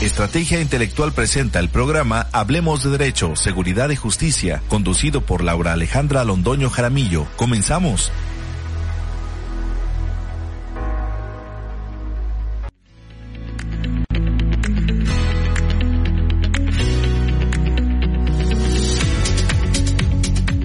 Estrategia 0.00 0.60
Intelectual 0.60 1.12
presenta 1.12 1.58
el 1.58 1.70
programa 1.70 2.26
Hablemos 2.32 2.84
de 2.84 2.90
Derecho, 2.90 3.34
Seguridad 3.34 3.88
y 3.88 3.96
Justicia, 3.96 4.62
conducido 4.68 5.22
por 5.22 5.42
Laura 5.42 5.72
Alejandra 5.72 6.22
Londoño 6.22 6.68
Jaramillo. 6.68 7.26
Comenzamos. 7.36 8.12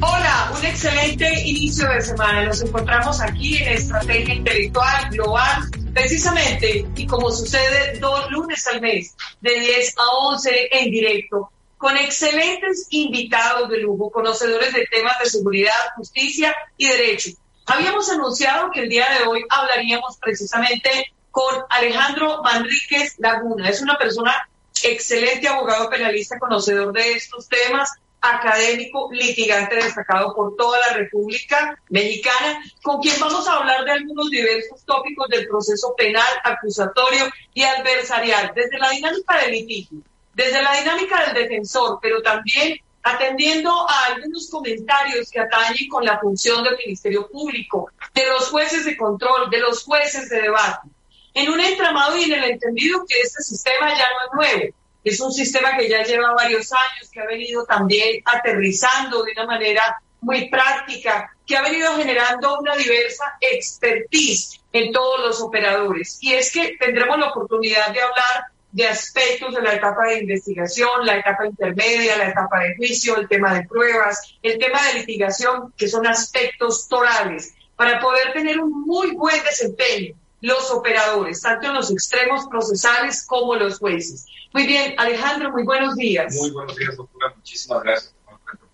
Hola, 0.01 0.51
un 0.57 0.65
excelente 0.65 1.47
inicio 1.47 1.87
de 1.87 2.01
semana. 2.01 2.43
Nos 2.43 2.61
encontramos 2.61 3.21
aquí 3.21 3.57
en 3.59 3.75
Estrategia 3.75 4.35
Intelectual 4.35 5.09
Global 5.11 5.80
precisamente, 5.93 6.85
y 6.95 7.07
como 7.07 7.31
sucede 7.31 7.97
dos 7.99 8.29
lunes 8.31 8.65
al 8.67 8.81
mes, 8.81 9.15
de 9.41 9.59
10 9.59 9.95
a 9.97 10.09
11 10.27 10.67
en 10.71 10.91
directo, 10.91 11.51
con 11.77 11.97
excelentes 11.97 12.87
invitados 12.91 13.69
de 13.69 13.79
lujo, 13.79 14.11
conocedores 14.11 14.73
de 14.73 14.85
temas 14.85 15.17
de 15.19 15.29
seguridad, 15.29 15.73
justicia 15.95 16.55
y 16.77 16.87
derecho. 16.87 17.31
Habíamos 17.65 18.09
anunciado 18.09 18.69
que 18.71 18.81
el 18.81 18.89
día 18.89 19.07
de 19.17 19.27
hoy 19.27 19.43
hablaríamos 19.49 20.17
precisamente 20.17 21.11
con 21.31 21.55
Alejandro 21.69 22.43
Manríquez 22.43 23.15
Laguna. 23.17 23.69
Es 23.69 23.81
una 23.81 23.97
persona 23.97 24.47
excelente 24.83 25.47
abogado 25.47 25.89
penalista, 25.89 26.37
conocedor 26.39 26.93
de 26.93 27.13
estos 27.13 27.47
temas, 27.47 27.89
académico, 28.21 29.09
litigante 29.11 29.75
destacado 29.75 30.33
por 30.35 30.55
toda 30.55 30.79
la 30.79 30.93
República 30.93 31.77
Mexicana, 31.89 32.63
con 32.83 33.01
quien 33.01 33.19
vamos 33.19 33.47
a 33.47 33.57
hablar 33.57 33.83
de 33.83 33.91
algunos 33.91 34.29
diversos 34.29 34.85
tópicos 34.85 35.27
del 35.29 35.47
proceso 35.47 35.95
penal, 35.97 36.31
acusatorio 36.43 37.25
y 37.53 37.63
adversarial, 37.63 38.51
desde 38.55 38.77
la 38.77 38.91
dinámica 38.91 39.37
del 39.39 39.51
litigio, 39.51 39.99
desde 40.35 40.61
la 40.61 40.73
dinámica 40.75 41.25
del 41.25 41.33
defensor, 41.33 41.99
pero 42.01 42.21
también 42.21 42.79
atendiendo 43.03 43.71
a 43.89 44.05
algunos 44.05 44.49
comentarios 44.49 45.31
que 45.31 45.39
atañen 45.39 45.89
con 45.89 46.05
la 46.05 46.19
función 46.19 46.63
del 46.63 46.77
Ministerio 46.77 47.27
Público, 47.27 47.89
de 48.13 48.27
los 48.27 48.49
jueces 48.49 48.85
de 48.85 48.95
control, 48.95 49.49
de 49.49 49.59
los 49.59 49.83
jueces 49.83 50.29
de 50.29 50.41
debate, 50.43 50.87
en 51.33 51.49
un 51.49 51.59
entramado 51.59 52.15
y 52.17 52.25
en 52.25 52.33
el 52.33 52.51
entendido 52.51 53.03
que 53.07 53.19
este 53.21 53.41
sistema 53.41 53.89
ya 53.89 54.05
no 54.09 54.45
es 54.45 54.55
nuevo, 54.55 54.75
es 55.03 55.19
un 55.19 55.31
sistema 55.31 55.75
que 55.77 55.89
ya 55.89 56.03
lleva 56.03 56.33
varios 56.33 56.71
años, 56.71 57.09
que 57.11 57.19
ha 57.19 57.25
venido 57.25 57.65
también 57.65 58.21
aterrizando 58.25 59.23
de 59.23 59.31
una 59.31 59.45
manera 59.45 60.01
muy 60.21 60.49
práctica, 60.49 61.35
que 61.45 61.57
ha 61.57 61.63
venido 61.63 61.95
generando 61.95 62.59
una 62.59 62.75
diversa 62.75 63.37
expertise 63.41 64.59
en 64.71 64.91
todos 64.91 65.21
los 65.21 65.41
operadores. 65.41 66.19
Y 66.21 66.33
es 66.33 66.51
que 66.51 66.77
tendremos 66.79 67.17
la 67.17 67.29
oportunidad 67.29 67.91
de 67.91 68.01
hablar 68.01 68.45
de 68.71 68.87
aspectos 68.87 69.53
de 69.53 69.61
la 69.61 69.73
etapa 69.73 70.05
de 70.05 70.19
investigación, 70.19 71.05
la 71.05 71.17
etapa 71.17 71.45
intermedia, 71.45 72.17
la 72.17 72.29
etapa 72.29 72.59
de 72.59 72.75
juicio, 72.77 73.17
el 73.17 73.27
tema 73.27 73.53
de 73.53 73.67
pruebas, 73.67 74.35
el 74.41 74.57
tema 74.59 74.79
de 74.87 74.99
litigación, 74.99 75.73
que 75.75 75.89
son 75.89 76.07
aspectos 76.07 76.87
torales, 76.87 77.53
para 77.75 77.99
poder 77.99 78.31
tener 78.31 78.59
un 78.59 78.85
muy 78.85 79.11
buen 79.11 79.43
desempeño 79.43 80.15
los 80.41 80.71
operadores, 80.71 81.41
tanto 81.41 81.67
en 81.67 81.75
los 81.75 81.91
extremos 81.91 82.47
procesales 82.47 83.25
como 83.25 83.55
los 83.55 83.79
jueces. 83.79 84.25
Muy 84.53 84.65
bien, 84.67 84.95
Alejandro, 84.97 85.51
muy 85.51 85.63
buenos 85.63 85.95
días. 85.95 86.35
Muy 86.35 86.51
buenos 86.51 86.75
días, 86.75 86.97
doctora. 86.97 87.33
Muchísimas 87.35 87.83
gracias 87.83 88.15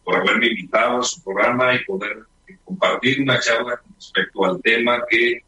por 0.04 0.16
haberme 0.16 0.48
invitado 0.48 1.00
a 1.00 1.04
su 1.04 1.22
programa 1.22 1.76
y 1.76 1.84
poder 1.84 2.24
compartir 2.64 3.22
una 3.22 3.40
charla 3.40 3.78
con 3.78 3.94
respecto 3.94 4.46
al 4.46 4.62
tema 4.62 5.04
que, 5.10 5.42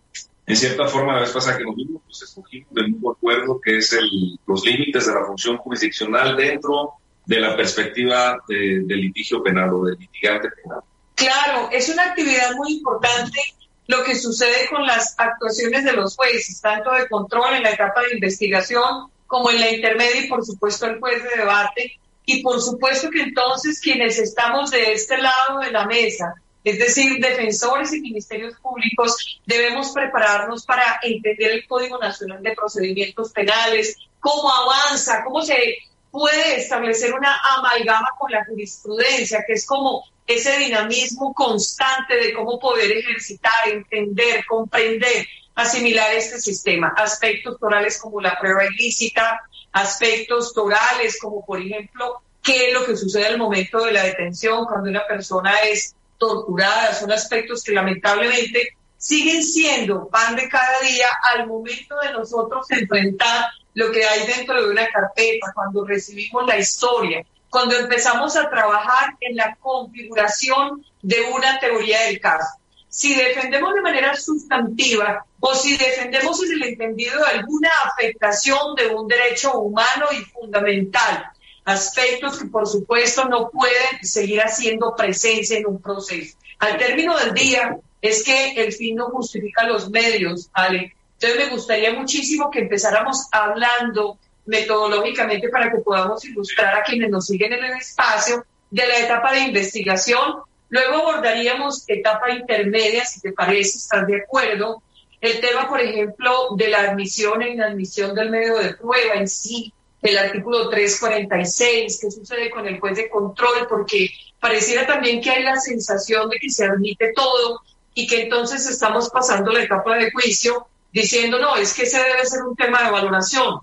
en 0.45 0.55
cierta 0.55 0.85
forma, 0.87 1.13
la 1.13 1.21
vez 1.21 1.31
pasada 1.31 1.57
que 1.57 1.63
nos 1.63 1.75
vimos, 1.75 2.01
pues 2.05 2.21
escogimos 2.21 2.73
de 2.73 2.81
un 2.81 3.01
acuerdo 3.09 3.59
que 3.61 3.77
es 3.77 3.93
el, 3.93 4.37
los 4.45 4.65
límites 4.65 5.07
de 5.07 5.13
la 5.13 5.25
función 5.25 5.57
jurisdiccional 5.57 6.35
dentro 6.35 6.93
de 7.25 7.39
la 7.39 7.55
perspectiva 7.55 8.37
de, 8.47 8.81
del 8.83 9.01
litigio 9.01 9.41
penal 9.41 9.73
o 9.73 9.85
del 9.85 9.97
litigante 9.97 10.49
penal. 10.61 10.81
Claro, 11.15 11.69
es 11.71 11.89
una 11.89 12.03
actividad 12.03 12.55
muy 12.55 12.73
importante 12.73 13.39
lo 13.89 14.03
que 14.03 14.15
sucede 14.15 14.69
con 14.69 14.85
las 14.85 15.15
actuaciones 15.17 15.83
de 15.83 15.93
los 15.93 16.15
jueces, 16.15 16.61
tanto 16.61 16.91
de 16.91 17.09
control 17.09 17.55
en 17.55 17.63
la 17.63 17.71
etapa 17.71 18.03
de 18.03 18.13
investigación 18.13 19.09
como 19.25 19.49
en 19.49 19.59
la 19.59 19.71
intermedia 19.71 20.25
y 20.25 20.27
por 20.27 20.45
supuesto 20.45 20.85
el 20.85 20.99
juez 20.99 21.23
de 21.23 21.37
debate. 21.37 21.99
Y 22.23 22.43
por 22.43 22.61
supuesto 22.61 23.09
que 23.09 23.23
entonces 23.23 23.81
quienes 23.81 24.19
estamos 24.19 24.69
de 24.69 24.93
este 24.93 25.17
lado 25.17 25.61
de 25.61 25.71
la 25.71 25.87
mesa, 25.87 26.35
es 26.63 26.77
decir, 26.77 27.19
defensores 27.19 27.91
y 27.91 28.01
ministerios 28.01 28.53
públicos, 28.59 29.41
debemos 29.47 29.89
prepararnos 29.91 30.63
para 30.67 30.99
entender 31.01 31.53
el 31.53 31.67
Código 31.67 31.97
Nacional 31.97 32.43
de 32.43 32.53
Procedimientos 32.53 33.31
Penales, 33.31 33.97
cómo 34.19 34.51
avanza, 34.51 35.23
cómo 35.23 35.41
se 35.41 35.79
puede 36.11 36.57
establecer 36.57 37.13
una 37.13 37.35
amalgama 37.57 38.09
con 38.17 38.31
la 38.31 38.45
jurisprudencia, 38.45 39.43
que 39.45 39.53
es 39.53 39.65
como 39.65 40.03
ese 40.25 40.57
dinamismo 40.57 41.33
constante 41.33 42.15
de 42.15 42.33
cómo 42.33 42.59
poder 42.59 42.91
ejercitar, 42.91 43.67
entender, 43.67 44.45
comprender, 44.45 45.27
asimilar 45.55 46.13
este 46.13 46.39
sistema. 46.39 46.93
Aspectos 46.95 47.59
torales 47.59 47.97
como 47.99 48.21
la 48.21 48.37
prueba 48.39 48.65
ilícita, 48.65 49.41
aspectos 49.71 50.53
torales 50.53 51.19
como 51.19 51.45
por 51.45 51.59
ejemplo 51.61 52.21
qué 52.43 52.69
es 52.69 52.73
lo 52.73 52.85
que 52.85 52.95
sucede 52.95 53.27
al 53.27 53.37
momento 53.37 53.83
de 53.83 53.91
la 53.91 54.03
detención 54.03 54.65
cuando 54.65 54.89
una 54.89 55.05
persona 55.07 55.55
es 55.63 55.95
torturada. 56.17 56.93
Son 56.93 57.11
aspectos 57.11 57.63
que 57.63 57.71
lamentablemente 57.71 58.75
siguen 58.97 59.43
siendo 59.43 60.09
pan 60.09 60.35
de 60.35 60.47
cada 60.49 60.79
día 60.81 61.07
al 61.33 61.47
momento 61.47 61.95
de 62.03 62.11
nosotros 62.13 62.69
enfrentar 62.69 63.45
lo 63.73 63.91
que 63.91 64.03
hay 64.03 64.25
dentro 64.25 64.61
de 64.61 64.69
una 64.69 64.87
carpeta, 64.87 65.51
cuando 65.53 65.85
recibimos 65.85 66.45
la 66.45 66.57
historia, 66.57 67.25
cuando 67.49 67.75
empezamos 67.75 68.35
a 68.35 68.49
trabajar 68.49 69.15
en 69.21 69.35
la 69.35 69.55
configuración 69.55 70.85
de 71.01 71.21
una 71.33 71.59
teoría 71.59 72.01
del 72.01 72.19
caso. 72.19 72.59
Si 72.87 73.15
defendemos 73.15 73.73
de 73.75 73.81
manera 73.81 74.15
sustantiva 74.15 75.23
o 75.39 75.53
si 75.53 75.77
defendemos 75.77 76.43
en 76.43 76.53
el 76.53 76.63
entendido 76.69 77.19
de 77.19 77.39
alguna 77.39 77.69
afectación 77.85 78.75
de 78.75 78.87
un 78.87 79.07
derecho 79.07 79.59
humano 79.59 80.07
y 80.11 80.23
fundamental, 80.25 81.25
aspectos 81.65 82.39
que 82.39 82.45
por 82.45 82.67
supuesto 82.67 83.25
no 83.25 83.49
pueden 83.49 84.03
seguir 84.03 84.41
haciendo 84.41 84.95
presencia 84.95 85.57
en 85.57 85.67
un 85.67 85.81
proceso. 85.81 86.35
Al 86.57 86.77
término 86.77 87.17
del 87.17 87.33
día 87.33 87.77
es 88.01 88.23
que 88.23 88.53
el 88.53 88.73
fin 88.73 88.95
no 88.95 89.09
justifica 89.09 89.67
los 89.67 89.89
medios, 89.89 90.49
Ale. 90.53 90.95
Entonces 91.21 91.49
me 91.49 91.53
gustaría 91.53 91.93
muchísimo 91.93 92.49
que 92.49 92.59
empezáramos 92.59 93.27
hablando 93.31 94.17
metodológicamente 94.45 95.49
para 95.49 95.69
que 95.69 95.79
podamos 95.79 96.23
ilustrar 96.23 96.77
a 96.77 96.83
quienes 96.83 97.09
nos 97.09 97.25
siguen 97.25 97.51
en 97.53 97.65
el 97.65 97.73
espacio 97.73 98.45
de 98.71 98.87
la 98.87 98.99
etapa 98.99 99.33
de 99.33 99.41
investigación. 99.41 100.21
Luego 100.69 100.95
abordaríamos 100.95 101.83
etapa 101.87 102.31
intermedia, 102.31 103.03
si 103.03 103.19
te 103.19 103.33
parece, 103.33 103.79
estás 103.79 104.07
de 104.07 104.21
acuerdo. 104.21 104.81
El 105.19 105.41
tema, 105.41 105.67
por 105.67 105.81
ejemplo, 105.81 106.55
de 106.55 106.69
la 106.69 106.91
admisión 106.91 107.41
e 107.41 107.49
inadmisión 107.49 108.15
del 108.15 108.29
medio 108.29 108.57
de 108.57 108.75
prueba 108.75 109.15
en 109.15 109.27
sí, 109.27 109.73
el 110.01 110.17
artículo 110.17 110.69
346, 110.69 111.99
qué 111.99 112.11
sucede 112.11 112.49
con 112.49 112.65
el 112.65 112.79
juez 112.79 112.95
de 112.95 113.09
control, 113.09 113.67
porque 113.67 114.09
pareciera 114.39 114.87
también 114.87 115.19
que 115.19 115.31
hay 115.31 115.43
la 115.43 115.59
sensación 115.59 116.29
de 116.29 116.37
que 116.39 116.49
se 116.49 116.63
admite 116.63 117.11
todo 117.13 117.59
y 117.93 118.07
que 118.07 118.21
entonces 118.21 118.65
estamos 118.67 119.09
pasando 119.09 119.51
la 119.51 119.63
etapa 119.63 119.97
de 119.97 120.11
juicio 120.11 120.67
diciendo, 120.91 121.39
no, 121.39 121.55
es 121.55 121.73
que 121.73 121.83
ese 121.83 121.97
debe 121.97 122.25
ser 122.25 122.43
un 122.43 122.55
tema 122.55 122.83
de 122.83 122.91
valoración 122.91 123.59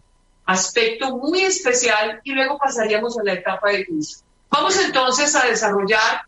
aspecto 0.47 1.17
muy 1.17 1.41
especial 1.41 2.21
y 2.23 2.33
luego 2.33 2.57
pasaríamos 2.57 3.19
a 3.19 3.25
la 3.25 3.33
etapa 3.35 3.71
de 3.71 3.85
juicio. 3.85 4.19
Vamos 4.49 4.79
entonces 4.81 5.35
a 5.35 5.45
desarrollar 5.45 6.23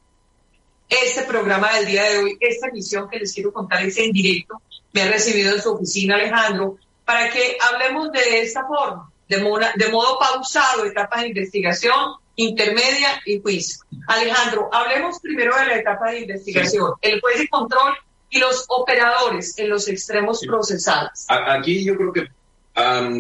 este 0.89 1.23
programa 1.23 1.73
del 1.75 1.87
día 1.87 2.03
de 2.05 2.19
hoy, 2.19 2.37
esta 2.41 2.69
emisión 2.69 3.09
que 3.09 3.19
les 3.19 3.33
quiero 3.33 3.53
contar 3.53 3.83
es 3.85 3.97
en 3.99 4.11
directo. 4.11 4.61
Me 4.93 5.03
ha 5.03 5.09
recibido 5.09 5.55
en 5.55 5.63
su 5.63 5.73
oficina 5.73 6.17
Alejandro 6.17 6.79
para 7.05 7.31
que 7.31 7.57
hablemos 7.61 8.11
de 8.11 8.41
esta 8.41 8.67
forma, 8.67 9.11
de, 9.29 9.37
de 9.77 9.89
modo 9.89 10.19
pausado, 10.19 10.85
etapa 10.85 11.21
de 11.21 11.29
investigación, 11.29 12.17
intermedia 12.37 13.21
y 13.25 13.41
juicio. 13.41 13.85
Alejandro, 14.09 14.69
hablemos 14.73 15.21
primero 15.21 15.57
de 15.57 15.67
la 15.67 15.77
etapa 15.77 16.11
de 16.11 16.21
investigación, 16.21 16.93
el 17.03 17.21
juez 17.21 17.39
de 17.39 17.49
control 17.49 17.95
y 18.31 18.39
los 18.39 18.65
operadores 18.69 19.59
en 19.59 19.71
los 19.71 19.89
extremos 19.89 20.41
procesales. 20.47 21.27
Aquí 21.29 21.85
yo 21.85 21.97
creo 21.97 22.13
que 22.13 22.29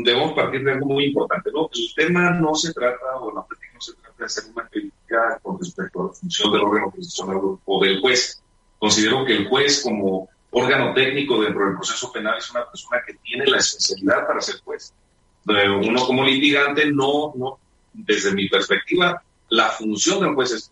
debemos 0.05 0.32
partir 0.34 0.62
de 0.64 0.72
algo 0.72 0.87
muy 0.87 1.06
importante, 1.06 1.50
¿no? 1.52 1.69
El 1.72 1.94
tema 1.96 2.31
no 2.31 2.55
se 2.55 2.72
trata, 2.72 3.16
o 3.20 3.34
la 3.34 3.44
práctica 3.44 3.72
no 3.75 3.81
se 3.81 3.93
trata 3.94 4.14
de 4.19 4.25
hacer 4.25 4.44
una 4.55 4.69
crítica 4.69 5.38
con 5.43 5.58
respecto 5.58 6.00
a 6.00 6.06
la 6.06 6.12
función 6.12 6.52
del 6.52 6.60
órgano 6.62 6.90
constitucional 6.90 7.40
o 7.64 7.84
del 7.84 8.00
juez. 8.00 8.43
Considero 8.78 9.25
que 9.25 9.37
el 9.37 9.49
juez 9.49 9.82
como 9.82 10.28
órgano 10.50 10.94
técnico 10.94 11.43
dentro 11.43 11.64
del 11.64 11.75
proceso 11.75 12.12
penal 12.12 12.38
es 12.38 12.50
una 12.50 12.64
persona 12.70 13.02
que 13.06 13.14
tiene 13.14 13.46
la 13.46 13.58
especialidad 13.58 14.26
para 14.26 14.40
ser 14.40 14.60
juez. 14.62 14.93
Uno 15.46 16.06
como 16.06 16.25
litigante 16.25 16.90
no, 16.93 17.32
no, 17.37 17.58
desde 17.93 18.32
mi 18.32 18.49
perspectiva, 18.49 19.22
la 19.49 19.69
función 19.70 20.20
del 20.20 20.34
juez 20.34 20.52
es. 20.52 20.70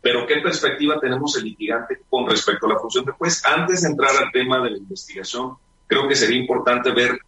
Pero 0.00 0.26
¿qué 0.26 0.36
perspectiva 0.36 1.00
tenemos 1.00 1.36
el 1.36 1.44
litigante 1.44 2.00
con 2.08 2.28
respecto 2.28 2.66
a 2.66 2.70
la 2.70 2.78
función 2.78 3.04
del 3.04 3.14
juez? 3.14 3.44
Antes 3.44 3.82
de 3.82 3.88
entrar 3.88 4.16
al 4.16 4.30
tema 4.32 4.62
de 4.62 4.70
la 4.70 4.78
investigación, 4.78 5.56
creo 5.86 6.06
que 6.06 6.14
sería 6.14 6.38
importante 6.38 6.92
ver 6.92 7.18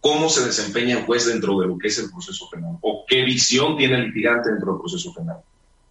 cómo 0.00 0.28
se 0.28 0.44
desempeña 0.44 0.98
el 0.98 1.04
juez 1.04 1.26
dentro 1.26 1.58
de 1.58 1.66
lo 1.66 1.78
que 1.78 1.88
es 1.88 1.98
el 1.98 2.10
proceso 2.10 2.48
penal 2.50 2.76
o 2.82 3.04
qué 3.08 3.22
visión 3.24 3.76
tiene 3.76 3.96
el 3.96 4.06
litigante 4.06 4.50
dentro 4.50 4.72
del 4.72 4.80
proceso 4.80 5.12
penal. 5.12 5.38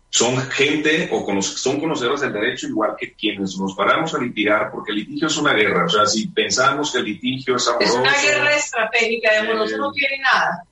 Son 0.09 0.37
gente 0.51 1.09
o 1.11 1.41
son 1.41 1.79
conocedores 1.79 2.21
del 2.21 2.31
derecho 2.31 2.67
igual 2.67 2.95
que 2.95 3.13
quienes 3.13 3.57
nos 3.57 3.73
paramos 3.73 4.13
a 4.13 4.19
litigar, 4.19 4.69
porque 4.71 4.91
el 4.91 4.99
litigio 4.99 5.25
es 5.25 5.37
una 5.37 5.53
guerra. 5.53 5.85
O 5.85 5.89
sea, 5.89 6.05
si 6.05 6.27
pensamos 6.27 6.91
que 6.91 6.99
el 6.99 7.05
litigio 7.05 7.55
es 7.55 7.67
amoroso... 7.67 7.93
Es 7.93 7.99
una 7.99 8.21
guerra 8.21 8.55
estratégica, 8.55 9.41
digamos, 9.41 9.71
eh, 9.71 9.77
no 9.77 9.91
tiene 9.91 10.19
nada. 10.19 10.63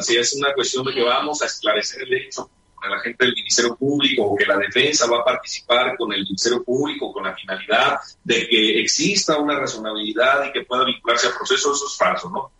Si 0.00 0.16
es 0.16 0.34
una 0.36 0.54
cuestión 0.54 0.86
de 0.86 0.94
que 0.94 1.02
vamos 1.02 1.42
a 1.42 1.46
esclarecer 1.46 2.04
el 2.04 2.14
hecho 2.14 2.48
con 2.82 2.90
la 2.90 3.00
gente 3.00 3.24
del 3.24 3.34
Ministerio 3.34 3.76
Público 3.76 4.24
o 4.24 4.36
que 4.36 4.44
la 4.44 4.56
defensa 4.56 5.06
va 5.06 5.20
a 5.20 5.24
participar 5.24 5.96
con 5.96 6.12
el 6.12 6.24
Ministerio 6.24 6.64
Público 6.64 7.12
con 7.12 7.22
la 7.22 7.34
finalidad 7.34 7.98
de 8.24 8.48
que 8.48 8.80
exista 8.80 9.38
una 9.38 9.58
razonabilidad 9.58 10.46
y 10.46 10.52
que 10.52 10.64
pueda 10.64 10.84
vincularse 10.84 11.28
al 11.28 11.34
proceso, 11.34 11.72
eso 11.72 11.86
es 11.86 11.96
falso, 11.96 12.28
¿no? 12.28 12.50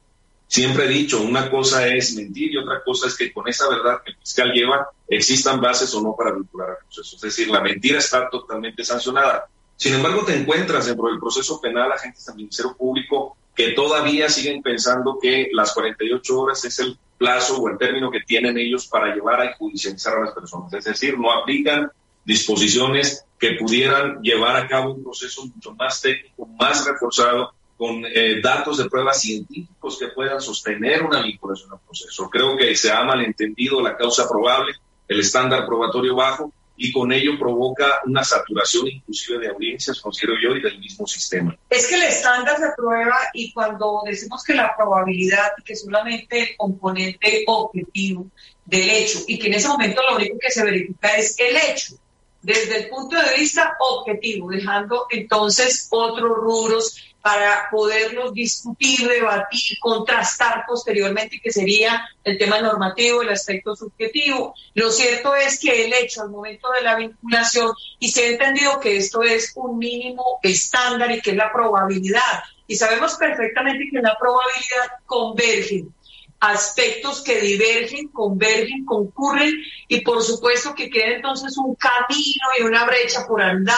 Siempre 0.46 0.84
he 0.84 0.88
dicho, 0.88 1.20
una 1.22 1.50
cosa 1.50 1.88
es 1.88 2.14
mentir 2.14 2.52
y 2.52 2.58
otra 2.58 2.84
cosa 2.84 3.08
es 3.08 3.16
que 3.16 3.32
con 3.32 3.48
esa 3.48 3.68
verdad 3.68 4.02
que 4.04 4.12
el 4.12 4.18
fiscal 4.18 4.52
lleva 4.52 4.86
existan 5.08 5.60
bases 5.60 5.92
o 5.94 6.02
no 6.02 6.14
para 6.14 6.32
vincular 6.32 6.70
al 6.70 6.76
proceso. 6.76 7.16
Es 7.16 7.22
decir, 7.22 7.48
la 7.48 7.60
mentira 7.60 7.98
está 7.98 8.28
totalmente 8.28 8.84
sancionada. 8.84 9.46
Sin 9.76 9.94
embargo, 9.94 10.24
te 10.24 10.36
encuentras 10.36 10.86
dentro 10.86 11.08
del 11.08 11.18
proceso 11.18 11.60
penal 11.60 11.90
agentes 11.90 12.24
del 12.26 12.36
Ministerio 12.36 12.76
Público 12.76 13.36
que 13.54 13.72
todavía 13.72 14.28
siguen 14.28 14.62
pensando 14.62 15.18
que 15.20 15.48
las 15.52 15.72
48 15.72 16.40
horas 16.40 16.64
es 16.64 16.78
el 16.78 16.96
plazo 17.18 17.58
o 17.58 17.68
el 17.68 17.78
término 17.78 18.10
que 18.10 18.20
tienen 18.20 18.58
ellos 18.58 18.86
para 18.86 19.14
llevar 19.14 19.40
a 19.40 19.54
judicializar 19.54 20.16
a 20.16 20.24
las 20.24 20.34
personas. 20.34 20.72
Es 20.72 20.84
decir, 20.84 21.18
no 21.18 21.32
aplican 21.32 21.90
disposiciones 22.24 23.24
que 23.38 23.52
pudieran 23.52 24.20
llevar 24.22 24.56
a 24.56 24.68
cabo 24.68 24.92
un 24.92 25.02
proceso 25.02 25.44
mucho 25.46 25.74
más 25.74 26.00
técnico, 26.00 26.46
más 26.58 26.86
reforzado 26.86 27.52
con 27.76 28.04
eh, 28.06 28.40
datos 28.40 28.78
de 28.78 28.88
pruebas 28.88 29.20
científicos 29.20 29.98
que 29.98 30.08
puedan 30.08 30.40
sostener 30.40 31.02
una 31.02 31.22
vinculación 31.22 31.72
al 31.72 31.80
proceso. 31.80 32.30
Creo 32.30 32.56
que 32.56 32.74
se 32.76 32.92
ha 32.92 33.02
malentendido 33.02 33.80
la 33.82 33.96
causa 33.96 34.28
probable, 34.28 34.74
el 35.08 35.20
estándar 35.20 35.66
probatorio 35.66 36.14
bajo, 36.14 36.52
y 36.82 36.90
con 36.90 37.12
ello 37.12 37.38
provoca 37.38 38.00
una 38.06 38.24
saturación 38.24 38.88
inclusive 38.88 39.38
de 39.38 39.50
audiencias, 39.50 40.00
considero 40.00 40.34
yo, 40.42 40.56
y 40.56 40.60
del 40.60 40.80
mismo 40.80 41.06
sistema. 41.06 41.56
Es 41.70 41.86
que 41.86 41.94
el 41.94 42.02
estándar 42.02 42.56
se 42.58 42.72
prueba 42.76 43.16
y 43.32 43.52
cuando 43.52 44.02
decimos 44.04 44.42
que 44.42 44.52
la 44.52 44.74
probabilidad, 44.76 45.52
que 45.64 45.76
solamente 45.76 46.40
el 46.40 46.56
componente 46.56 47.44
objetivo 47.46 48.26
del 48.64 48.90
hecho, 48.90 49.20
y 49.28 49.38
que 49.38 49.46
en 49.46 49.54
ese 49.54 49.68
momento 49.68 50.02
lo 50.10 50.16
único 50.16 50.36
que 50.40 50.50
se 50.50 50.64
verifica 50.64 51.16
es 51.16 51.38
el 51.38 51.56
hecho, 51.56 51.94
desde 52.42 52.78
el 52.78 52.88
punto 52.88 53.16
de 53.16 53.36
vista 53.38 53.76
objetivo, 53.78 54.50
dejando 54.50 55.06
entonces 55.08 55.86
otros 55.88 56.36
rubros 56.36 56.96
para 57.22 57.68
poderlos 57.70 58.34
discutir, 58.34 59.08
debatir, 59.08 59.78
contrastar 59.80 60.64
posteriormente, 60.66 61.40
que 61.40 61.52
sería 61.52 62.04
el 62.24 62.36
tema 62.36 62.60
normativo, 62.60 63.22
el 63.22 63.28
aspecto 63.28 63.76
subjetivo. 63.76 64.54
Lo 64.74 64.90
cierto 64.90 65.34
es 65.36 65.60
que 65.60 65.84
el 65.84 65.92
hecho 65.94 66.22
al 66.22 66.30
momento 66.30 66.70
de 66.72 66.82
la 66.82 66.96
vinculación, 66.96 67.72
y 68.00 68.10
se 68.10 68.24
ha 68.24 68.28
entendido 68.28 68.80
que 68.80 68.96
esto 68.96 69.22
es 69.22 69.52
un 69.54 69.78
mínimo 69.78 70.40
estándar 70.42 71.12
y 71.12 71.20
que 71.20 71.30
es 71.30 71.36
la 71.36 71.52
probabilidad, 71.52 72.42
y 72.66 72.74
sabemos 72.74 73.14
perfectamente 73.14 73.88
que 73.90 73.98
en 73.98 74.04
la 74.04 74.18
probabilidad 74.18 74.90
convergen 75.06 75.94
aspectos 76.40 77.22
que 77.22 77.40
divergen, 77.40 78.08
convergen, 78.08 78.84
concurren 78.84 79.52
y 79.86 80.00
por 80.00 80.24
supuesto 80.24 80.74
que 80.74 80.90
queda 80.90 81.14
entonces 81.14 81.56
un 81.56 81.76
camino 81.76 82.46
y 82.58 82.62
una 82.62 82.84
brecha 82.84 83.24
por 83.28 83.40
andar 83.40 83.76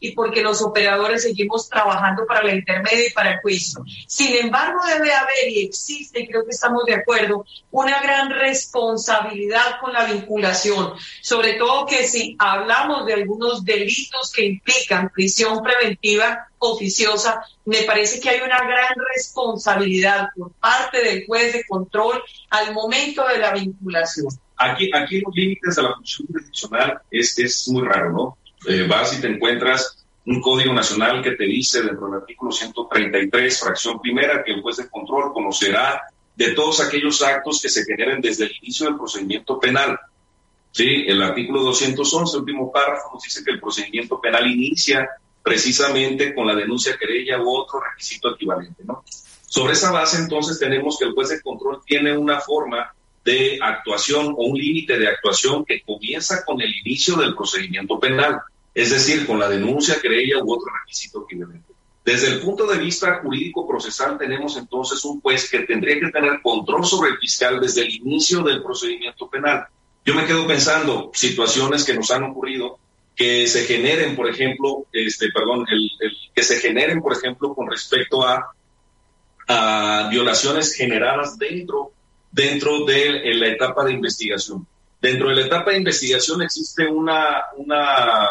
y 0.00 0.12
porque 0.12 0.42
los 0.42 0.62
operadores 0.62 1.22
seguimos 1.22 1.68
trabajando 1.68 2.26
para 2.26 2.42
la 2.42 2.54
intermedia 2.54 3.08
y 3.08 3.12
para 3.12 3.32
el 3.32 3.40
juicio. 3.40 3.84
Sin 4.06 4.34
embargo, 4.36 4.80
debe 4.86 5.12
haber 5.12 5.48
y 5.48 5.64
existe, 5.64 6.26
creo 6.26 6.44
que 6.44 6.50
estamos 6.50 6.84
de 6.84 6.94
acuerdo, 6.94 7.44
una 7.70 8.00
gran 8.00 8.30
responsabilidad 8.30 9.80
con 9.80 9.92
la 9.92 10.04
vinculación, 10.04 10.94
sobre 11.22 11.54
todo 11.54 11.86
que 11.86 12.06
si 12.06 12.36
hablamos 12.38 13.06
de 13.06 13.14
algunos 13.14 13.64
delitos 13.64 14.32
que 14.32 14.44
implican 14.44 15.10
prisión 15.10 15.62
preventiva 15.62 16.48
oficiosa, 16.58 17.40
me 17.64 17.82
parece 17.82 18.20
que 18.20 18.30
hay 18.30 18.40
una 18.40 18.58
gran 18.58 18.94
responsabilidad 19.14 20.28
por 20.36 20.52
parte 20.54 21.02
del 21.02 21.26
juez 21.26 21.52
de 21.52 21.64
control 21.66 22.22
al 22.50 22.72
momento 22.72 23.26
de 23.26 23.38
la 23.38 23.52
vinculación. 23.52 24.26
Aquí, 24.56 24.90
aquí 24.92 25.20
los 25.20 25.34
límites 25.34 25.76
de 25.76 25.82
la 25.82 25.94
función 25.94 26.26
jurisdiccional 26.26 27.00
es, 27.10 27.38
es 27.38 27.68
muy 27.68 27.86
raro, 27.86 28.12
¿no? 28.12 28.38
Eh, 28.66 28.86
vas 28.88 29.16
y 29.16 29.20
te 29.20 29.28
encuentras 29.28 30.04
un 30.26 30.40
código 30.40 30.72
nacional 30.72 31.22
que 31.22 31.32
te 31.32 31.44
dice 31.44 31.82
dentro 31.82 32.06
del 32.06 32.20
artículo 32.20 32.52
133, 32.52 33.60
fracción 33.60 34.00
primera, 34.00 34.42
que 34.44 34.52
el 34.52 34.60
juez 34.60 34.76
de 34.76 34.88
control 34.88 35.32
conocerá 35.32 36.02
de 36.34 36.52
todos 36.52 36.80
aquellos 36.80 37.22
actos 37.22 37.60
que 37.62 37.68
se 37.68 37.84
generen 37.84 38.20
desde 38.20 38.44
el 38.44 38.52
inicio 38.62 38.86
del 38.86 38.96
procedimiento 38.96 39.58
penal. 39.58 39.98
Sí, 40.70 41.04
el 41.06 41.22
artículo 41.22 41.62
211, 41.62 42.38
último 42.38 42.70
párrafo, 42.70 43.10
nos 43.14 43.22
dice 43.22 43.42
que 43.42 43.52
el 43.52 43.60
procedimiento 43.60 44.20
penal 44.20 44.46
inicia 44.46 45.08
precisamente 45.42 46.34
con 46.34 46.46
la 46.46 46.54
denuncia 46.54 46.96
querella 46.98 47.40
u 47.40 47.48
otro 47.48 47.80
requisito 47.80 48.34
equivalente, 48.34 48.84
¿no? 48.84 49.02
Sobre 49.46 49.72
esa 49.72 49.90
base, 49.90 50.18
entonces, 50.18 50.58
tenemos 50.58 50.98
que 50.98 51.06
el 51.06 51.14
juez 51.14 51.30
de 51.30 51.40
control 51.40 51.80
tiene 51.86 52.16
una 52.16 52.38
forma 52.38 52.94
de 53.28 53.58
actuación 53.60 54.28
o 54.38 54.46
un 54.46 54.58
límite 54.58 54.98
de 54.98 55.06
actuación 55.06 55.62
que 55.62 55.82
comienza 55.82 56.46
con 56.46 56.62
el 56.62 56.74
inicio 56.74 57.14
del 57.16 57.34
procedimiento 57.34 58.00
penal, 58.00 58.40
es 58.74 58.90
decir, 58.90 59.26
con 59.26 59.38
la 59.38 59.50
denuncia, 59.50 60.00
querella 60.00 60.42
u 60.42 60.50
otro 60.50 60.72
requisito 60.80 61.26
equivalente. 61.28 61.74
Desde 62.02 62.28
el 62.28 62.40
punto 62.40 62.66
de 62.66 62.78
vista 62.78 63.20
jurídico-procesal 63.22 64.16
tenemos 64.16 64.56
entonces 64.56 65.04
un 65.04 65.20
juez 65.20 65.50
que 65.50 65.58
tendría 65.60 66.00
que 66.00 66.10
tener 66.10 66.40
control 66.40 66.86
sobre 66.86 67.10
el 67.10 67.18
fiscal 67.18 67.60
desde 67.60 67.82
el 67.82 67.96
inicio 67.96 68.40
del 68.40 68.62
procedimiento 68.62 69.28
penal. 69.28 69.66
Yo 70.06 70.14
me 70.14 70.24
quedo 70.24 70.46
pensando 70.46 71.10
situaciones 71.12 71.84
que 71.84 71.92
nos 71.92 72.10
han 72.10 72.22
ocurrido 72.22 72.78
que 73.14 73.46
se 73.46 73.64
generen, 73.64 74.16
por 74.16 74.30
ejemplo, 74.30 74.86
este, 74.90 75.30
perdón, 75.32 75.66
que 76.34 76.42
se 76.42 76.58
generen, 76.60 77.02
por 77.02 77.12
ejemplo, 77.12 77.54
con 77.54 77.68
respecto 77.68 78.26
a, 78.26 78.52
a 79.48 80.08
violaciones 80.10 80.74
generadas 80.74 81.36
dentro 81.36 81.92
dentro 82.30 82.84
de 82.84 83.34
la 83.34 83.48
etapa 83.48 83.84
de 83.84 83.92
investigación. 83.92 84.66
Dentro 85.00 85.28
de 85.28 85.36
la 85.36 85.46
etapa 85.46 85.70
de 85.70 85.78
investigación 85.78 86.42
existe 86.42 86.86
una, 86.86 87.44
una, 87.56 88.28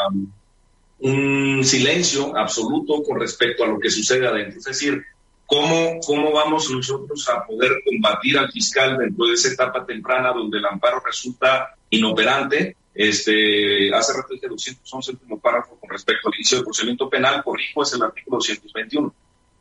un 1.00 1.63
silencio 1.63 2.36
absoluto 2.36 3.01
con 3.04 3.20
respecto 3.20 3.63
a 3.63 3.68
lo 3.68 3.80
que 3.80 3.89
sucede 3.89 4.27
adentro. 4.27 4.60
Es 4.60 4.66
decir, 4.66 5.01
¿cómo, 5.46 6.00
cómo 6.06 6.32
vamos 6.32 6.70
nosotros 6.70 7.27
a 7.30 7.46
poder 7.46 7.72
combatir 7.86 8.38
al 8.38 8.51
fiscal 8.51 8.98
dentro 8.98 9.27
de 9.27 9.34
esa 9.34 9.54
etapa 9.54 9.86
temprana 9.86 10.34
donde 10.34 10.58
el 10.58 10.66
amparo 10.66 11.01
resulta 11.06 11.75
inoperante? 11.89 12.75
Este, 12.94 13.94
hace 13.94 14.13
rato 14.13 14.34
dije 14.34 14.48
211 14.48 15.12
último 15.12 15.39
párrafo 15.39 15.77
con 15.80 15.88
respecto 15.88 16.30
al 16.30 16.36
inicio 16.36 16.58
del 16.58 16.66
procedimiento 16.66 17.08
penal, 17.08 17.44
corrijo, 17.44 17.84
es 17.84 17.94
el 17.94 18.01
artículo 18.01 18.38
221. 18.38 19.13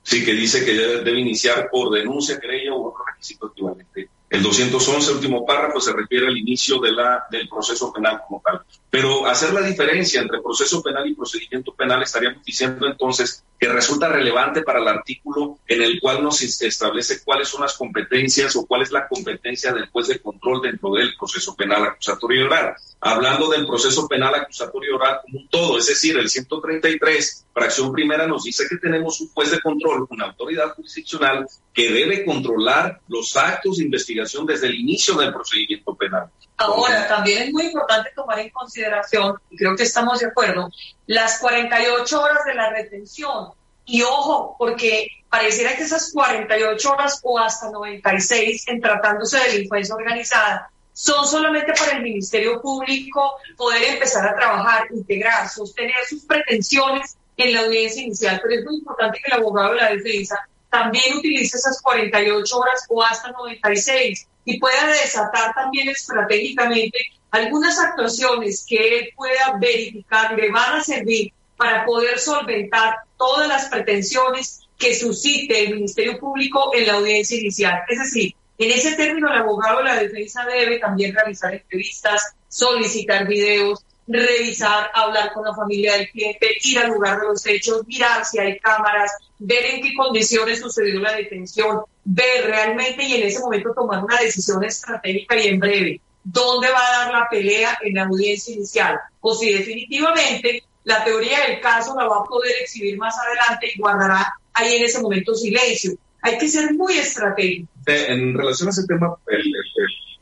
Sí, 0.02 0.24
que 0.24 0.32
dice 0.32 0.64
que 0.64 0.72
debe, 0.72 1.20
iniciar 1.20 1.68
por 1.70 1.92
denuncia, 1.92 2.40
querella 2.40 2.72
u 2.72 2.86
otro 2.86 3.04
requisito 3.04 3.48
equivalente. 3.48 4.08
El 4.28 4.42
211, 4.42 5.12
último 5.12 5.46
párrafo, 5.46 5.80
se 5.80 5.92
refiere 5.92 6.26
al 6.26 6.36
inicio 6.36 6.80
del 6.80 7.48
proceso 7.48 7.92
penal 7.92 8.20
como 8.26 8.42
tal. 8.44 8.60
Pero 8.90 9.26
hacer 9.26 9.52
la 9.52 9.60
diferencia 9.60 10.20
entre 10.20 10.40
proceso 10.40 10.82
penal 10.82 11.06
y 11.06 11.14
procedimiento 11.14 11.74
penal 11.74 12.02
estaríamos 12.02 12.42
diciendo 12.44 12.86
entonces 12.86 13.44
que 13.58 13.68
resulta 13.68 14.08
relevante 14.08 14.62
para 14.62 14.80
el 14.80 14.88
artículo 14.88 15.58
en 15.66 15.82
el 15.82 16.00
cual 16.00 16.22
nos 16.22 16.42
establece 16.42 17.22
cuáles 17.24 17.48
son 17.48 17.62
las 17.62 17.76
competencias 17.76 18.56
o 18.56 18.66
cuál 18.66 18.82
es 18.82 18.92
la 18.92 19.06
competencia 19.06 19.72
del 19.72 19.88
juez 19.90 20.08
de 20.08 20.18
control 20.18 20.62
dentro 20.62 20.92
del 20.92 21.14
proceso 21.18 21.54
penal 21.54 21.84
acusatorio 21.84 22.46
oral. 22.46 22.74
Hablando 23.00 23.48
del 23.48 23.66
proceso 23.66 24.08
penal 24.08 24.34
acusatorio 24.34 24.96
oral 24.96 25.20
como 25.22 25.38
un 25.40 25.48
todo, 25.48 25.78
es 25.78 25.86
decir, 25.86 26.16
el 26.16 26.28
133, 26.28 27.46
fracción 27.52 27.92
primera, 27.92 28.26
nos 28.26 28.44
dice 28.44 28.64
que 28.68 28.76
tenemos 28.76 29.20
un 29.20 29.28
juez 29.28 29.50
de 29.50 29.60
control, 29.60 30.06
una 30.10 30.26
autoridad 30.26 30.74
jurisdiccional 30.74 31.46
que 31.72 31.90
debe 31.90 32.24
controlar 32.24 33.00
los 33.08 33.36
actos 33.36 33.76
de 33.76 33.84
investigación 33.84 34.15
desde 34.46 34.66
el 34.66 34.74
inicio 34.74 35.14
del 35.14 35.32
procedimiento 35.32 35.94
penal. 35.94 36.30
Ahora, 36.58 37.06
también 37.06 37.42
es 37.42 37.52
muy 37.52 37.66
importante 37.66 38.10
tomar 38.14 38.38
en 38.38 38.50
consideración, 38.50 39.36
y 39.50 39.56
creo 39.56 39.76
que 39.76 39.82
estamos 39.82 40.20
de 40.20 40.26
acuerdo, 40.26 40.70
las 41.06 41.38
48 41.38 42.20
horas 42.20 42.44
de 42.46 42.54
la 42.54 42.70
retención 42.70 43.52
Y 43.88 44.02
ojo, 44.02 44.56
porque 44.58 45.06
pareciera 45.30 45.76
que 45.76 45.84
esas 45.84 46.10
48 46.12 46.90
horas 46.90 47.20
o 47.22 47.38
hasta 47.38 47.70
96 47.70 48.66
en 48.68 48.80
tratándose 48.80 49.38
de 49.38 49.52
delincuencia 49.52 49.94
organizada 49.94 50.70
son 50.92 51.26
solamente 51.26 51.72
para 51.78 51.98
el 51.98 52.02
Ministerio 52.02 52.60
Público 52.60 53.36
poder 53.56 53.82
empezar 53.92 54.26
a 54.26 54.34
trabajar, 54.34 54.88
integrar, 54.90 55.48
sostener 55.48 55.94
sus 56.08 56.24
pretensiones 56.24 57.16
en 57.36 57.52
la 57.52 57.60
audiencia 57.60 58.02
inicial. 58.02 58.40
Pero 58.42 58.58
es 58.58 58.64
muy 58.64 58.78
importante 58.78 59.20
que 59.22 59.30
el 59.30 59.40
abogado 59.40 59.74
de 59.74 59.76
la 59.76 59.90
defensa 59.90 60.48
también 60.76 61.16
utilice 61.16 61.56
esas 61.56 61.80
48 61.80 62.58
horas 62.58 62.84
o 62.90 63.02
hasta 63.02 63.30
96 63.30 64.26
y 64.44 64.58
pueda 64.58 64.86
desatar 64.88 65.54
también 65.54 65.88
estratégicamente 65.88 66.98
algunas 67.30 67.78
actuaciones 67.78 68.64
que 68.68 68.76
él 68.76 69.08
pueda 69.16 69.56
verificar 69.58 70.36
le 70.36 70.50
van 70.50 70.76
a 70.76 70.84
servir 70.84 71.32
para 71.56 71.86
poder 71.86 72.18
solventar 72.18 72.96
todas 73.16 73.48
las 73.48 73.66
pretensiones 73.66 74.60
que 74.78 74.94
suscite 74.94 75.64
el 75.64 75.74
Ministerio 75.76 76.18
Público 76.18 76.70
en 76.74 76.86
la 76.86 76.94
audiencia 76.94 77.38
inicial. 77.38 77.80
Es 77.88 77.98
decir, 77.98 78.34
en 78.58 78.70
ese 78.70 78.92
término 78.96 79.32
el 79.32 79.38
abogado 79.38 79.78
de 79.78 79.84
la 79.84 79.96
defensa 79.96 80.44
debe 80.44 80.78
también 80.78 81.14
realizar 81.14 81.54
entrevistas, 81.54 82.34
solicitar 82.48 83.26
videos, 83.26 83.82
revisar, 84.06 84.90
hablar 84.94 85.32
con 85.32 85.44
la 85.44 85.54
familia 85.54 85.94
del 85.94 86.10
cliente, 86.10 86.48
ir 86.62 86.78
al 86.78 86.90
lugar 86.90 87.20
de 87.20 87.26
los 87.26 87.46
hechos, 87.46 87.86
mirar 87.86 88.24
si 88.24 88.38
hay 88.38 88.58
cámaras, 88.58 89.12
ver 89.38 89.64
en 89.66 89.82
qué 89.82 89.94
condiciones 89.94 90.60
sucedió 90.60 91.00
la 91.00 91.12
detención, 91.12 91.82
ver 92.04 92.46
realmente 92.46 93.02
y 93.02 93.14
en 93.14 93.26
ese 93.26 93.40
momento 93.40 93.72
tomar 93.74 94.04
una 94.04 94.18
decisión 94.20 94.62
estratégica 94.64 95.36
y 95.36 95.48
en 95.48 95.58
breve 95.58 96.00
dónde 96.22 96.68
va 96.70 96.78
a 96.78 97.04
dar 97.04 97.12
la 97.12 97.28
pelea 97.28 97.78
en 97.82 97.94
la 97.94 98.04
audiencia 98.04 98.54
inicial 98.54 98.98
o 99.20 99.34
si 99.34 99.52
definitivamente 99.52 100.64
la 100.82 101.04
teoría 101.04 101.46
del 101.46 101.60
caso 101.60 101.94
la 101.96 102.06
va 102.06 102.18
a 102.18 102.24
poder 102.24 102.52
exhibir 102.60 102.96
más 102.96 103.14
adelante 103.18 103.70
y 103.72 103.78
guardará 103.78 104.32
ahí 104.52 104.76
en 104.76 104.84
ese 104.84 105.00
momento 105.00 105.34
silencio. 105.34 105.92
Hay 106.22 106.38
que 106.38 106.48
ser 106.48 106.74
muy 106.74 106.94
estratégico. 106.94 107.68
En 107.86 108.36
relación 108.36 108.68
a 108.68 108.70
ese 108.70 108.86
tema, 108.86 109.16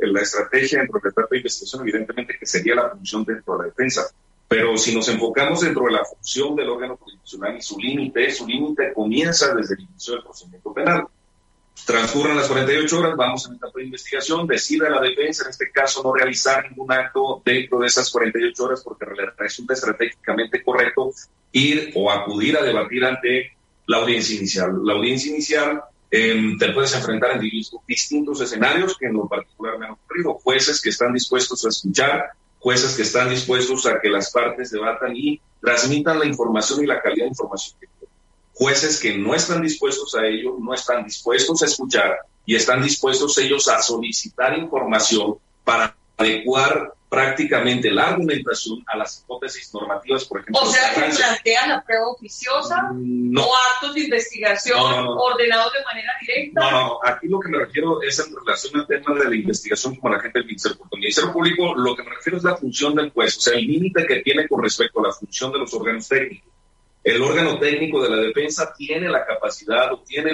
la 0.06 0.20
estrategia 0.20 0.80
en 0.80 0.88
propiedad 0.88 1.28
de 1.30 1.36
investigación, 1.36 1.82
evidentemente 1.82 2.36
que 2.38 2.46
sería 2.46 2.74
la 2.74 2.90
función 2.90 3.24
dentro 3.24 3.54
de 3.54 3.58
la 3.58 3.64
defensa. 3.66 4.06
Pero 4.48 4.76
si 4.76 4.94
nos 4.94 5.08
enfocamos 5.08 5.60
dentro 5.62 5.86
de 5.86 5.92
la 5.92 6.04
función 6.04 6.54
del 6.54 6.68
órgano 6.68 6.96
constitucional 6.96 7.56
y 7.56 7.62
su 7.62 7.78
límite, 7.78 8.30
su 8.30 8.46
límite 8.46 8.92
comienza 8.92 9.54
desde 9.54 9.74
el 9.74 9.80
inicio 9.80 10.14
del 10.14 10.22
procedimiento 10.22 10.72
penal. 10.72 11.06
Transcurren 11.86 12.36
las 12.36 12.46
48 12.46 12.98
horas, 12.98 13.16
vamos 13.16 13.46
a 13.46 13.50
la 13.50 13.56
etapa 13.56 13.78
de 13.78 13.84
investigación, 13.84 14.46
decide 14.46 14.88
la 14.88 15.00
defensa, 15.00 15.44
en 15.44 15.50
este 15.50 15.70
caso, 15.70 16.02
no 16.02 16.14
realizar 16.14 16.70
ningún 16.70 16.92
acto 16.92 17.42
dentro 17.44 17.80
de 17.80 17.86
esas 17.88 18.10
48 18.10 18.64
horas 18.64 18.82
porque 18.84 19.06
resulta 19.36 19.74
estratégicamente 19.74 20.62
correcto 20.62 21.10
ir 21.52 21.92
o 21.94 22.10
acudir 22.10 22.56
a 22.56 22.62
debatir 22.62 23.04
ante 23.04 23.56
la 23.86 23.98
audiencia 23.98 24.36
inicial. 24.36 24.80
La 24.84 24.94
audiencia 24.94 25.30
inicial 25.30 25.82
eh, 26.16 26.56
te 26.60 26.70
puedes 26.70 26.94
enfrentar 26.94 27.32
en 27.32 27.50
distintos 27.88 28.40
escenarios 28.40 28.96
que 28.96 29.06
en 29.06 29.14
lo 29.14 29.26
particular 29.26 29.76
me 29.80 29.86
han 29.86 29.92
ocurrido. 29.92 30.34
Jueces 30.34 30.80
que 30.80 30.90
están 30.90 31.12
dispuestos 31.12 31.64
a 31.64 31.70
escuchar, 31.70 32.30
jueces 32.60 32.94
que 32.94 33.02
están 33.02 33.30
dispuestos 33.30 33.84
a 33.86 34.00
que 34.00 34.08
las 34.08 34.30
partes 34.30 34.70
debatan 34.70 35.16
y 35.16 35.40
transmitan 35.60 36.20
la 36.20 36.26
información 36.26 36.84
y 36.84 36.86
la 36.86 37.02
calidad 37.02 37.24
de 37.24 37.30
información 37.30 37.76
que 37.80 37.88
jueces 38.52 39.00
que 39.00 39.18
no 39.18 39.34
están 39.34 39.60
dispuestos 39.60 40.14
a 40.14 40.24
ello, 40.24 40.56
no 40.60 40.72
están 40.72 41.04
dispuestos 41.04 41.60
a 41.62 41.66
escuchar 41.66 42.18
y 42.46 42.54
están 42.54 42.80
dispuestos 42.80 43.36
ellos 43.38 43.66
a 43.66 43.82
solicitar 43.82 44.56
información 44.56 45.34
para 45.64 45.96
adecuar 46.16 46.94
prácticamente 47.14 47.90
la 47.92 48.08
argumentación 48.08 48.82
a 48.86 48.96
las 48.96 49.20
hipótesis 49.20 49.72
normativas, 49.72 50.24
por 50.24 50.40
ejemplo. 50.40 50.62
O 50.62 50.66
sea, 50.66 50.92
que 50.92 51.14
plantean 51.14 51.68
la 51.68 51.84
prueba 51.84 52.08
oficiosa 52.08 52.90
mm, 52.92 53.38
o 53.38 53.50
actos 53.72 53.94
de 53.94 54.00
investigación 54.00 54.80
ordenados 54.80 55.72
de 55.72 55.84
manera 55.84 56.12
directa. 56.20 56.60
No, 56.60 56.70
no, 56.70 56.98
aquí 57.04 57.28
lo 57.28 57.38
que 57.38 57.48
me 57.48 57.58
refiero 57.58 58.02
es 58.02 58.18
en 58.18 58.34
relación 58.34 58.80
al 58.80 58.86
tema 58.86 59.14
de 59.14 59.28
la 59.28 59.36
investigación 59.36 59.94
como 59.94 60.12
la 60.12 60.20
gente 60.20 60.40
del 60.40 60.46
Ministerio 60.46 60.76
Público. 60.76 60.96
El 60.96 61.00
Ministerio 61.00 61.32
Público, 61.32 61.74
lo 61.76 61.94
que 61.94 62.02
me 62.02 62.10
refiero 62.10 62.38
es 62.38 62.44
la 62.44 62.56
función 62.56 62.94
del 62.96 63.10
juez, 63.10 63.36
o 63.36 63.40
sea, 63.40 63.54
el 63.54 63.66
límite 63.66 64.06
que 64.06 64.20
tiene 64.20 64.48
con 64.48 64.62
respecto 64.62 64.98
a 65.00 65.08
la 65.08 65.12
función 65.12 65.52
de 65.52 65.58
los 65.58 65.72
órganos 65.72 66.08
técnicos. 66.08 66.52
El 67.04 67.20
órgano 67.20 67.58
técnico 67.58 68.02
de 68.02 68.08
la 68.08 68.16
defensa 68.16 68.72
tiene 68.74 69.10
la 69.10 69.26
capacidad 69.26 69.92
o 69.92 69.98
tiene 69.98 70.32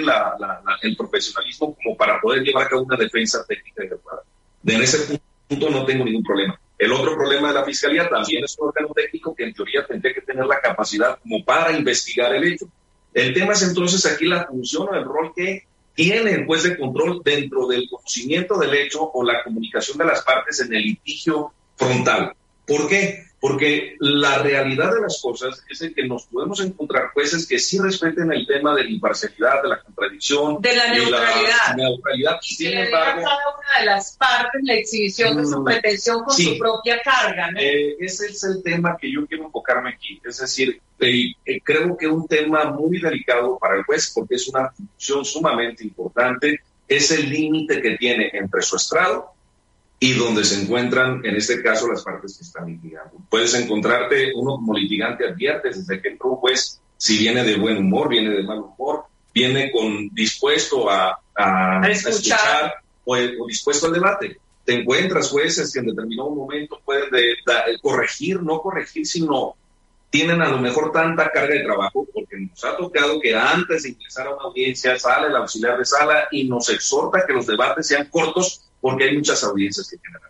el 0.81 0.95
profesionalismo 0.95 1.75
como 1.75 1.97
para 1.97 2.19
poder 2.21 2.43
llevar 2.43 2.65
a 2.65 2.69
cabo 2.69 2.83
una 2.83 2.95
defensa 2.95 3.45
técnica 3.45 3.83
adecuada. 3.83 4.23
En 4.65 4.81
ese 4.81 5.19
punto 5.49 5.69
no 5.69 5.85
tengo 5.85 6.05
ningún 6.05 6.23
problema. 6.23 6.57
El 6.81 6.91
otro 6.93 7.13
problema 7.13 7.49
de 7.49 7.53
la 7.53 7.63
fiscalía 7.63 8.09
también 8.09 8.43
es 8.43 8.57
un 8.57 8.69
órgano 8.69 8.91
técnico 8.95 9.35
que 9.35 9.43
en 9.43 9.53
teoría 9.53 9.85
tendría 9.85 10.15
que 10.15 10.21
tener 10.21 10.47
la 10.47 10.59
capacidad 10.59 11.19
como 11.19 11.45
para 11.45 11.77
investigar 11.77 12.33
el 12.33 12.43
hecho. 12.43 12.65
El 13.13 13.35
tema 13.35 13.53
es 13.53 13.61
entonces 13.61 14.03
aquí 14.07 14.25
la 14.25 14.47
función 14.47 14.89
o 14.89 14.95
el 14.95 15.05
rol 15.05 15.31
que 15.35 15.67
tiene 15.93 16.31
el 16.31 16.47
juez 16.47 16.63
de 16.63 16.75
control 16.79 17.21
dentro 17.23 17.67
del 17.67 17.87
conocimiento 17.87 18.57
del 18.57 18.73
hecho 18.73 19.11
o 19.13 19.23
la 19.23 19.43
comunicación 19.43 19.99
de 19.99 20.05
las 20.05 20.23
partes 20.23 20.59
en 20.61 20.73
el 20.73 20.81
litigio 20.81 21.53
frontal. 21.75 22.33
¿Por 22.65 22.87
qué? 22.87 23.25
Porque 23.39 23.95
la 23.99 24.37
realidad 24.37 24.93
de 24.93 25.01
las 25.01 25.19
cosas 25.19 25.63
es 25.67 25.79
que 25.95 26.05
nos 26.05 26.27
podemos 26.27 26.59
encontrar 26.59 27.09
jueces 27.11 27.47
que 27.47 27.57
sí 27.57 27.79
respeten 27.79 28.31
el 28.31 28.45
tema 28.45 28.75
de 28.75 28.83
la 28.83 28.89
imparcialidad, 28.91 29.63
de 29.63 29.69
la 29.69 29.81
contradicción, 29.81 30.61
de 30.61 30.75
la 30.75 30.93
neutralidad. 30.93 31.75
De 31.75 31.81
la 31.81 31.89
neutralidad. 31.89 32.37
Sin 32.41 32.77
embargo, 32.77 33.23
cada 33.23 33.57
una 33.57 33.79
de 33.79 33.85
las 33.87 34.15
partes 34.15 34.61
la 34.63 34.75
exhibición 34.75 35.37
de 35.37 35.45
su 35.45 35.59
mm, 35.59 35.65
pretensión 35.65 36.23
con 36.23 36.35
su 36.35 36.55
propia 36.59 37.01
carga. 37.01 37.49
¿no? 37.51 37.59
Eh, 37.59 37.95
ese 37.99 38.27
es 38.27 38.43
el 38.43 38.61
tema 38.61 38.95
que 38.95 39.11
yo 39.11 39.25
quiero 39.25 39.45
enfocarme 39.45 39.89
aquí. 39.89 40.21
Es 40.23 40.37
decir, 40.37 40.79
eh, 40.99 41.33
eh, 41.43 41.61
creo 41.63 41.97
que 41.97 42.07
un 42.07 42.27
tema 42.27 42.65
muy 42.65 42.99
delicado 42.99 43.57
para 43.57 43.75
el 43.75 43.83
juez 43.85 44.11
porque 44.13 44.35
es 44.35 44.47
una 44.49 44.69
función 44.69 45.25
sumamente 45.25 45.83
importante, 45.83 46.59
es 46.87 47.09
el 47.09 47.27
límite 47.27 47.81
que 47.81 47.97
tiene 47.97 48.29
entre 48.33 48.61
su 48.61 48.75
estrado 48.75 49.33
y 50.03 50.13
donde 50.13 50.43
se 50.43 50.59
encuentran, 50.59 51.23
en 51.23 51.35
este 51.35 51.61
caso, 51.61 51.87
las 51.87 52.03
partes 52.03 52.35
que 52.35 52.43
están 52.43 52.65
litigando. 52.65 53.17
Puedes 53.29 53.53
encontrarte, 53.53 54.31
uno 54.33 54.55
como 54.55 54.73
litigante 54.73 55.27
advierte 55.27 55.69
desde 55.69 56.01
que 56.01 56.09
entró 56.09 56.31
un 56.31 56.35
juez, 56.37 56.81
si 56.97 57.19
viene 57.19 57.43
de 57.43 57.55
buen 57.55 57.77
humor, 57.77 58.09
viene 58.09 58.31
de 58.31 58.41
mal 58.41 58.61
humor, 58.61 59.03
viene 59.31 59.71
con 59.71 60.09
dispuesto 60.09 60.89
a, 60.89 61.19
a, 61.35 61.87
escuchar, 61.87 62.73
o, 63.05 63.15
dispuesto 63.45 63.85
al 63.85 63.93
debate. 63.93 64.39
Te 64.65 64.73
encuentras 64.73 65.29
jueces 65.29 65.71
que 65.71 65.79
en 65.81 65.85
determinado 65.85 66.31
momento 66.31 66.81
pueden 66.83 67.11
de, 67.11 67.35
corregir, 67.79 68.41
no 68.41 68.59
corregir, 68.59 69.05
sino 69.05 69.55
tienen 70.11 70.41
a 70.41 70.49
lo 70.49 70.57
mejor 70.57 70.91
tanta 70.91 71.31
carga 71.31 71.55
de 71.55 71.63
trabajo, 71.63 72.05
porque 72.13 72.37
nos 72.37 72.63
ha 72.65 72.75
tocado 72.75 73.19
que 73.21 73.33
antes 73.33 73.83
de 73.83 73.89
ingresar 73.89 74.27
a 74.27 74.35
una 74.35 74.43
audiencia 74.43 74.99
sale 74.99 75.27
el 75.27 75.35
auxiliar 75.37 75.77
de 75.77 75.85
sala 75.85 76.27
y 76.31 76.43
nos 76.43 76.69
exhorta 76.69 77.25
que 77.25 77.31
los 77.33 77.47
debates 77.47 77.87
sean 77.87 78.07
cortos 78.09 78.69
porque 78.81 79.05
hay 79.05 79.15
muchas 79.15 79.41
audiencias 79.45 79.89
que 79.89 79.97
generar. 79.97 80.29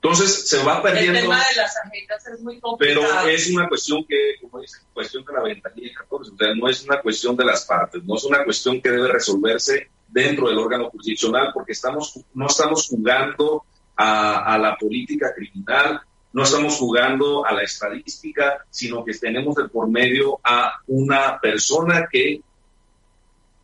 Entonces 0.00 0.48
se 0.48 0.62
va 0.62 0.80
perdiendo. 0.80 1.18
El 1.18 1.24
tema 1.24 1.38
de 1.38 1.56
las 1.56 1.76
agendas 1.84 2.26
es 2.28 2.40
muy 2.40 2.60
complicado. 2.60 3.06
Pero 3.10 3.28
es 3.28 3.50
una 3.50 3.68
cuestión 3.68 4.04
que, 4.08 4.34
como 4.40 4.60
dice, 4.60 4.78
cuestión 4.94 5.24
de 5.24 5.32
la 5.32 5.42
ventanilla 5.42 5.90
14, 5.98 6.32
o 6.32 6.36
sea, 6.36 6.54
no 6.54 6.68
es 6.68 6.84
una 6.84 7.02
cuestión 7.02 7.36
de 7.36 7.44
las 7.44 7.64
partes, 7.64 8.04
no 8.04 8.14
es 8.14 8.24
una 8.24 8.44
cuestión 8.44 8.80
que 8.80 8.90
debe 8.90 9.08
resolverse 9.08 9.90
dentro 10.06 10.48
del 10.48 10.58
órgano 10.58 10.90
jurisdiccional, 10.90 11.50
porque 11.52 11.72
estamos, 11.72 12.20
no 12.34 12.46
estamos 12.46 12.86
jugando 12.86 13.64
a, 13.96 14.54
a 14.54 14.58
la 14.58 14.76
política 14.76 15.34
criminal, 15.34 16.00
no 16.32 16.42
estamos 16.42 16.76
jugando 16.76 17.44
a 17.44 17.52
la 17.52 17.62
estadística, 17.62 18.64
sino 18.70 19.04
que 19.04 19.14
tenemos 19.14 19.54
de 19.56 19.68
por 19.68 19.88
medio 19.88 20.38
a 20.44 20.74
una 20.86 21.38
persona 21.40 22.06
que 22.10 22.40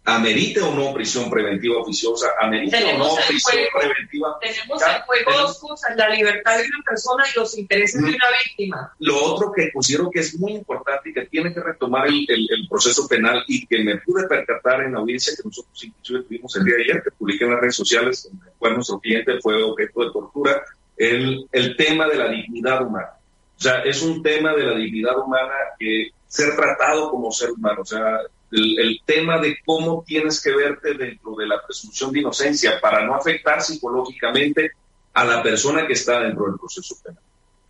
amerite 0.06 0.61
o 0.61 0.75
no 0.75 0.92
prisión 0.92 1.30
preventiva 1.30 1.80
oficiosa, 1.80 2.28
amerite 2.38 2.76
o 2.85 2.99
no 2.99 3.16
prisión 3.26 3.62
preventiva. 3.73 4.38
Tenemos 4.40 4.83
en 4.83 5.02
juego 5.02 5.33
dos 5.33 5.59
cosas, 5.59 5.97
la 5.97 6.11
libertad 6.11 6.59
de 6.59 6.64
una 6.64 6.83
persona 6.85 7.25
y 7.33 7.38
los 7.38 7.56
intereses 7.56 8.02
de 8.02 8.09
una 8.09 8.26
víctima. 8.44 8.94
Lo 8.99 9.25
otro 9.25 9.50
que 9.52 9.73
considero 9.73 10.11
que 10.11 10.21
es 10.21 10.38
muy 10.38 10.52
importante 10.52 11.09
y 11.09 11.14
que 11.14 11.25
tiene 11.26 11.54
que 11.54 11.61
retomar 11.61 12.06
el, 12.06 12.26
el, 12.28 12.68
proceso 12.68 13.09
penal 13.09 13.44
y 13.47 13.66
que 13.66 13.83
me 13.83 13.97
pude 13.99 14.26
percatar 14.28 14.83
en 14.83 14.92
la 14.92 14.99
audiencia 14.99 15.33
que 15.37 15.42
nosotros 15.44 15.85
inclusive 15.85 16.23
tuvimos 16.25 16.54
el 16.56 16.64
día 16.64 16.75
de 16.76 16.83
ayer, 16.83 17.02
que 17.02 17.11
publiqué 17.12 17.44
en 17.44 17.50
las 17.52 17.61
redes 17.61 17.76
sociales, 17.76 18.30
fue 18.59 18.75
nuestro 18.75 18.99
cliente, 18.99 19.40
fue 19.40 19.62
objeto 19.62 20.04
de 20.04 20.12
tortura, 20.12 20.62
el, 20.96 21.46
el 21.52 21.76
tema 21.76 22.06
de 22.08 22.16
la 22.16 22.28
dignidad 22.28 22.86
humana. 22.86 23.10
O 23.56 23.60
sea, 23.60 23.80
es 23.82 24.02
un 24.02 24.22
tema 24.22 24.52
de 24.54 24.64
la 24.64 24.76
dignidad 24.76 25.18
humana 25.18 25.54
que 25.78 26.10
ser 26.26 26.56
tratado 26.56 27.10
como 27.10 27.30
ser 27.30 27.52
humano, 27.52 27.82
o 27.82 27.84
sea, 27.84 28.20
el, 28.50 29.00
tema 29.04 29.38
de 29.38 29.58
cómo 29.64 30.04
tienes 30.06 30.42
que 30.42 30.54
verte 30.54 30.94
dentro 30.94 31.34
de 31.36 31.46
la 31.46 31.62
presunción 31.64 32.12
de 32.12 32.20
inocencia 32.20 32.80
para 32.80 33.04
no 33.04 33.14
afectar 33.14 33.60
psicológicamente 33.62 34.72
a 35.12 35.24
la 35.24 35.42
persona 35.42 35.86
que 35.86 35.92
está 35.92 36.20
dentro 36.20 36.46
del 36.46 36.58
proceso 36.58 36.96
penal. 37.02 37.22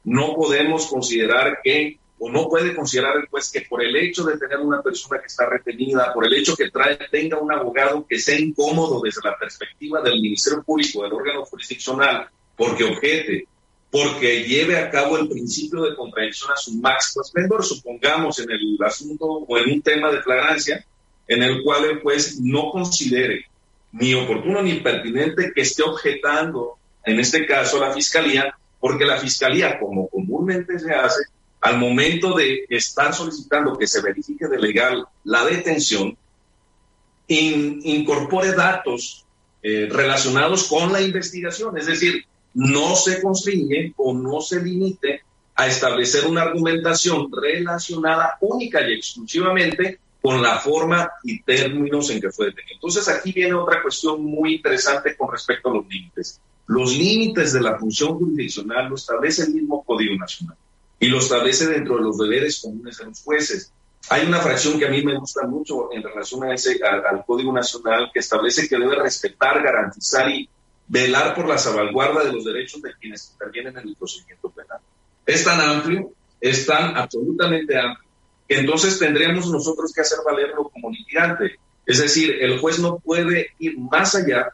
No 0.04 0.34
podemos 0.34 0.86
considerar 0.86 1.60
que, 1.62 1.98
o 2.18 2.30
no 2.30 2.48
puede 2.48 2.74
considerar 2.74 3.16
el 3.16 3.26
juez 3.28 3.50
que 3.50 3.62
por 3.62 3.82
el 3.82 3.96
hecho 3.96 4.24
de 4.24 4.38
tener 4.38 4.58
una 4.60 4.82
persona 4.82 5.20
que 5.20 5.26
está 5.26 5.46
retenida, 5.46 6.12
por 6.12 6.26
el 6.26 6.34
hecho 6.34 6.56
que 6.56 6.70
trae, 6.70 6.98
tenga 7.10 7.38
un 7.38 7.52
abogado 7.52 8.06
que 8.06 8.18
sea 8.18 8.38
incómodo 8.38 9.00
desde 9.02 9.20
la 9.24 9.36
perspectiva 9.38 10.00
del 10.02 10.20
Ministerio 10.20 10.62
Público, 10.62 11.02
del 11.02 11.12
órgano 11.12 11.44
jurisdiccional, 11.44 12.28
porque 12.56 12.84
objete, 12.84 13.46
porque 13.90 14.44
lleve 14.44 14.76
a 14.76 14.90
cabo 14.90 15.16
el 15.16 15.28
principio 15.28 15.82
de 15.82 15.94
contradicción 15.94 16.50
a 16.52 16.56
su 16.56 16.74
máximo 16.74 17.22
esplendor, 17.22 17.64
supongamos 17.64 18.38
en 18.40 18.50
el 18.50 18.78
asunto 18.84 19.24
o 19.24 19.58
en 19.58 19.72
un 19.72 19.82
tema 19.82 20.10
de 20.10 20.22
flagrancia, 20.22 20.84
en 21.28 21.42
el 21.42 21.62
cual 21.62 21.84
el 21.84 22.00
juez 22.00 22.40
no 22.40 22.70
considere 22.70 23.46
ni 23.92 24.12
oportuno 24.14 24.60
ni 24.62 24.74
pertinente 24.80 25.52
que 25.54 25.60
esté 25.60 25.82
objetando, 25.84 26.78
en 27.04 27.20
este 27.20 27.46
caso, 27.46 27.78
la 27.78 27.92
fiscalía, 27.92 28.52
porque 28.80 29.04
la 29.04 29.18
fiscalía, 29.18 29.78
como 29.78 30.08
comúnmente 30.08 30.78
se 30.78 30.92
hace, 30.92 31.22
al 31.60 31.78
momento 31.78 32.34
de 32.34 32.66
estar 32.68 33.14
solicitando 33.14 33.78
que 33.78 33.86
se 33.86 34.02
verifique 34.02 34.48
de 34.48 34.58
legal 34.58 35.06
la 35.22 35.44
detención, 35.44 36.16
incorpore 37.28 38.52
datos 38.52 39.24
eh, 39.62 39.88
relacionados 39.90 40.64
con 40.64 40.92
la 40.92 41.00
investigación, 41.00 41.78
es 41.78 41.86
decir, 41.86 42.26
no 42.54 42.94
se 42.96 43.20
constriñe 43.20 43.92
o 43.96 44.14
no 44.14 44.40
se 44.40 44.62
limite 44.62 45.22
a 45.56 45.66
establecer 45.66 46.26
una 46.26 46.42
argumentación 46.42 47.30
relacionada 47.30 48.38
única 48.40 48.80
y 48.88 48.94
exclusivamente 48.94 50.00
con 50.20 50.42
la 50.42 50.58
forma 50.58 51.10
y 51.22 51.42
términos 51.42 52.10
en 52.10 52.20
que 52.20 52.30
fue 52.30 52.46
detenido. 52.46 52.74
Entonces 52.76 53.08
aquí 53.08 53.32
viene 53.32 53.54
otra 53.54 53.82
cuestión 53.82 54.24
muy 54.24 54.54
interesante 54.54 55.16
con 55.16 55.30
respecto 55.30 55.70
a 55.70 55.74
los 55.74 55.86
límites. 55.86 56.40
Los 56.66 56.96
límites 56.96 57.52
de 57.52 57.60
la 57.60 57.78
función 57.78 58.18
jurisdiccional 58.18 58.88
lo 58.88 58.94
establece 58.94 59.42
el 59.42 59.52
mismo 59.52 59.84
Código 59.84 60.16
Nacional 60.16 60.56
y 60.98 61.08
lo 61.08 61.18
establece 61.18 61.66
dentro 61.66 61.96
de 61.96 62.02
los 62.04 62.16
deberes 62.16 62.60
comunes 62.62 62.96
de 62.96 63.04
los 63.04 63.22
jueces. 63.22 63.70
Hay 64.08 64.26
una 64.26 64.38
fracción 64.38 64.78
que 64.78 64.86
a 64.86 64.90
mí 64.90 65.02
me 65.02 65.18
gusta 65.18 65.46
mucho 65.46 65.92
en 65.92 66.02
relación 66.02 66.42
al, 66.44 67.24
Código 67.26 67.52
Nacional 67.52 68.10
que 68.12 68.20
establece 68.20 68.68
que 68.68 68.78
debe 68.78 68.96
respetar, 68.96 69.62
garantizar 69.62 70.30
y 70.30 70.48
velar 70.86 71.34
por 71.34 71.48
la 71.48 71.58
salvaguarda 71.58 72.24
de 72.24 72.32
los 72.32 72.44
derechos 72.44 72.82
de 72.82 72.92
quienes 73.00 73.30
intervienen 73.32 73.76
en 73.78 73.88
el 73.88 73.96
procedimiento 73.96 74.50
penal. 74.50 74.78
Es 75.26 75.44
tan 75.44 75.60
amplio, 75.60 76.12
es 76.40 76.66
tan 76.66 76.96
absolutamente 76.96 77.78
amplio, 77.78 78.08
que 78.48 78.58
entonces 78.58 78.98
tendríamos 78.98 79.50
nosotros 79.50 79.92
que 79.92 80.02
hacer 80.02 80.18
valerlo 80.24 80.68
como 80.68 80.90
litigante. 80.90 81.56
Es 81.86 81.98
decir, 81.98 82.36
el 82.40 82.58
juez 82.58 82.78
no 82.78 82.98
puede 82.98 83.48
ir 83.58 83.78
más 83.78 84.14
allá 84.14 84.52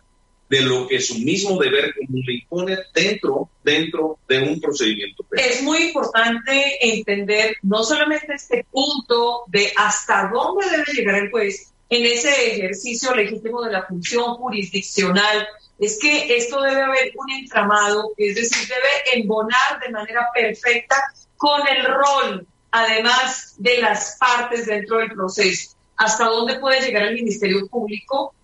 de 0.50 0.62
lo 0.62 0.88
que 0.88 1.00
su 1.00 1.16
mismo 1.18 1.60
deber 1.60 1.94
común 1.94 2.22
le 2.26 2.34
impone 2.34 2.78
dentro, 2.92 3.48
dentro 3.62 4.18
de 4.28 4.40
un 4.40 4.60
procedimiento 4.60 5.22
penal. 5.22 5.46
Es 5.48 5.62
muy 5.62 5.78
importante 5.84 6.76
entender 6.80 7.56
no 7.62 7.84
solamente 7.84 8.34
este 8.34 8.66
punto 8.70 9.44
de 9.46 9.72
hasta 9.76 10.28
dónde 10.28 10.68
debe 10.68 10.92
llegar 10.92 11.14
el 11.22 11.30
juez 11.30 11.72
en 11.88 12.04
ese 12.04 12.52
ejercicio 12.52 13.14
legítimo 13.14 13.62
de 13.62 13.72
la 13.72 13.86
función 13.86 14.34
jurisdiccional, 14.34 15.46
es 15.80 15.98
que 15.98 16.36
esto 16.36 16.60
debe 16.60 16.82
haber 16.82 17.12
un 17.16 17.30
entramado, 17.30 18.12
es 18.16 18.34
decir, 18.34 18.68
debe 18.68 19.20
embonar 19.20 19.80
de 19.80 19.90
manera 19.90 20.28
perfecta 20.34 20.96
con 21.36 21.60
el 21.66 21.84
rol, 21.84 22.46
además 22.70 23.54
de 23.58 23.80
las 23.80 24.16
partes 24.18 24.66
dentro 24.66 24.98
del 24.98 25.12
proceso. 25.12 25.74
¿Hasta 25.96 26.26
dónde 26.26 26.58
puede 26.58 26.80
llegar 26.80 27.04
el 27.04 27.14
Ministerio 27.14 27.66
Público? 27.66 28.34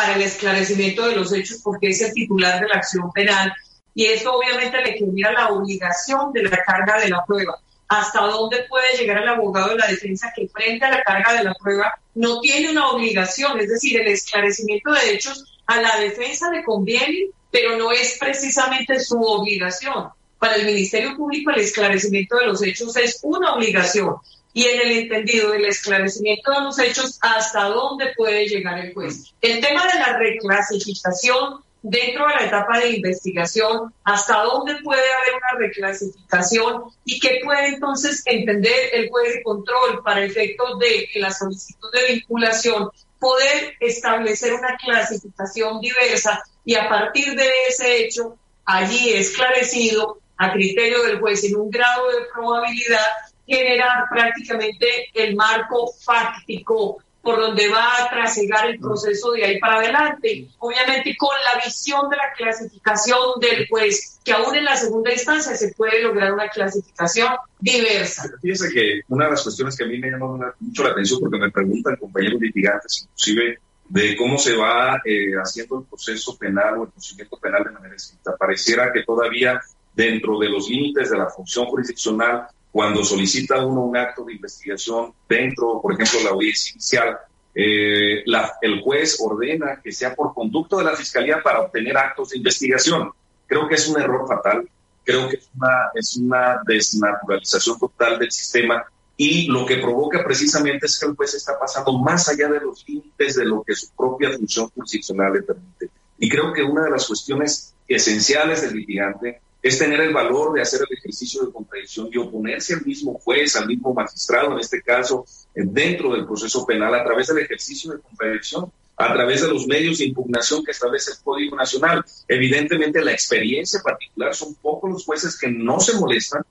para 0.00 0.14
el 0.14 0.22
esclarecimiento 0.22 1.06
de 1.06 1.16
los 1.16 1.32
hechos 1.32 1.60
porque 1.62 1.88
es 1.88 2.00
el 2.00 2.14
titular 2.14 2.60
de 2.60 2.68
la 2.68 2.76
acción 2.76 3.12
penal 3.12 3.52
y 3.94 4.06
esto 4.06 4.32
obviamente 4.32 4.82
le 4.82 4.92
genera 4.94 5.32
la 5.32 5.48
obligación 5.48 6.32
de 6.32 6.44
la 6.44 6.62
carga 6.64 6.98
de 7.00 7.10
la 7.10 7.22
prueba. 7.26 7.58
¿Hasta 7.88 8.20
dónde 8.20 8.64
puede 8.68 8.96
llegar 8.96 9.18
el 9.18 9.28
abogado 9.28 9.70
de 9.70 9.76
la 9.76 9.88
defensa 9.88 10.32
que 10.34 10.48
frente 10.48 10.84
a 10.86 10.90
la 10.90 11.02
carga 11.02 11.34
de 11.34 11.44
la 11.44 11.54
prueba 11.54 11.92
no 12.14 12.40
tiene 12.40 12.70
una 12.70 12.88
obligación? 12.88 13.58
Es 13.60 13.68
decir, 13.68 14.00
el 14.00 14.06
esclarecimiento 14.06 14.92
de 14.92 15.12
hechos 15.12 15.59
a 15.70 15.80
la 15.80 16.00
defensa 16.00 16.50
le 16.50 16.64
conviene, 16.64 17.30
pero 17.52 17.78
no 17.78 17.92
es 17.92 18.16
precisamente 18.18 18.98
su 18.98 19.20
obligación. 19.20 20.08
Para 20.36 20.56
el 20.56 20.66
Ministerio 20.66 21.16
Público 21.16 21.52
el 21.52 21.60
esclarecimiento 21.60 22.38
de 22.38 22.46
los 22.46 22.60
hechos 22.60 22.96
es 22.96 23.20
una 23.22 23.54
obligación 23.54 24.16
y 24.52 24.64
en 24.64 24.80
el 24.80 24.98
entendido 24.98 25.52
del 25.52 25.66
esclarecimiento 25.66 26.50
de 26.50 26.60
los 26.62 26.78
hechos 26.80 27.18
hasta 27.20 27.66
dónde 27.66 28.06
puede 28.16 28.48
llegar 28.48 28.84
el 28.84 28.92
juez. 28.92 29.32
El 29.40 29.60
tema 29.60 29.86
de 29.86 30.00
la 30.00 30.18
reclasificación 30.18 31.62
dentro 31.82 32.26
de 32.26 32.34
la 32.34 32.46
etapa 32.46 32.80
de 32.80 32.90
investigación, 32.90 33.94
hasta 34.02 34.42
dónde 34.42 34.76
puede 34.82 35.00
haber 35.00 35.34
una 35.36 35.66
reclasificación 35.66 36.82
y 37.04 37.20
qué 37.20 37.40
puede 37.44 37.68
entonces 37.68 38.22
entender 38.26 38.90
el 38.92 39.08
juez 39.08 39.34
de 39.34 39.42
control 39.44 40.02
para 40.04 40.24
efectos 40.24 40.80
de 40.80 41.08
que 41.12 41.20
la 41.20 41.30
solicitud 41.30 41.88
de 41.92 42.14
vinculación 42.14 42.90
poder 43.20 43.76
establecer 43.78 44.54
una 44.54 44.76
clasificación 44.76 45.80
diversa 45.80 46.42
y 46.64 46.74
a 46.74 46.88
partir 46.88 47.36
de 47.36 47.48
ese 47.68 47.98
hecho, 47.98 48.36
allí 48.64 49.12
esclarecido 49.12 50.18
a 50.38 50.52
criterio 50.52 51.02
del 51.04 51.20
juez 51.20 51.44
en 51.44 51.56
un 51.56 51.70
grado 51.70 52.08
de 52.08 52.24
probabilidad, 52.32 53.06
generar 53.46 54.04
prácticamente 54.10 55.10
el 55.14 55.36
marco 55.36 55.92
fáctico 56.02 57.02
por 57.30 57.40
donde 57.40 57.68
va 57.68 57.86
a 58.02 58.10
trasegar 58.10 58.68
el 58.68 58.80
proceso 58.80 59.30
de 59.32 59.44
ahí 59.44 59.60
para 59.60 59.76
adelante. 59.76 60.48
Obviamente 60.58 61.16
con 61.16 61.30
la 61.44 61.64
visión 61.64 62.10
de 62.10 62.16
la 62.16 62.32
clasificación 62.36 63.18
del 63.40 63.68
juez, 63.68 64.18
que 64.24 64.32
aún 64.32 64.56
en 64.56 64.64
la 64.64 64.76
segunda 64.76 65.12
instancia 65.12 65.54
se 65.54 65.72
puede 65.74 66.02
lograr 66.02 66.32
una 66.32 66.48
clasificación 66.48 67.28
diversa. 67.60 68.28
Fíjense 68.42 68.70
que 68.72 69.02
una 69.08 69.26
de 69.26 69.30
las 69.30 69.42
cuestiones 69.44 69.76
que 69.76 69.84
a 69.84 69.86
mí 69.86 69.98
me 69.98 70.10
llama 70.10 70.54
mucho 70.58 70.82
la 70.82 70.90
atención, 70.90 71.20
porque 71.20 71.38
me 71.38 71.50
preguntan 71.50 71.96
compañeros 71.96 72.40
litigantes, 72.40 73.02
inclusive, 73.04 73.58
de 73.88 74.16
cómo 74.16 74.36
se 74.36 74.56
va 74.56 75.00
eh, 75.04 75.32
haciendo 75.40 75.80
el 75.80 75.84
proceso 75.84 76.36
penal 76.36 76.78
o 76.78 76.82
el 76.84 76.90
procedimiento 76.90 77.36
penal 77.38 77.62
de 77.64 77.70
manera 77.70 77.94
estricta. 77.94 78.36
Pareciera 78.36 78.92
que 78.92 79.04
todavía 79.04 79.60
dentro 79.94 80.38
de 80.38 80.48
los 80.48 80.68
límites 80.68 81.10
de 81.10 81.18
la 81.18 81.26
función 81.26 81.66
jurisdiccional 81.66 82.48
cuando 82.72 83.04
solicita 83.04 83.64
uno 83.64 83.82
un 83.82 83.96
acto 83.96 84.24
de 84.24 84.34
investigación 84.34 85.12
dentro, 85.28 85.80
por 85.82 85.92
ejemplo, 85.94 86.20
la 86.24 86.30
audiencia 86.30 86.72
inicial, 86.72 87.18
eh, 87.54 88.22
el 88.62 88.80
juez 88.80 89.18
ordena 89.20 89.80
que 89.82 89.90
sea 89.90 90.14
por 90.14 90.32
conducto 90.32 90.78
de 90.78 90.84
la 90.84 90.94
fiscalía 90.94 91.42
para 91.42 91.62
obtener 91.62 91.96
actos 91.96 92.30
de 92.30 92.38
investigación. 92.38 93.10
Creo 93.46 93.66
que 93.66 93.74
es 93.74 93.88
un 93.88 94.00
error 94.00 94.26
fatal, 94.28 94.68
creo 95.04 95.28
que 95.28 95.36
es 95.36 95.50
una, 95.56 95.90
es 95.94 96.16
una 96.16 96.60
desnaturalización 96.64 97.78
total 97.78 98.18
del 98.18 98.30
sistema 98.30 98.84
y 99.16 99.48
lo 99.48 99.66
que 99.66 99.78
provoca 99.78 100.24
precisamente 100.24 100.86
es 100.86 100.98
que 100.98 101.06
el 101.06 101.16
juez 101.16 101.34
está 101.34 101.58
pasando 101.58 101.98
más 101.98 102.28
allá 102.28 102.48
de 102.48 102.60
los 102.60 102.88
límites 102.88 103.36
de 103.36 103.44
lo 103.44 103.62
que 103.62 103.74
su 103.74 103.90
propia 103.94 104.30
función 104.30 104.70
jurisdiccional 104.70 105.32
le 105.32 105.42
permite. 105.42 105.90
Y 106.18 106.28
creo 106.28 106.52
que 106.52 106.62
una 106.62 106.84
de 106.84 106.90
las 106.90 107.06
cuestiones 107.06 107.74
esenciales 107.88 108.62
del 108.62 108.76
litigante 108.76 109.40
es 109.62 109.78
tener 109.78 110.00
el 110.00 110.12
valor 110.12 110.54
de 110.54 110.62
hacer 110.62 110.80
el 110.88 110.96
ejercicio 110.96 111.44
de 111.44 111.52
contradicción 111.52 112.08
y 112.10 112.18
oponerse 112.18 112.74
al 112.74 112.84
mismo 112.84 113.14
juez, 113.14 113.56
al 113.56 113.66
mismo 113.66 113.92
magistrado, 113.92 114.52
en 114.52 114.60
este 114.60 114.82
caso, 114.82 115.24
dentro 115.54 116.12
del 116.12 116.26
proceso 116.26 116.64
penal, 116.64 116.94
a 116.94 117.04
través 117.04 117.28
del 117.28 117.38
ejercicio 117.38 117.92
de 117.92 118.00
contradicción, 118.00 118.72
a 118.96 119.12
través 119.12 119.42
de 119.42 119.48
los 119.48 119.66
medios 119.66 119.98
de 119.98 120.06
impugnación 120.06 120.64
que 120.64 120.72
establece 120.72 121.12
el 121.12 121.18
Código 121.22 121.56
Nacional. 121.56 122.04
Evidentemente, 122.28 123.02
la 123.02 123.12
experiencia 123.12 123.80
particular 123.82 124.34
son 124.34 124.54
pocos 124.56 124.90
los 124.90 125.04
jueces 125.04 125.38
que 125.38 125.50
no 125.50 125.80
se 125.80 125.98
molestan 125.98 126.42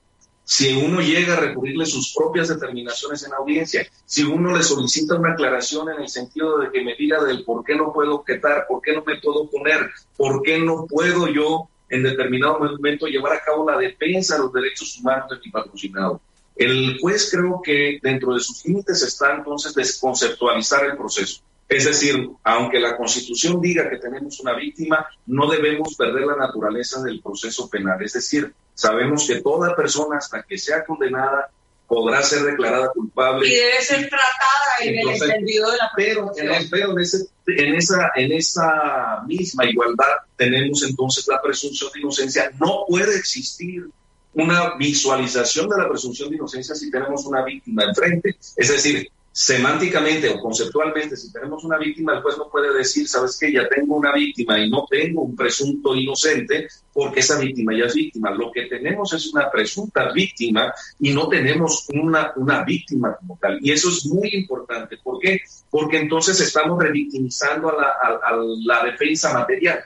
si 0.50 0.76
uno 0.76 1.00
llega 1.00 1.34
a 1.34 1.39
recurrirle 1.39 1.86
sus 1.86 2.12
propias 2.12 2.48
determinaciones 2.48 3.24
en 3.24 3.34
audiencia, 3.34 3.88
si 4.04 4.24
uno 4.24 4.58
le 4.58 4.63
solicita 4.63 5.13
una 5.13 5.34
aclaración 5.34 5.91
en 5.91 6.02
el 6.02 6.10
sentido 6.10 6.58
de 6.58 6.72
que 6.72 6.84
me 6.84 6.95
diga 6.95 7.24
del 7.24 7.43
por 7.45 7.63
qué 7.63 7.76
no 7.76 7.93
puedo 7.93 8.15
objetar, 8.15 8.65
por 8.67 8.82
qué 8.82 8.93
no 8.93 9.04
me 9.06 9.22
puedo 9.22 9.43
oponer, 9.43 9.91
por 10.17 10.41
qué 10.41 10.58
no 10.58 10.88
puedo 10.88 11.28
yo 11.28 11.69
en 11.89 12.04
determinado 12.04 12.60
momento 12.60 13.08
llevar 13.08 13.34
a 13.34 13.41
cabo 13.41 13.69
la 13.69 13.78
defensa 13.78 14.36
de 14.36 14.41
los 14.41 14.54
derechos 14.54 14.97
humanos 14.99 15.30
de 15.30 15.38
mi 15.43 15.52
patrocinado. 15.52 16.21
El 16.56 16.99
juez 16.99 17.30
creo 17.32 17.62
que 17.63 17.99
dentro 18.04 18.34
de 18.34 18.39
sus 18.41 18.65
límites 18.65 19.02
está 19.02 19.36
entonces 19.36 19.73
desconceptualizar 19.73 20.86
el 20.86 20.97
proceso. 20.97 21.41
Es 21.69 21.86
decir, 21.86 22.30
aunque 22.43 22.80
la 22.80 22.97
Constitución 22.97 23.62
diga 23.62 23.89
que 23.89 23.97
tenemos 23.97 24.39
una 24.39 24.56
víctima, 24.56 25.08
no 25.28 25.49
debemos 25.49 25.95
perder 25.95 26.25
la 26.25 26.36
naturaleza 26.36 27.02
del 27.04 27.21
proceso 27.21 27.69
penal. 27.69 28.02
Es 28.02 28.13
decir, 28.13 28.52
sabemos 28.73 29.28
que 29.28 29.41
toda 29.41 29.75
persona 29.75 30.17
hasta 30.17 30.41
que 30.43 30.58
sea 30.58 30.84
condenada 30.84 31.52
podrá 31.89 32.21
ser 32.21 32.43
declarada 32.43 32.91
culpable. 32.93 33.47
Y 33.47 33.52
debe 33.52 33.82
ser 33.82 34.10
tratada 34.10 34.78
en 34.82 34.99
el 34.99 35.10
entendido 35.10 35.71
de 35.71 35.78
la 35.78 35.91
Pero, 35.95 36.32
en, 36.38 36.69
pero 36.69 36.91
en, 36.91 37.75
esa, 37.75 38.12
en 38.15 38.32
esa 38.32 39.23
misma 39.25 39.65
igualdad 39.65 40.06
tenemos 40.38 40.84
entonces 40.84 41.28
la 41.28 41.41
presunción 41.41 41.91
de 41.91 41.99
inocencia. 41.99 42.52
No 42.60 42.86
puede 42.88 43.17
existir 43.17 43.89
una 44.36 44.75
visualización 44.78 45.67
de 45.67 45.78
la 45.78 45.89
presunción 45.89 46.30
de 46.30 46.36
inocencia 46.36 46.75
si 46.75 46.91
tenemos 46.91 47.25
una 47.25 47.43
víctima 47.43 47.84
enfrente. 47.84 48.38
Es 48.56 48.69
decir, 48.69 49.10
semánticamente 49.32 50.30
o 50.30 50.39
conceptualmente, 50.39 51.15
si 51.15 51.32
tenemos 51.32 51.63
una 51.63 51.78
víctima, 51.78 52.13
el 52.13 52.22
juez 52.22 52.38
no 52.38 52.50
puede 52.50 52.74
decir, 52.74 53.08
sabes 53.08 53.38
que 53.39 53.52
ya 53.52 53.68
tengo 53.70 53.96
una 53.96 54.12
víctima 54.13 54.60
y 54.60 54.70
no 54.70 54.86
tengo 54.89 55.22
un 55.22 55.36
presunto 55.36 55.96
inocente 55.96 56.68
porque 56.92 57.20
esa 57.20 57.39
víctima 57.39 57.74
ya 57.78 57.86
es 57.86 57.94
víctima. 57.94 58.32
Lo 58.32 58.52
que 58.52 58.63
tenemos 58.63 59.13
es 59.13 59.32
una 59.34 59.50
presunta 59.50 60.12
víctima 60.12 60.74
y 61.00 61.13
no 61.13 61.30
tenemos 61.30 61.88
una, 61.94 62.34
una 62.36 62.63
víctima 62.63 63.15
como 63.18 63.38
tal. 63.39 63.60
Y 63.62 63.72
eso 63.72 63.89
es 63.89 64.06
muy 64.08 64.30
importante. 64.34 64.98
¿Por 64.98 65.20
qué? 65.20 65.42
Porque 65.70 65.98
entonces 65.98 66.39
estamos 66.42 66.82
revictimizando 66.82 67.70
a 67.70 67.82
la, 67.82 67.88
a 68.22 68.36
la 68.65 68.84
defensa 68.84 69.34
material. 69.34 69.80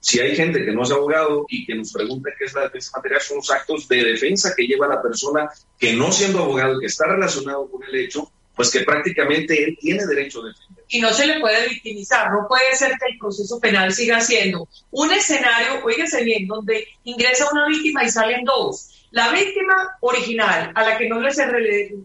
Si 0.00 0.20
hay 0.20 0.34
gente 0.34 0.64
que 0.64 0.72
no 0.72 0.84
es 0.84 0.90
abogado 0.92 1.44
y 1.48 1.66
que 1.66 1.74
nos 1.74 1.92
pregunta 1.92 2.30
qué 2.38 2.44
es 2.44 2.54
la 2.54 2.62
defensa 2.62 2.96
material, 2.96 3.20
son 3.20 3.36
los 3.38 3.50
actos 3.50 3.88
de 3.88 4.04
defensa 4.04 4.54
que 4.56 4.66
lleva 4.66 4.86
la 4.86 5.02
persona 5.02 5.50
que 5.78 5.92
no 5.94 6.12
siendo 6.12 6.38
abogado, 6.44 6.78
que 6.78 6.86
está 6.86 7.06
relacionado 7.06 7.68
con 7.68 7.82
el 7.82 7.94
hecho, 7.94 8.30
pues 8.58 8.72
que 8.72 8.80
prácticamente 8.80 9.62
él 9.62 9.78
tiene 9.80 10.04
derecho 10.04 10.42
a 10.42 10.48
defender. 10.48 10.84
Y 10.88 11.00
no 11.00 11.12
se 11.12 11.28
le 11.28 11.38
puede 11.38 11.68
victimizar, 11.68 12.32
no 12.32 12.48
puede 12.48 12.74
ser 12.74 12.90
que 12.98 13.12
el 13.12 13.16
proceso 13.16 13.60
penal 13.60 13.92
siga 13.92 14.20
siendo 14.20 14.68
un 14.90 15.12
escenario, 15.12 15.84
oígase 15.84 16.24
bien, 16.24 16.48
donde 16.48 16.88
ingresa 17.04 17.48
una 17.52 17.68
víctima 17.68 18.02
y 18.02 18.10
salen 18.10 18.44
dos. 18.44 19.06
La 19.12 19.30
víctima 19.30 19.96
original, 20.00 20.72
a 20.74 20.82
la 20.82 20.98
que 20.98 21.08
no, 21.08 21.20
le 21.20 21.32
se, 21.32 21.46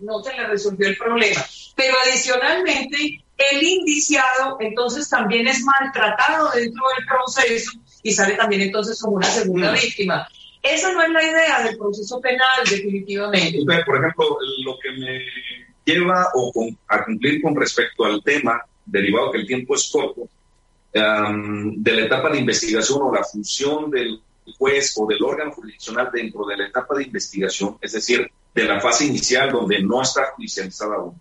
no 0.03 0.23
se 0.23 0.35
le 0.35 0.45
resolvió 0.45 0.89
el 0.89 0.95
problema, 0.95 1.43
pero 1.75 1.95
adicionalmente 2.05 3.23
el 3.35 3.63
indiciado 3.63 4.57
entonces 4.59 5.09
también 5.09 5.47
es 5.47 5.59
maltratado 5.63 6.51
dentro 6.51 6.83
del 6.95 7.07
proceso 7.07 7.71
y 8.03 8.11
sale 8.11 8.35
también 8.35 8.61
entonces 8.61 9.01
como 9.01 9.15
una 9.15 9.27
segunda 9.27 9.71
mm. 9.71 9.73
víctima. 9.73 10.27
Esa 10.61 10.93
no 10.93 11.01
es 11.01 11.09
la 11.09 11.23
idea 11.23 11.63
del 11.63 11.77
proceso 11.79 12.21
penal, 12.21 12.61
definitivamente. 12.69 13.57
Por 13.65 13.97
ejemplo, 13.97 14.37
lo 14.63 14.77
que 14.77 14.91
me 14.91 15.25
lleva 15.85 16.27
o 16.35 16.51
a 16.87 17.03
cumplir 17.03 17.41
con 17.41 17.55
respecto 17.55 18.05
al 18.05 18.23
tema, 18.23 18.61
derivado 18.85 19.31
que 19.31 19.39
el 19.39 19.47
tiempo 19.47 19.75
es 19.75 19.89
corto, 19.91 20.27
de 20.93 21.91
la 21.91 22.05
etapa 22.05 22.29
de 22.29 22.39
investigación 22.39 22.99
o 23.01 23.13
la 23.13 23.23
función 23.23 23.89
del 23.89 24.21
juez 24.57 24.93
o 24.97 25.07
del 25.07 25.23
órgano 25.23 25.51
jurisdiccional 25.51 26.09
dentro 26.13 26.45
de 26.45 26.57
la 26.57 26.67
etapa 26.67 26.95
de 26.95 27.03
investigación, 27.03 27.77
es 27.81 27.93
decir, 27.93 28.29
de 28.53 28.63
la 28.65 28.79
fase 28.79 29.05
inicial 29.05 29.51
donde 29.51 29.81
no 29.81 30.01
está 30.01 30.25
judicializada 30.35 30.95
aún, 30.95 31.19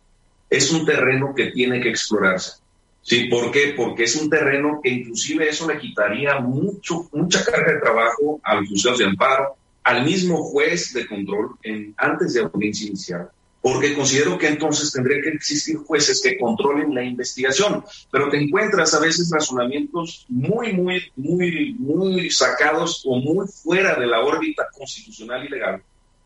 es 0.50 0.70
un 0.70 0.84
terreno 0.84 1.32
que 1.34 1.46
tiene 1.46 1.80
que 1.80 1.88
explorarse. 1.88 2.60
¿Sí? 3.04 3.24
¿Por 3.24 3.50
qué? 3.50 3.74
Porque 3.76 4.04
es 4.04 4.14
un 4.14 4.30
terreno 4.30 4.78
que 4.80 4.90
inclusive 4.90 5.48
eso 5.48 5.66
le 5.66 5.78
quitaría 5.78 6.38
mucho, 6.38 7.08
mucha 7.12 7.44
carga 7.44 7.72
de 7.72 7.80
trabajo 7.80 8.40
a 8.44 8.54
los 8.54 8.68
juzgados 8.68 9.00
de 9.00 9.06
amparo, 9.06 9.56
al 9.82 10.04
mismo 10.04 10.44
juez 10.44 10.92
de 10.92 11.08
control 11.08 11.56
en, 11.64 11.94
antes 11.96 12.34
de 12.34 12.42
audiencia 12.42 12.86
inicial, 12.86 13.28
porque 13.62 13.94
considero 13.94 14.36
que 14.36 14.48
entonces 14.48 14.92
tendría 14.92 15.22
que 15.22 15.30
existir 15.30 15.76
jueces 15.76 16.20
que 16.20 16.36
controlen 16.36 16.92
la 16.94 17.04
investigación, 17.04 17.84
pero 18.10 18.28
te 18.28 18.36
encuentras 18.42 18.92
a 18.92 18.98
veces 18.98 19.30
razonamientos 19.32 20.26
muy, 20.28 20.72
muy, 20.72 21.12
muy, 21.14 21.74
muy 21.78 22.28
sacados 22.30 23.02
o 23.06 23.16
muy 23.16 23.46
fuera 23.46 23.94
de 23.94 24.06
la 24.06 24.20
órbita 24.20 24.66
constitucional 24.76 25.46
y 25.46 25.48
legal, 25.48 25.82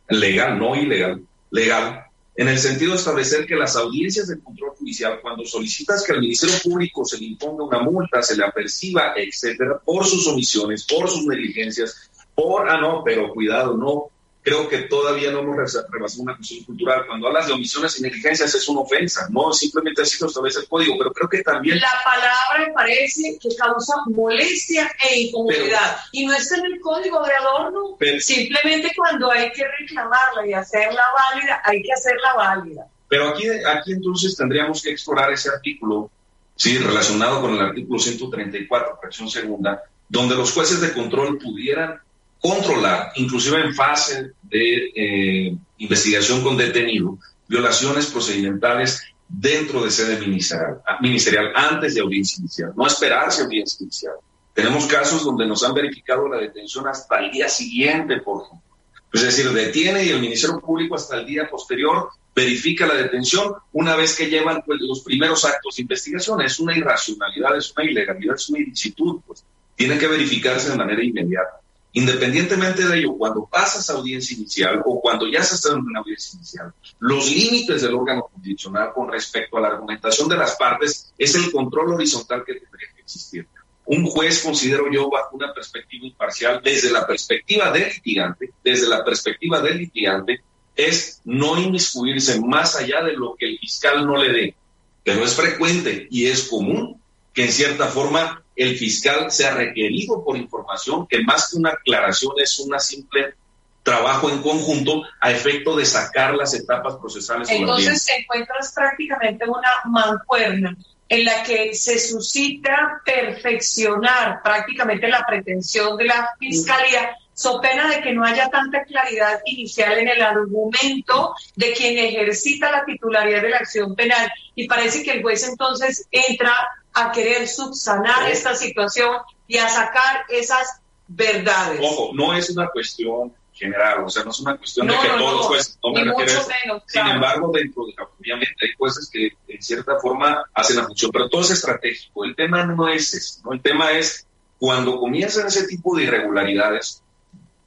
legal, 0.08 0.58
no 0.58 0.74
ilegal, 0.74 1.22
legal, 1.50 2.06
en 2.36 2.48
el 2.48 2.58
sentido 2.58 2.92
de 2.92 2.98
establecer 2.98 3.46
que 3.46 3.54
las 3.54 3.76
audiencias 3.76 4.28
de 4.28 4.38
control 4.38 4.70
judicial, 4.78 5.20
cuando 5.20 5.44
solicitas 5.44 6.04
que 6.04 6.12
al 6.12 6.20
Ministerio 6.20 6.56
Público 6.62 7.04
se 7.04 7.18
le 7.18 7.26
imponga 7.26 7.64
una 7.64 7.80
multa, 7.80 8.22
se 8.22 8.36
le 8.36 8.44
aperciba, 8.44 9.12
etcétera, 9.16 9.78
por 9.84 10.06
sus 10.06 10.26
omisiones, 10.26 10.84
por 10.84 11.08
sus 11.08 11.26
negligencias, 11.26 12.10
por, 12.34 12.68
ah, 12.68 12.78
no, 12.78 13.02
pero 13.04 13.32
cuidado, 13.32 13.76
no, 13.76 14.10
creo 14.46 14.68
que 14.68 14.82
todavía 14.82 15.32
no 15.32 15.40
hemos 15.40 15.56
rebasado 15.56 16.22
una 16.22 16.36
cuestión 16.36 16.62
cultural. 16.62 17.04
Cuando 17.08 17.26
hablas 17.26 17.48
de 17.48 17.54
omisiones 17.54 17.98
y 17.98 18.02
negligencias 18.02 18.54
es 18.54 18.68
una 18.68 18.82
ofensa, 18.82 19.26
no 19.28 19.52
simplemente 19.52 20.02
así 20.02 20.18
lo 20.20 20.28
establece 20.28 20.60
el 20.60 20.68
código, 20.68 20.94
pero 20.96 21.12
creo 21.12 21.28
que 21.28 21.42
también... 21.42 21.80
La 21.80 21.90
palabra 22.04 22.68
me 22.68 22.72
parece 22.72 23.36
que 23.42 23.48
causa 23.56 23.94
molestia 24.06 24.88
e 25.02 25.22
incomodidad 25.22 25.96
y 26.12 26.26
no 26.26 26.32
está 26.32 26.58
en 26.58 26.66
el 26.66 26.80
código 26.80 27.26
de 27.26 27.32
adorno, 27.32 27.98
simplemente 28.20 28.92
cuando 28.96 29.32
hay 29.32 29.50
que 29.50 29.64
reclamarla 29.80 30.46
y 30.46 30.52
hacerla 30.52 31.02
válida, 31.12 31.60
hay 31.64 31.82
que 31.82 31.92
hacerla 31.92 32.34
válida. 32.34 32.86
Pero 33.08 33.30
aquí, 33.30 33.48
aquí 33.48 33.94
entonces 33.94 34.36
tendríamos 34.36 34.80
que 34.80 34.90
explorar 34.90 35.32
ese 35.32 35.48
artículo, 35.48 36.08
sí, 36.54 36.78
relacionado 36.78 37.40
con 37.40 37.52
el 37.52 37.60
artículo 37.62 37.98
134, 37.98 38.98
fracción 39.00 39.28
segunda, 39.28 39.82
donde 40.08 40.36
los 40.36 40.52
jueces 40.52 40.80
de 40.80 40.92
control 40.92 41.36
pudieran 41.38 42.00
controlar, 42.40 43.12
inclusive 43.16 43.60
en 43.60 43.74
fase 43.74 44.32
de 44.42 44.92
eh, 44.94 45.56
investigación 45.78 46.42
con 46.42 46.56
detenido, 46.56 47.18
violaciones 47.48 48.06
procedimentales 48.06 49.02
dentro 49.28 49.82
de 49.82 49.90
sede 49.90 50.18
ministerial, 50.18 50.80
ministerial 51.00 51.52
antes 51.54 51.94
de 51.94 52.00
audiencia 52.00 52.40
inicial, 52.40 52.72
no 52.76 52.86
esperarse 52.86 53.42
audiencia 53.42 53.82
inicial. 53.82 54.14
Tenemos 54.54 54.86
casos 54.86 55.24
donde 55.24 55.46
nos 55.46 55.62
han 55.64 55.74
verificado 55.74 56.28
la 56.28 56.38
detención 56.38 56.86
hasta 56.88 57.18
el 57.18 57.30
día 57.30 57.48
siguiente, 57.48 58.18
por 58.18 58.44
ejemplo. 58.44 58.66
Es 59.12 59.22
decir, 59.22 59.50
detiene 59.50 60.04
y 60.04 60.10
el 60.10 60.20
Ministerio 60.20 60.60
Público 60.60 60.94
hasta 60.94 61.16
el 61.16 61.26
día 61.26 61.48
posterior 61.48 62.08
verifica 62.34 62.86
la 62.86 62.94
detención 62.94 63.54
una 63.72 63.96
vez 63.96 64.14
que 64.16 64.28
llevan 64.28 64.62
pues, 64.64 64.78
los 64.80 65.00
primeros 65.00 65.44
actos 65.44 65.76
de 65.76 65.82
investigación. 65.82 66.42
Es 66.42 66.58
una 66.58 66.76
irracionalidad, 66.76 67.56
es 67.56 67.72
una 67.74 67.90
ilegalidad, 67.90 68.34
es 68.34 68.48
una 68.50 68.58
ilicitud. 68.60 69.20
Pues. 69.26 69.44
Tiene 69.74 69.98
que 69.98 70.06
verificarse 70.06 70.70
de 70.70 70.76
manera 70.76 71.02
inmediata. 71.02 71.60
Independientemente 71.96 72.86
de 72.86 72.98
ello, 72.98 73.16
cuando 73.16 73.46
pasas 73.46 73.88
a 73.88 73.94
audiencia 73.94 74.36
inicial 74.36 74.82
o 74.84 75.00
cuando 75.00 75.26
ya 75.26 75.42
se 75.42 75.54
está 75.54 75.70
en 75.70 75.78
una 75.78 76.00
audiencia 76.00 76.36
inicial, 76.36 76.74
los 76.98 77.30
límites 77.30 77.80
del 77.80 77.94
órgano 77.94 78.28
jurisdiccional 78.30 78.92
con 78.92 79.10
respecto 79.10 79.56
a 79.56 79.62
la 79.62 79.68
argumentación 79.68 80.28
de 80.28 80.36
las 80.36 80.56
partes 80.56 81.14
es 81.16 81.34
el 81.36 81.50
control 81.50 81.94
horizontal 81.94 82.44
que 82.44 82.52
tendría 82.52 82.88
que 82.94 83.00
existir. 83.00 83.48
Un 83.86 84.04
juez, 84.04 84.42
considero 84.42 84.92
yo, 84.92 85.08
bajo 85.08 85.36
una 85.36 85.54
perspectiva 85.54 86.04
imparcial, 86.04 86.60
desde 86.62 86.90
la 86.90 87.06
perspectiva 87.06 87.70
del 87.70 87.88
litigante, 87.88 88.52
desde 88.62 88.88
la 88.88 89.02
perspectiva 89.02 89.62
del 89.62 89.78
litigante, 89.78 90.42
es 90.74 91.22
no 91.24 91.58
inmiscuirse 91.58 92.38
más 92.42 92.76
allá 92.76 93.02
de 93.04 93.14
lo 93.14 93.36
que 93.36 93.46
el 93.46 93.58
fiscal 93.58 94.06
no 94.06 94.22
le 94.22 94.32
dé. 94.34 94.54
Pero 95.02 95.24
es 95.24 95.32
frecuente 95.32 96.08
y 96.10 96.26
es 96.26 96.46
común 96.46 97.00
que 97.32 97.44
en 97.44 97.52
cierta 97.52 97.86
forma 97.86 98.42
el 98.56 98.76
fiscal 98.76 99.30
sea 99.30 99.54
requerido 99.54 100.24
por 100.24 100.36
información 100.36 101.06
que 101.06 101.22
más 101.22 101.50
que 101.50 101.58
una 101.58 101.70
aclaración 101.70 102.32
es 102.38 102.58
una 102.58 102.78
simple 102.80 103.34
trabajo 103.82 104.28
en 104.28 104.42
conjunto 104.42 105.02
a 105.20 105.30
efecto 105.30 105.76
de 105.76 105.84
sacar 105.84 106.34
las 106.34 106.54
etapas 106.54 106.96
procesales. 106.96 107.48
Entonces 107.50 108.04
encuentras 108.18 108.72
prácticamente 108.74 109.44
una 109.48 109.70
mancuerna 109.84 110.76
en 111.08 111.24
la 111.24 111.42
que 111.44 111.72
se 111.74 111.98
suscita 112.00 113.00
perfeccionar 113.04 114.42
prácticamente 114.42 115.06
la 115.06 115.24
pretensión 115.24 115.96
de 115.96 116.06
la 116.06 116.28
fiscalía, 116.38 117.16
so 117.36 117.60
pena 117.60 117.86
de 117.90 118.00
que 118.00 118.14
no 118.14 118.24
haya 118.24 118.48
tanta 118.48 118.82
claridad 118.84 119.40
inicial 119.44 119.98
en 119.98 120.08
el 120.08 120.22
argumento 120.22 121.34
de 121.54 121.72
quien 121.74 121.98
ejercita 121.98 122.72
la 122.72 122.86
titularidad 122.86 123.42
de 123.42 123.50
la 123.50 123.58
acción 123.58 123.94
penal. 123.94 124.32
Y 124.54 124.66
parece 124.66 125.02
que 125.02 125.12
el 125.12 125.22
juez 125.22 125.46
entonces 125.46 126.08
entra 126.10 126.56
a 126.94 127.12
querer 127.12 127.46
subsanar 127.46 128.30
esta 128.30 128.54
situación 128.54 129.18
y 129.46 129.58
a 129.58 129.68
sacar 129.68 130.24
esas 130.30 130.80
verdades. 131.08 131.78
Ojo, 131.82 132.12
no 132.14 132.34
es 132.34 132.48
una 132.48 132.68
cuestión 132.68 133.34
general, 133.52 134.04
o 134.04 134.08
sea, 134.08 134.24
no 134.24 134.30
es 134.30 134.40
una 134.40 134.56
cuestión 134.56 134.86
de 134.86 134.94
que 134.94 135.08
todos 135.08 135.32
los 135.34 135.46
jueces 135.46 135.78
tomen 135.82 136.08
menos, 136.08 136.46
Sin 136.86 137.06
embargo, 137.06 137.52
dentro 137.52 137.84
de, 137.84 137.94
obviamente 138.18 138.54
hay 138.62 138.68
jueces 138.78 139.10
que 139.12 139.28
en 139.46 139.62
cierta 139.62 139.98
forma 140.00 140.42
hacen 140.54 140.76
la 140.76 140.84
función, 140.84 141.10
pero 141.12 141.28
todo 141.28 141.42
es 141.42 141.50
estratégico. 141.50 142.24
El 142.24 142.34
tema 142.34 142.64
no 142.64 142.88
es 142.88 143.12
eso, 143.12 143.42
¿no? 143.44 143.52
El 143.52 143.60
tema 143.60 143.92
es 143.92 144.26
cuando 144.58 144.98
comienzan 144.98 145.48
ese 145.48 145.66
tipo 145.66 145.94
de 145.96 146.04
irregularidades, 146.04 147.02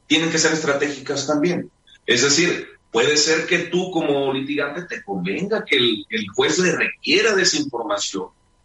tienen 0.09 0.31
que 0.31 0.39
ser 0.39 0.53
estratégicas 0.53 1.27
también. 1.27 1.69
Es 2.05 2.23
decir, 2.23 2.67
puede 2.91 3.15
ser 3.15 3.45
que 3.45 3.59
tú 3.59 3.91
como 3.91 4.33
litigante 4.33 4.81
te 4.83 5.03
convenga 5.03 5.63
que 5.63 5.77
el, 5.77 6.05
juez 6.35 6.57
le 6.57 6.75
requiera 6.75 7.35
de 7.35 7.43
esa 7.43 7.57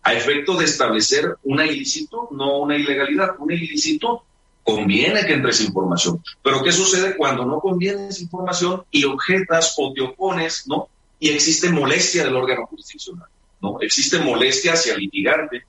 a 0.02 0.14
efecto 0.14 0.56
de 0.56 0.64
establecer 0.64 1.36
una 1.44 1.66
ilícito, 1.66 2.28
no 2.32 2.60
una 2.60 2.76
ilegalidad. 2.76 3.32
Un 3.38 3.52
ilícito 3.52 4.24
conviene 4.62 5.26
que 5.26 5.34
entre 5.34 5.50
esa 5.50 5.64
información. 5.64 6.22
Pero 6.42 6.62
¿qué 6.62 6.72
sucede 6.72 7.14
cuando 7.14 7.44
no 7.44 7.60
conviene 7.60 8.08
esa 8.08 8.22
información 8.22 8.82
y 8.90 9.04
objetas 9.04 9.74
o 9.76 9.92
te 9.92 10.00
opones, 10.00 10.66
¿no? 10.66 10.88
Y 11.20 11.28
existe 11.28 11.68
molestia 11.68 12.24
del 12.24 12.36
órgano 12.36 12.66
jurisdiccional, 12.66 13.28
¿no? 13.60 13.76
Existe 13.82 14.18
molestia 14.18 14.72
hacia 14.72 14.94
el 14.94 15.00
litigante, 15.00 15.64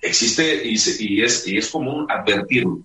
existe 0.00 0.62
y, 0.64 1.22
es, 1.22 1.46
y 1.48 1.56
es 1.58 1.68
común 1.68 2.06
advertirlo. 2.08 2.80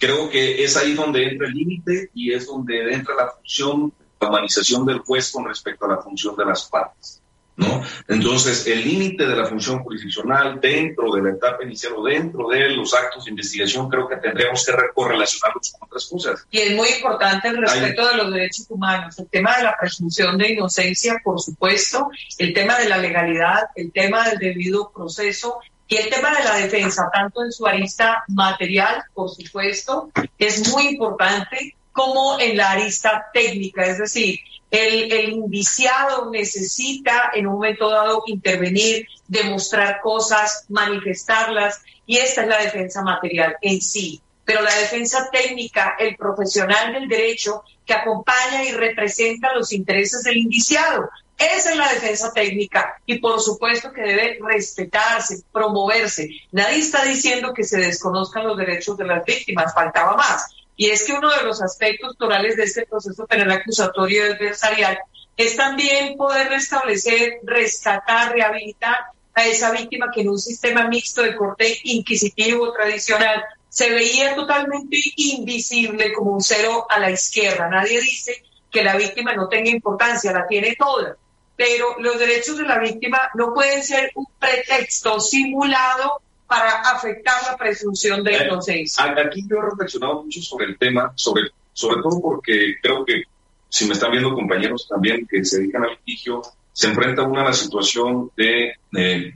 Creo 0.00 0.30
que 0.30 0.64
es 0.64 0.78
ahí 0.78 0.94
donde 0.94 1.28
entra 1.28 1.46
el 1.46 1.52
límite 1.52 2.10
y 2.14 2.32
es 2.32 2.46
donde 2.46 2.94
entra 2.94 3.14
la 3.14 3.30
función, 3.32 3.92
la 4.18 4.28
humanización 4.28 4.86
del 4.86 5.00
juez 5.00 5.30
con 5.30 5.46
respecto 5.46 5.84
a 5.84 5.88
la 5.88 5.98
función 5.98 6.34
de 6.36 6.46
las 6.46 6.64
partes. 6.64 7.20
¿no? 7.56 7.82
Entonces, 8.08 8.66
el 8.66 8.82
límite 8.82 9.26
de 9.26 9.36
la 9.36 9.44
función 9.44 9.80
jurisdiccional 9.80 10.58
dentro 10.58 11.12
de 11.12 11.22
la 11.22 11.30
etapa 11.32 11.62
inicial 11.64 11.92
o 11.98 12.04
dentro 12.04 12.48
de 12.48 12.70
los 12.70 12.94
actos 12.94 13.26
de 13.26 13.30
investigación 13.32 13.90
creo 13.90 14.08
que 14.08 14.16
tendríamos 14.16 14.64
que 14.64 14.72
correlacionarlos 14.94 15.72
con 15.72 15.86
otras 15.86 16.06
cosas. 16.06 16.46
Y 16.50 16.60
es 16.60 16.74
muy 16.74 16.88
importante 16.88 17.48
el 17.48 17.58
respeto 17.58 18.08
de 18.08 18.16
los 18.16 18.32
derechos 18.32 18.66
humanos, 18.70 19.18
el 19.18 19.28
tema 19.28 19.58
de 19.58 19.64
la 19.64 19.76
presunción 19.78 20.38
de 20.38 20.52
inocencia, 20.52 21.20
por 21.22 21.38
supuesto, 21.38 22.10
el 22.38 22.54
tema 22.54 22.78
de 22.78 22.88
la 22.88 22.96
legalidad, 22.96 23.64
el 23.74 23.92
tema 23.92 24.30
del 24.30 24.38
debido 24.38 24.90
proceso 24.90 25.60
y 25.90 25.96
el 25.96 26.08
tema 26.08 26.30
de 26.32 26.44
la 26.44 26.54
defensa, 26.54 27.10
tanto 27.12 27.42
en 27.42 27.50
su 27.50 27.66
arista 27.66 28.22
material, 28.28 29.02
por 29.12 29.28
supuesto, 29.28 30.08
es 30.38 30.68
muy 30.68 30.86
importante 30.86 31.74
como 31.90 32.38
en 32.38 32.56
la 32.56 32.70
arista 32.70 33.26
técnica, 33.34 33.84
es 33.84 33.98
decir, 33.98 34.38
el, 34.70 35.30
indiciado 35.30 36.30
necesita 36.30 37.32
en 37.34 37.48
un 37.48 37.54
momento 37.54 37.90
dado 37.90 38.22
intervenir, 38.26 39.08
demostrar 39.26 40.00
cosas, 40.00 40.64
manifestarlas, 40.68 41.82
y 42.06 42.18
esta 42.18 42.42
es 42.42 42.48
la 42.48 42.62
defensa 42.62 43.02
material 43.02 43.56
en 43.60 43.80
sí. 43.80 44.20
Pero 44.44 44.62
la 44.62 44.74
defensa 44.76 45.28
técnica, 45.32 45.96
el 45.98 46.14
profesional 46.14 46.92
del 46.92 47.08
derecho 47.08 47.64
que 47.84 47.94
acompaña 47.94 48.64
y 48.64 48.70
representa 48.70 49.54
los 49.54 49.72
intereses 49.72 50.22
del 50.22 50.36
indiciado, 50.36 51.10
Esa 51.40 51.70
es 51.70 51.76
la 51.76 51.88
defensa 51.88 52.34
técnica 52.34 53.00
y 53.06 53.18
por 53.18 53.40
supuesto 53.40 53.90
que 53.94 54.02
debe 54.02 54.38
respetarse, 54.42 55.42
promoverse. 55.50 56.28
Nadie 56.52 56.80
está 56.80 57.02
diciendo 57.02 57.54
que 57.54 57.64
se 57.64 57.78
desconozcan 57.78 58.46
los 58.46 58.58
derechos 58.58 58.98
de 58.98 59.06
las 59.06 59.24
víctimas, 59.24 59.72
faltaba 59.72 60.14
más. 60.18 60.50
Y 60.76 60.90
es 60.90 61.02
que 61.02 61.14
uno 61.14 61.30
de 61.30 61.42
los 61.42 61.62
aspectos 61.62 62.18
torales 62.18 62.56
de 62.58 62.64
este 62.64 62.84
proceso 62.84 63.26
penal 63.26 63.50
acusatorio 63.52 64.26
y 64.26 64.32
adversarial 64.32 64.98
es 65.34 65.56
también 65.56 66.18
poder 66.18 66.50
restablecer, 66.50 67.38
rescatar, 67.42 68.32
rehabilitar 68.32 68.98
a 69.32 69.46
esa 69.46 69.70
víctima 69.70 70.10
que 70.14 70.20
en 70.20 70.28
un 70.28 70.38
sistema 70.38 70.88
mixto 70.88 71.22
de 71.22 71.36
corte 71.36 71.74
inquisitivo 71.84 72.70
tradicional 72.74 73.42
se 73.70 73.88
veía 73.88 74.34
totalmente 74.34 74.98
invisible 75.16 76.12
como 76.12 76.32
un 76.32 76.42
cero 76.42 76.86
a 76.90 76.98
la 76.98 77.10
izquierda. 77.10 77.66
Nadie 77.70 77.98
dice 78.02 78.42
que 78.70 78.84
la 78.84 78.94
víctima 78.94 79.32
no 79.32 79.48
tenga 79.48 79.70
importancia, 79.70 80.32
la 80.32 80.46
tiene 80.46 80.76
toda 80.76 81.16
pero 81.60 81.96
los 81.98 82.18
derechos 82.18 82.56
de 82.56 82.64
la 82.64 82.78
víctima 82.78 83.18
no 83.34 83.52
pueden 83.52 83.82
ser 83.82 84.10
un 84.14 84.24
pretexto 84.38 85.20
simulado 85.20 86.22
para 86.46 86.80
afectar 86.80 87.34
la 87.50 87.58
presunción 87.58 88.24
de 88.24 88.46
inocencia. 88.46 89.04
Aquí 89.04 89.46
yo 89.46 89.58
he 89.58 89.62
reflexionado 89.68 90.22
mucho 90.22 90.40
sobre 90.40 90.68
el 90.68 90.78
tema, 90.78 91.12
sobre, 91.16 91.50
sobre 91.74 92.00
todo 92.00 92.18
porque 92.18 92.76
creo 92.80 93.04
que 93.04 93.24
si 93.68 93.84
me 93.84 93.92
están 93.92 94.10
viendo 94.10 94.32
compañeros 94.32 94.88
también 94.88 95.26
que 95.26 95.44
se 95.44 95.58
dedican 95.58 95.84
al 95.84 95.90
litigio, 95.90 96.40
se 96.72 96.86
enfrenta 96.86 97.24
uno 97.24 97.42
a 97.42 97.44
la 97.44 97.52
situación 97.52 98.30
de, 98.34 98.72
el 98.92 99.34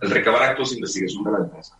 recabar 0.00 0.44
actos 0.44 0.70
de 0.70 0.76
investigación 0.76 1.24
de 1.24 1.32
la 1.32 1.38
defensa. 1.38 1.76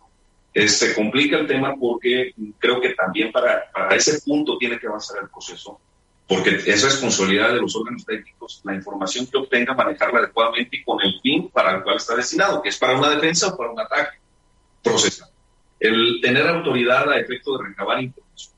Eh, 0.53 0.67
se 0.67 0.93
complica 0.93 1.37
el 1.37 1.47
tema 1.47 1.73
porque 1.79 2.33
creo 2.59 2.81
que 2.81 2.89
también 2.89 3.31
para, 3.31 3.71
para 3.71 3.95
ese 3.95 4.19
punto 4.19 4.57
tiene 4.57 4.77
que 4.77 4.87
avanzar 4.87 5.19
el 5.23 5.29
proceso 5.29 5.79
porque 6.27 6.55
es 6.65 6.83
responsabilidad 6.83 7.53
de 7.53 7.61
los 7.61 7.75
órganos 7.75 8.03
técnicos 8.05 8.61
la 8.63 8.73
información 8.73 9.27
que 9.27 9.37
obtenga, 9.37 9.73
manejarla 9.73 10.19
adecuadamente 10.19 10.77
y 10.77 10.83
con 10.83 10.99
el 11.01 11.19
fin 11.21 11.49
para 11.49 11.77
el 11.77 11.83
cual 11.83 11.97
está 11.97 12.15
destinado, 12.15 12.61
que 12.61 12.69
es 12.69 12.77
para 12.77 12.97
una 12.97 13.09
defensa 13.09 13.49
o 13.49 13.57
para 13.57 13.71
un 13.71 13.79
ataque 13.79 14.17
procesal. 14.81 15.29
El 15.79 16.19
tener 16.21 16.47
autoridad 16.47 17.09
a 17.11 17.19
efecto 17.19 17.57
de 17.57 17.67
recabar 17.67 18.01
información. 18.01 18.53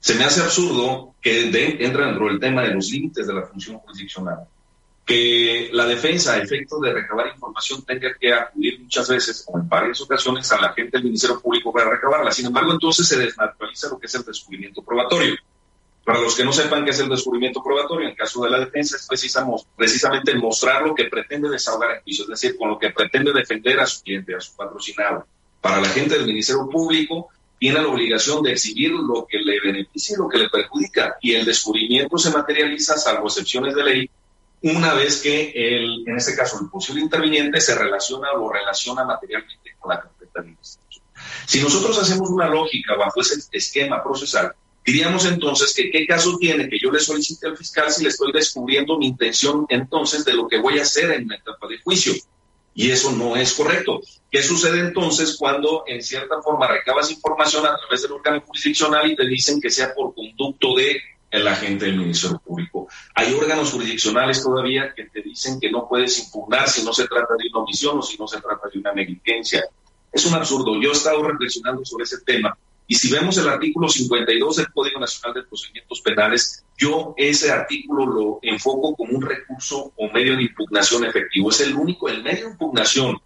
Se 0.00 0.14
me 0.14 0.24
hace 0.24 0.40
absurdo 0.40 1.14
que 1.20 1.46
entra 1.78 2.06
dentro 2.06 2.26
del 2.26 2.40
tema 2.40 2.62
de 2.62 2.74
los 2.74 2.90
límites 2.90 3.26
de 3.26 3.34
la 3.34 3.42
función 3.42 3.78
jurisdiccional, 3.78 4.48
que 5.04 5.68
la 5.72 5.84
defensa 5.86 6.34
a 6.34 6.38
efecto 6.38 6.80
de 6.80 6.92
recabar 6.92 7.28
información 7.28 7.84
tenga 7.84 8.14
que 8.18 8.32
acudir 8.32 8.80
muchas 8.80 9.08
veces 9.08 9.44
o 9.46 9.58
en 9.58 9.68
varias 9.68 10.00
ocasiones 10.00 10.50
a 10.52 10.60
la 10.60 10.72
gente 10.72 10.96
del 10.96 11.04
Ministerio 11.04 11.40
Público 11.40 11.72
para 11.72 11.90
recabarla. 11.90 12.32
Sin 12.32 12.46
embargo, 12.46 12.72
entonces 12.72 13.06
se 13.06 13.18
desnaturaliza 13.18 13.90
lo 13.90 13.98
que 13.98 14.06
es 14.06 14.14
el 14.14 14.24
descubrimiento 14.24 14.82
probatorio. 14.82 15.36
Para 16.04 16.20
los 16.20 16.34
que 16.34 16.44
no 16.44 16.52
sepan 16.52 16.84
qué 16.84 16.90
es 16.90 16.98
el 16.98 17.08
descubrimiento 17.08 17.62
probatorio, 17.62 18.08
en 18.08 18.16
caso 18.16 18.42
de 18.42 18.50
la 18.50 18.58
defensa 18.58 18.96
es 18.96 19.06
precisamente 19.76 20.34
mostrar 20.34 20.82
lo 20.82 20.94
que 20.94 21.04
pretende 21.04 21.48
desahogar 21.48 21.92
el 21.92 22.02
juicio, 22.02 22.24
es 22.24 22.30
decir, 22.30 22.56
con 22.58 22.70
lo 22.70 22.78
que 22.78 22.90
pretende 22.90 23.32
defender 23.32 23.78
a 23.78 23.86
su 23.86 24.02
cliente, 24.02 24.34
a 24.34 24.40
su 24.40 24.56
patrocinado. 24.56 25.26
Para 25.60 25.80
la 25.80 25.88
gente 25.88 26.16
del 26.16 26.26
Ministerio 26.26 26.68
Público, 26.68 27.28
tiene 27.56 27.80
la 27.80 27.86
obligación 27.86 28.42
de 28.42 28.50
exhibir 28.50 28.90
lo 28.90 29.24
que 29.28 29.38
le 29.38 29.60
beneficia 29.60 30.14
y 30.14 30.18
lo 30.18 30.28
que 30.28 30.38
le 30.38 30.48
perjudica, 30.48 31.16
y 31.20 31.34
el 31.34 31.44
descubrimiento 31.44 32.18
se 32.18 32.30
materializa, 32.30 32.96
salvo 32.96 33.28
excepciones 33.28 33.72
de 33.76 33.84
ley, 33.84 34.10
una 34.62 34.94
vez 34.94 35.22
que, 35.22 35.52
el, 35.54 36.02
en 36.06 36.16
este 36.16 36.34
caso, 36.34 36.58
el 36.60 36.68
posible 36.68 37.00
interviniente 37.00 37.60
se 37.60 37.76
relaciona 37.76 38.32
o 38.32 38.52
relaciona 38.52 39.04
materialmente 39.04 39.76
con 39.78 39.90
la 39.94 40.00
carpeta 40.00 40.40
de 40.40 40.48
investigación. 40.48 41.04
Si 41.46 41.60
nosotros 41.60 41.96
hacemos 41.98 42.30
una 42.30 42.48
lógica 42.48 42.96
bajo 42.96 43.20
ese 43.20 43.40
esquema 43.52 44.02
procesal, 44.02 44.52
Diríamos 44.84 45.24
entonces 45.26 45.72
que 45.74 45.90
qué 45.90 46.06
caso 46.06 46.36
tiene 46.38 46.68
que 46.68 46.78
yo 46.78 46.90
le 46.90 46.98
solicite 46.98 47.46
al 47.46 47.56
fiscal 47.56 47.90
si 47.92 48.02
le 48.02 48.08
estoy 48.08 48.32
descubriendo 48.32 48.98
mi 48.98 49.06
intención 49.06 49.64
entonces 49.68 50.24
de 50.24 50.32
lo 50.32 50.48
que 50.48 50.58
voy 50.58 50.78
a 50.78 50.82
hacer 50.82 51.12
en 51.12 51.28
la 51.28 51.36
etapa 51.36 51.68
de 51.68 51.78
juicio. 51.78 52.12
Y 52.74 52.90
eso 52.90 53.12
no 53.12 53.36
es 53.36 53.52
correcto. 53.52 54.00
¿Qué 54.30 54.42
sucede 54.42 54.80
entonces 54.80 55.36
cuando 55.38 55.84
en 55.86 56.02
cierta 56.02 56.40
forma 56.42 56.66
recabas 56.66 57.10
información 57.12 57.64
a 57.66 57.76
través 57.76 58.02
del 58.02 58.12
órgano 58.12 58.40
jurisdiccional 58.40 59.10
y 59.10 59.14
te 59.14 59.26
dicen 59.26 59.60
que 59.60 59.70
sea 59.70 59.94
por 59.94 60.14
conducto 60.14 60.74
de 60.74 61.00
el 61.30 61.46
agente 61.46 61.84
del 61.84 61.98
Ministerio 61.98 62.40
Público? 62.44 62.88
Hay 63.14 63.32
órganos 63.34 63.70
jurisdiccionales 63.70 64.42
todavía 64.42 64.92
que 64.96 65.04
te 65.04 65.22
dicen 65.22 65.60
que 65.60 65.70
no 65.70 65.86
puedes 65.86 66.18
impugnar 66.18 66.68
si 66.68 66.82
no 66.82 66.92
se 66.92 67.06
trata 67.06 67.34
de 67.38 67.48
una 67.50 67.62
omisión 67.62 67.98
o 67.98 68.02
si 68.02 68.16
no 68.16 68.26
se 68.26 68.40
trata 68.40 68.68
de 68.72 68.80
una 68.80 68.92
negligencia. 68.92 69.64
Es 70.10 70.26
un 70.26 70.34
absurdo. 70.34 70.80
Yo 70.80 70.90
he 70.90 70.92
estado 70.92 71.22
reflexionando 71.22 71.84
sobre 71.84 72.04
ese 72.04 72.20
tema 72.22 72.56
y 72.92 72.94
si 72.94 73.10
vemos 73.10 73.38
el 73.38 73.48
artículo 73.48 73.88
52 73.88 74.56
del 74.56 74.70
Código 74.70 75.00
Nacional 75.00 75.32
de 75.32 75.44
Procedimientos 75.44 76.02
Penales, 76.02 76.62
yo 76.76 77.14
ese 77.16 77.50
artículo 77.50 78.04
lo 78.04 78.38
enfoco 78.42 78.94
como 78.94 79.16
un 79.16 79.22
recurso 79.22 79.94
o 79.96 80.10
medio 80.10 80.36
de 80.36 80.42
impugnación 80.42 81.06
efectivo. 81.06 81.48
Es 81.48 81.62
el 81.62 81.74
único, 81.74 82.10
el 82.10 82.22
medio 82.22 82.44
de 82.44 82.50
impugnación 82.50 83.16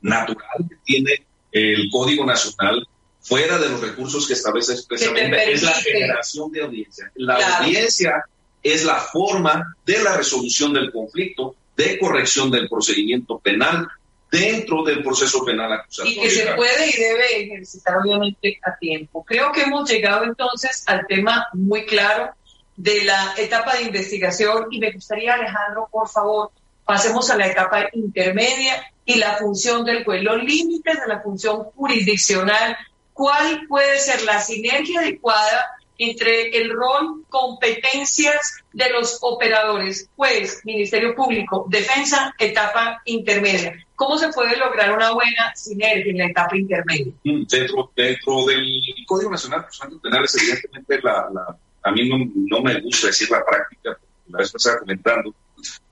natural 0.00 0.68
que 0.68 0.76
tiene 0.84 1.26
el 1.50 1.88
Código 1.90 2.24
Nacional 2.24 2.86
fuera 3.20 3.58
de 3.58 3.68
los 3.68 3.80
recursos 3.80 4.28
que 4.28 4.34
establece 4.34 4.74
expresamente, 4.74 5.52
es 5.52 5.64
la 5.64 5.72
generación 5.72 6.52
de 6.52 6.62
audiencia. 6.62 7.10
La 7.16 7.58
audiencia 7.58 8.24
es 8.62 8.84
la 8.84 8.94
forma 8.94 9.74
de 9.84 10.04
la 10.04 10.16
resolución 10.16 10.72
del 10.72 10.92
conflicto, 10.92 11.56
de 11.76 11.98
corrección 11.98 12.48
del 12.48 12.68
procedimiento 12.68 13.40
penal, 13.40 13.88
dentro 14.38 14.82
del 14.82 15.02
proceso 15.02 15.44
penal 15.44 15.72
acusatorio. 15.72 16.18
Y 16.18 16.22
que 16.22 16.30
se 16.30 16.46
puede 16.54 16.88
y 16.88 16.92
debe 16.92 17.42
ejercitar 17.44 17.98
obviamente 17.98 18.58
a 18.62 18.76
tiempo. 18.76 19.24
Creo 19.24 19.52
que 19.52 19.62
hemos 19.62 19.88
llegado 19.90 20.24
entonces 20.24 20.84
al 20.86 21.06
tema 21.06 21.46
muy 21.52 21.86
claro 21.86 22.30
de 22.76 23.04
la 23.04 23.34
etapa 23.36 23.76
de 23.76 23.84
investigación 23.84 24.66
y 24.70 24.78
me 24.78 24.92
gustaría, 24.92 25.34
Alejandro, 25.34 25.88
por 25.90 26.08
favor, 26.08 26.50
pasemos 26.84 27.30
a 27.30 27.36
la 27.36 27.46
etapa 27.46 27.86
intermedia 27.92 28.92
y 29.04 29.16
la 29.16 29.36
función 29.36 29.84
del 29.84 30.04
juez, 30.04 30.22
los 30.22 30.42
límites 30.42 31.00
de 31.00 31.06
la 31.06 31.20
función 31.20 31.64
jurisdiccional, 31.74 32.76
cuál 33.12 33.66
puede 33.66 33.98
ser 33.98 34.22
la 34.22 34.40
sinergia 34.40 35.00
adecuada 35.00 35.66
entre 35.98 36.50
el 36.58 36.70
rol, 36.70 37.24
competencias 37.28 38.58
de 38.72 38.90
los 38.90 39.18
operadores, 39.22 40.10
juez, 40.14 40.60
Ministerio 40.64 41.14
Público, 41.14 41.66
defensa, 41.68 42.34
etapa 42.38 43.00
intermedia. 43.06 43.85
¿Cómo 43.96 44.18
se 44.18 44.28
puede 44.28 44.56
lograr 44.56 44.94
una 44.94 45.12
buena 45.12 45.54
sinergia 45.56 46.10
en 46.10 46.18
la 46.18 46.26
etapa 46.26 46.56
intermedia? 46.56 47.12
Mm, 47.24 47.42
dentro, 47.48 47.90
dentro 47.96 48.44
del 48.44 48.64
Código 49.06 49.30
Nacional 49.30 49.60
de 49.60 49.64
Procedimientos 49.64 50.02
Penales, 50.02 50.36
evidentemente, 50.36 51.00
la, 51.02 51.58
a 51.82 51.92
mí 51.92 52.08
no, 52.48 52.62
me 52.62 52.80
gusta 52.80 53.06
decir 53.06 53.30
la 53.30 53.44
práctica, 53.44 53.98
la 54.28 54.38
vez 54.38 54.52
pasada 54.52 54.80
comentando 54.80 55.34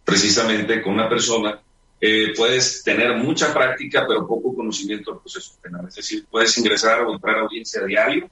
precisamente 0.04 0.82
con 0.82 0.94
una 0.94 1.08
persona, 1.08 1.58
eh, 2.00 2.34
puedes 2.36 2.82
tener 2.82 3.16
mucha 3.16 3.54
práctica 3.54 4.04
pero 4.06 4.26
poco 4.26 4.54
conocimiento 4.54 5.12
del 5.12 5.20
proceso 5.20 5.52
penal. 5.62 5.86
Es 5.88 5.94
decir, 5.94 6.26
puedes 6.30 6.56
ingresar 6.58 7.00
o 7.02 7.14
entrar 7.14 7.36
a 7.36 7.40
audiencia 7.42 7.82
diario 7.84 8.28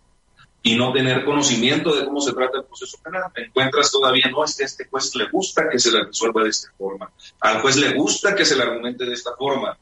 y 0.63 0.77
no 0.77 0.93
tener 0.93 1.25
conocimiento 1.25 1.95
de 1.95 2.05
cómo 2.05 2.21
se 2.21 2.33
trata 2.33 2.59
el 2.59 2.65
proceso 2.65 2.97
penal. 3.03 3.25
encuentras 3.35 3.91
todavía, 3.91 4.29
no, 4.31 4.45
es 4.45 4.57
que 4.57 4.63
a 4.63 4.67
este 4.67 4.87
juez 4.87 5.15
le 5.17 5.29
gusta 5.29 5.69
que 5.69 5.79
se 5.79 5.91
le 5.91 6.05
resuelva 6.05 6.45
de 6.45 6.51
esta 6.51 6.71
forma. 6.79 7.11
Al 7.41 7.61
juez 7.61 7.77
le 7.77 7.95
gusta 7.95 8.35
que 8.35 8.45
se 8.45 8.57
le 8.57 8.63
argumente 8.63 9.05
de 9.05 9.13
esta 9.13 9.35
forma. 9.37 9.77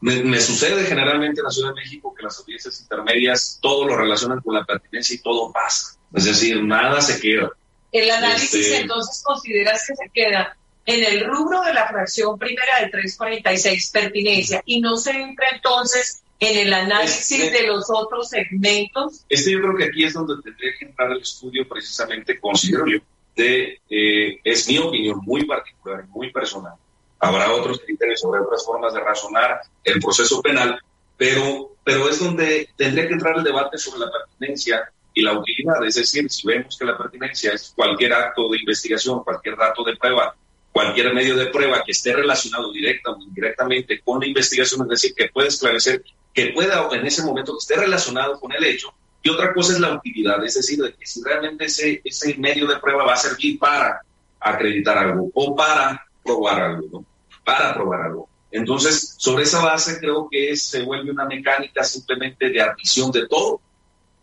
Me, 0.00 0.40
sucede 0.40 0.84
generalmente 0.84 1.40
en 1.40 1.44
la 1.44 1.50
Ciudad 1.50 1.68
de 1.68 1.82
México 1.82 2.14
que 2.14 2.22
las 2.22 2.38
audiencias 2.38 2.80
intermedias 2.80 3.58
todo 3.60 3.86
lo 3.86 3.96
relacionan 3.96 4.40
con 4.40 4.54
la 4.54 4.64
pertinencia 4.64 5.14
y 5.14 5.18
todo 5.18 5.52
pasa. 5.52 5.98
Es 6.14 6.24
decir, 6.24 6.62
nada 6.64 7.00
se 7.02 7.20
queda. 7.20 7.50
El 7.92 8.10
análisis 8.10 8.54
este, 8.54 8.80
entonces 8.80 9.22
consideras 9.22 9.84
que 9.86 9.94
se 9.94 10.10
queda 10.12 10.56
en 10.86 11.04
el 11.04 11.26
rubro 11.26 11.60
de 11.62 11.74
la 11.74 11.86
fracción 11.86 12.38
primera 12.38 12.80
del 12.80 12.90
346, 12.90 13.90
pertinencia, 13.90 14.62
y 14.64 14.80
no 14.80 14.96
se 14.96 15.10
entra 15.10 15.46
entonces 15.54 16.22
en 16.40 16.66
el 16.66 16.72
análisis 16.72 17.38
este 17.38 17.60
de 17.60 17.66
los 17.66 17.84
otros 17.90 18.30
segmentos? 18.30 19.24
Este 19.28 19.52
yo 19.52 19.60
creo 19.60 19.76
que 19.76 19.84
aquí 19.84 20.04
es 20.04 20.14
donde 20.14 20.42
tendría 20.42 20.72
que 20.78 20.86
entrar 20.86 21.12
el 21.12 21.20
estudio 21.20 21.68
precisamente, 21.68 22.40
considero 22.40 22.86
yo, 22.86 22.98
de, 23.36 23.78
eh, 23.88 24.40
es 24.42 24.66
mi 24.66 24.78
opinión 24.78 25.20
muy 25.22 25.44
particular, 25.44 26.06
muy 26.08 26.32
personal. 26.32 26.72
Habrá 27.18 27.52
otros 27.52 27.80
criterios 27.80 28.20
sobre 28.20 28.40
otras 28.40 28.64
formas 28.64 28.94
de 28.94 29.00
razonar 29.00 29.60
el 29.84 30.00
proceso 30.00 30.40
penal, 30.40 30.80
pero, 31.18 31.76
pero 31.84 32.08
es 32.08 32.18
donde 32.18 32.70
tendría 32.74 33.06
que 33.06 33.12
entrar 33.12 33.36
el 33.36 33.44
debate 33.44 33.76
sobre 33.76 34.00
la 34.00 34.10
pertinencia 34.10 34.90
y 35.12 35.22
la 35.22 35.38
utilidad. 35.38 35.84
Es 35.86 35.96
decir, 35.96 36.30
si 36.30 36.46
vemos 36.46 36.78
que 36.78 36.86
la 36.86 36.96
pertinencia 36.96 37.52
es 37.52 37.74
cualquier 37.76 38.14
acto 38.14 38.48
de 38.48 38.58
investigación, 38.58 39.22
cualquier 39.22 39.56
dato 39.56 39.84
de 39.84 39.96
prueba, 39.96 40.34
cualquier 40.72 41.12
medio 41.12 41.36
de 41.36 41.46
prueba 41.46 41.82
que 41.84 41.92
esté 41.92 42.14
relacionado 42.14 42.72
directa 42.72 43.10
o 43.10 43.20
indirectamente 43.20 44.00
con 44.00 44.20
la 44.20 44.26
investigación, 44.26 44.82
es 44.82 44.88
decir, 44.88 45.14
que 45.14 45.28
puede 45.28 45.48
esclarecer 45.48 46.02
que 46.32 46.46
pueda 46.48 46.88
en 46.92 47.06
ese 47.06 47.22
momento 47.22 47.52
que 47.52 47.58
esté 47.58 47.76
relacionado 47.76 48.38
con 48.38 48.52
el 48.52 48.64
hecho. 48.64 48.92
Y 49.22 49.28
otra 49.28 49.52
cosa 49.52 49.72
es 49.72 49.80
la 49.80 49.94
utilidad, 49.94 50.42
es 50.44 50.54
decir, 50.54 50.82
de 50.82 50.94
que 50.94 51.06
si 51.06 51.22
realmente 51.22 51.66
ese, 51.66 52.00
ese 52.04 52.36
medio 52.38 52.66
de 52.66 52.78
prueba 52.78 53.04
va 53.04 53.14
a 53.14 53.16
servir 53.16 53.58
para 53.58 54.00
acreditar 54.38 54.96
algo 54.96 55.30
o 55.34 55.54
para 55.54 56.06
probar 56.24 56.60
algo, 56.62 56.88
¿no? 56.90 57.04
Para 57.44 57.74
probar 57.74 58.02
algo. 58.02 58.28
Entonces, 58.50 59.14
sobre 59.18 59.44
esa 59.44 59.62
base 59.62 59.98
creo 59.98 60.26
que 60.30 60.56
se 60.56 60.82
vuelve 60.82 61.10
una 61.10 61.26
mecánica 61.26 61.84
simplemente 61.84 62.48
de 62.48 62.62
admisión 62.62 63.10
de 63.12 63.28
todo, 63.28 63.60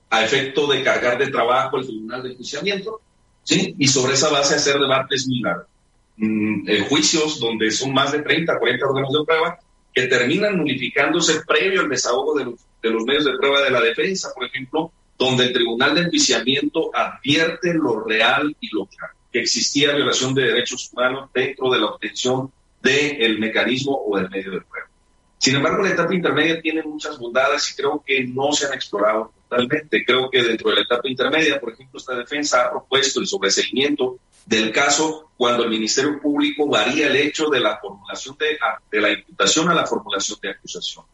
a 0.10 0.24
efecto 0.24 0.68
de 0.68 0.84
cargar 0.84 1.18
de 1.18 1.28
trabajo 1.28 1.78
el 1.78 1.86
tribunal 1.86 2.24
de 2.24 2.32
enjuiciamiento, 2.32 3.02
¿sí? 3.44 3.76
Y 3.78 3.88
sobre 3.88 4.14
esa 4.14 4.30
base 4.30 4.56
hacer 4.56 4.80
debates 4.80 5.28
muy 5.28 5.42
largos. 5.42 5.68
mm, 6.18 6.68
eh, 6.68 6.88
juicios 6.90 7.40
donde 7.40 7.70
son 7.70 7.94
más 7.94 8.12
de 8.12 8.24
30, 8.24 8.58
40 8.58 8.86
órganos 8.88 9.14
de 9.14 9.26
prueba 9.26 9.60
que 9.98 10.06
terminan 10.06 10.58
nulificándose 10.58 11.42
previo 11.42 11.82
al 11.82 11.90
desahogo 11.90 12.38
de 12.38 12.46
los, 12.46 13.04
medios 13.04 13.26
de 13.26 13.36
prueba 13.36 13.64
de 13.64 13.72
la 13.72 13.82
defensa, 13.82 14.30
por 14.32 14.46
ejemplo, 14.46 14.92
donde 15.18 15.46
el 15.46 15.54
Tribunal 15.54 15.96
de 15.96 16.02
Enjuiciamiento 16.02 16.92
advierte 16.94 17.74
lo 17.74 18.04
real 18.04 18.56
y 18.62 18.76
lo 18.76 18.86
claro, 18.86 19.16
que 19.34 19.40
existía 19.40 19.96
violación 19.96 20.36
de 20.36 20.44
derechos 20.44 20.92
humanos 20.94 21.32
dentro 21.34 21.72
de 21.72 21.80
la 21.80 21.88
obtención 21.88 22.52
del 22.80 23.40
mecanismo 23.40 24.00
o 24.06 24.16
del 24.18 24.30
medio 24.30 24.52
de 24.52 24.62
prueba. 24.62 24.88
Sin 25.40 25.56
embargo, 25.56 25.82
la 25.82 25.90
etapa 25.90 26.14
intermedia 26.14 26.62
tiene 26.62 26.84
muchas 26.84 27.18
bondades 27.18 27.72
y 27.72 27.76
creo 27.76 28.04
que 28.06 28.24
no 28.24 28.52
se 28.52 28.68
han 28.68 28.74
explorado 28.76 29.34
totalmente. 29.48 30.04
Creo 30.06 30.30
que 30.30 30.44
dentro 30.44 30.70
de 30.70 30.78
la 30.78 30.82
etapa 30.82 31.08
intermedia, 31.08 31.60
por 31.60 31.74
ejemplo, 31.74 32.00
esta 32.00 32.16
defensa 32.16 32.66
ha 32.66 32.72
propuesto 32.72 33.20
el 33.20 33.28
sobreseguimiento 33.28 34.20
del 34.46 34.72
caso 34.72 35.32
cuando 35.38 35.64
el 35.64 35.70
Ministerio 35.70 36.22
Público 36.22 36.68
varía 36.68 37.08
el 37.08 37.16
hecho 37.16 37.50
de 37.50 37.60
la 37.60 37.78
formulación 37.78 38.38
de, 38.38 38.58
de 38.92 39.02
la 39.02 39.12
imputación 39.12 39.70
a 39.70 39.74
la 39.74 39.86
formulación 39.86 40.40
de 40.42 40.52
acusación. 40.52 41.06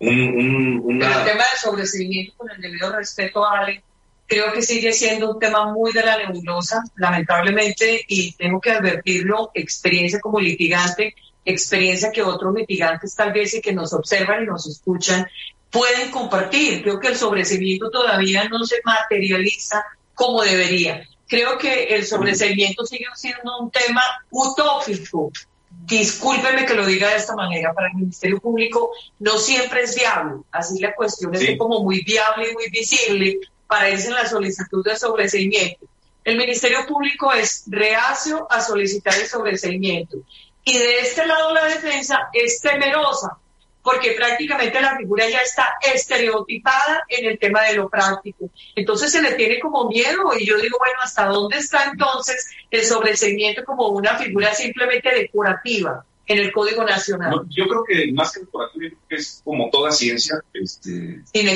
Un, 0.00 1.00
El 1.02 1.24
tema 1.24 1.44
del 1.44 1.58
sobreseguimiento, 1.62 2.34
con 2.36 2.50
el 2.50 2.60
debido 2.60 2.90
respeto 2.90 3.46
Ale, 3.46 3.82
creo 4.26 4.52
que 4.52 4.62
sigue 4.62 4.92
siendo 4.92 5.32
un 5.32 5.38
tema 5.38 5.72
muy 5.72 5.92
de 5.92 6.02
la 6.02 6.16
nebulosa, 6.16 6.82
lamentablemente, 6.96 8.04
y 8.08 8.32
tengo 8.32 8.60
que 8.60 8.70
advertirlo, 8.70 9.50
experiencia 9.54 10.18
como 10.20 10.40
litigante, 10.40 11.14
experiencia 11.44 12.12
que 12.12 12.22
otros 12.22 12.54
litigantes 12.54 13.14
tal 13.14 13.32
vez 13.32 13.54
y 13.54 13.60
que 13.60 13.72
nos 13.72 13.92
observan 13.92 14.44
y 14.44 14.46
nos 14.46 14.66
escuchan 14.66 15.26
pueden 15.70 16.10
compartir. 16.10 16.82
Creo 16.82 17.00
que 17.00 17.08
el 17.08 17.16
sobreseimiento 17.16 17.90
todavía 17.90 18.48
no 18.48 18.64
se 18.64 18.80
materializa 18.84 19.84
como 20.14 20.42
debería. 20.42 21.06
Creo 21.26 21.58
que 21.58 21.84
el 21.94 22.04
sobreseimiento 22.04 22.84
sigue 22.84 23.06
siendo 23.14 23.58
un 23.58 23.70
tema 23.70 24.02
utópico. 24.30 25.30
Discúlpeme 25.86 26.66
que 26.66 26.74
lo 26.74 26.84
diga 26.84 27.08
de 27.08 27.16
esta 27.16 27.34
manera, 27.34 27.72
para 27.72 27.88
el 27.88 27.94
Ministerio 27.94 28.38
Público 28.40 28.90
no 29.20 29.38
siempre 29.38 29.82
es 29.82 29.94
viable. 29.94 30.42
Así 30.50 30.80
la 30.80 30.94
cuestión 30.94 31.34
es 31.34 31.56
como 31.56 31.82
muy 31.82 32.02
viable 32.02 32.50
y 32.50 32.54
muy 32.54 32.68
visible 32.70 33.38
para 33.66 33.88
irse 33.88 34.08
en 34.08 34.14
la 34.14 34.28
solicitud 34.28 34.84
de 34.84 34.96
sobreseimiento. 34.96 35.86
El 36.24 36.36
Ministerio 36.36 36.86
Público 36.86 37.32
es 37.32 37.64
reacio 37.68 38.46
a 38.50 38.60
solicitar 38.60 39.14
el 39.14 39.26
sobreseimiento 39.26 40.18
y 40.64 40.76
de 40.76 41.00
este 41.00 41.26
lado 41.26 41.54
la 41.54 41.64
defensa 41.64 42.28
es 42.32 42.60
temerosa 42.60 43.38
porque 43.82 44.12
prácticamente 44.12 44.80
la 44.80 44.96
figura 44.96 45.28
ya 45.28 45.40
está 45.40 45.74
estereotipada 45.94 47.04
en 47.08 47.26
el 47.26 47.38
tema 47.38 47.62
de 47.62 47.74
lo 47.74 47.88
práctico. 47.88 48.50
Entonces 48.74 49.12
se 49.12 49.22
le 49.22 49.32
tiene 49.32 49.58
como 49.58 49.88
miedo 49.88 50.32
y 50.38 50.46
yo 50.46 50.58
digo, 50.58 50.76
bueno, 50.78 50.98
¿hasta 51.02 51.26
dónde 51.26 51.58
está 51.58 51.84
entonces 51.84 52.50
el 52.70 52.84
sobreseimiento 52.84 53.64
como 53.64 53.88
una 53.88 54.16
figura 54.18 54.52
simplemente 54.54 55.10
decorativa 55.14 56.04
en 56.26 56.38
el 56.38 56.52
Código 56.52 56.84
Nacional? 56.84 57.42
yo 57.48 57.66
creo 57.66 57.84
que 57.84 58.12
más 58.12 58.32
que 58.32 58.40
decorativo, 58.40 58.96
es 59.08 59.40
como 59.44 59.70
toda 59.70 59.90
ciencia, 59.90 60.36
este, 60.52 61.22
tiene, 61.32 61.54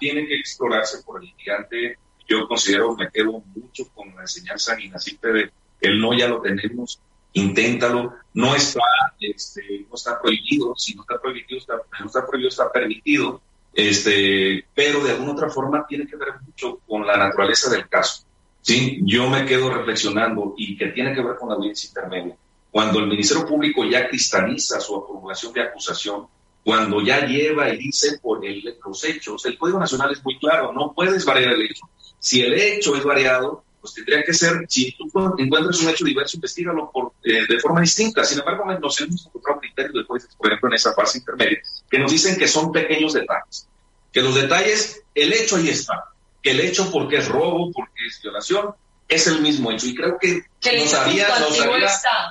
tiene, 0.00 0.26
que 0.26 0.34
explorarse 0.34 1.02
por 1.02 1.22
el 1.22 1.28
litigante. 1.28 1.98
Yo 2.28 2.48
considero, 2.48 2.94
me 2.96 3.08
quedo 3.10 3.40
mucho 3.54 3.88
con 3.94 4.14
la 4.16 4.22
enseñanza 4.22 4.78
inaciente 4.80 5.32
de 5.32 5.50
el 5.80 6.00
no 6.00 6.16
ya 6.16 6.26
lo 6.26 6.40
tenemos, 6.40 7.00
inténtalo, 7.36 8.14
no 8.34 8.54
está, 8.54 8.80
este, 9.20 9.86
no 9.88 9.94
está 9.94 10.20
prohibido, 10.20 10.74
si 10.76 10.94
no 10.94 11.02
está 11.02 11.20
prohibido, 11.20 11.58
está, 11.58 11.74
no 12.00 12.06
está 12.06 12.26
prohibido, 12.26 12.48
está 12.48 12.72
permitido, 12.72 13.40
este, 13.74 14.64
pero 14.74 15.04
de 15.04 15.12
alguna 15.12 15.32
otra 15.32 15.50
forma 15.50 15.86
tiene 15.86 16.06
que 16.06 16.16
ver 16.16 16.28
mucho 16.44 16.80
con 16.86 17.06
la 17.06 17.16
naturaleza 17.16 17.70
del 17.70 17.88
caso. 17.88 18.24
¿sí? 18.62 19.00
Yo 19.02 19.28
me 19.28 19.44
quedo 19.44 19.68
reflexionando 19.70 20.54
y 20.56 20.76
que 20.78 20.86
tiene 20.88 21.14
que 21.14 21.22
ver 21.22 21.36
con 21.36 21.50
la 21.50 21.56
audiencia 21.56 21.88
intermedia. 21.88 22.36
Cuando 22.70 23.00
el 23.00 23.06
Ministerio 23.06 23.46
Público 23.46 23.84
ya 23.84 24.08
cristaliza 24.08 24.80
su 24.80 24.94
formulación 25.06 25.52
de 25.52 25.62
acusación, 25.62 26.26
cuando 26.64 27.02
ya 27.02 27.26
lleva 27.26 27.68
y 27.68 27.76
dice 27.76 28.18
por 28.20 28.44
el, 28.44 28.76
los 28.84 29.04
hechos, 29.04 29.44
el 29.44 29.58
Código 29.58 29.78
Nacional 29.78 30.10
es 30.12 30.24
muy 30.24 30.38
claro, 30.38 30.72
no 30.72 30.92
puedes 30.94 31.24
variar 31.24 31.52
el 31.52 31.62
hecho. 31.62 31.86
Si 32.18 32.40
el 32.40 32.54
hecho 32.54 32.96
es 32.96 33.04
variado, 33.04 33.62
pues 33.86 33.94
tendría 33.94 34.24
que 34.24 34.34
ser, 34.34 34.66
si 34.68 34.92
tú 34.96 35.04
encuentras 35.38 35.80
un 35.80 35.88
hecho 35.88 36.04
diverso, 36.04 36.36
investigalo 36.36 36.90
por, 36.92 37.12
eh, 37.22 37.46
de 37.48 37.60
forma 37.60 37.80
distinta. 37.80 38.24
Sin 38.24 38.38
embargo, 38.40 38.64
nos 38.64 39.00
hemos 39.00 39.26
encontrado 39.26 39.60
criterios 39.60 39.94
de 39.94 40.04
jueces, 40.04 40.34
por 40.36 40.48
ejemplo, 40.48 40.68
en 40.70 40.74
esa 40.74 40.92
fase 40.92 41.18
intermedia, 41.18 41.58
que 41.88 41.98
nos 41.98 42.10
dicen 42.10 42.36
que 42.36 42.48
son 42.48 42.72
pequeños 42.72 43.12
detalles. 43.12 43.68
Que 44.12 44.22
los 44.22 44.34
detalles, 44.34 45.02
el 45.14 45.32
hecho 45.32 45.56
ahí 45.56 45.68
está. 45.68 46.04
Que 46.42 46.50
el 46.50 46.60
hecho 46.60 46.90
porque 46.90 47.18
es 47.18 47.28
robo, 47.28 47.70
porque 47.72 48.06
es 48.08 48.20
violación, 48.20 48.74
es 49.08 49.26
el 49.28 49.40
mismo 49.40 49.70
hecho. 49.70 49.86
Y 49.86 49.94
creo 49.94 50.18
que, 50.18 50.42
nos, 50.76 50.94
haría, 50.94 51.28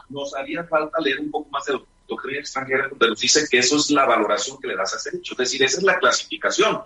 nos, 0.09 0.35
haría, 0.35 0.63
falta 0.65 0.99
leer 0.99 1.21
un 1.21 1.31
poco 1.31 1.49
más 1.51 1.63
de 1.65 1.79
doctrina 2.07 2.39
extranjera, 2.39 2.89
donde 2.89 3.07
nos 3.09 3.19
dice 3.19 3.47
que 3.49 3.59
eso 3.59 3.77
es 3.77 3.89
la 3.91 4.05
valoración 4.05 4.59
que 4.59 4.67
le 4.67 4.75
das 4.75 4.93
a 4.93 4.97
ese 4.97 5.15
hecho. 5.15 5.33
Es 5.33 5.37
decir, 5.37 5.63
esa 5.63 5.77
es 5.77 5.83
la 5.83 5.99
clasificación. 5.99 6.81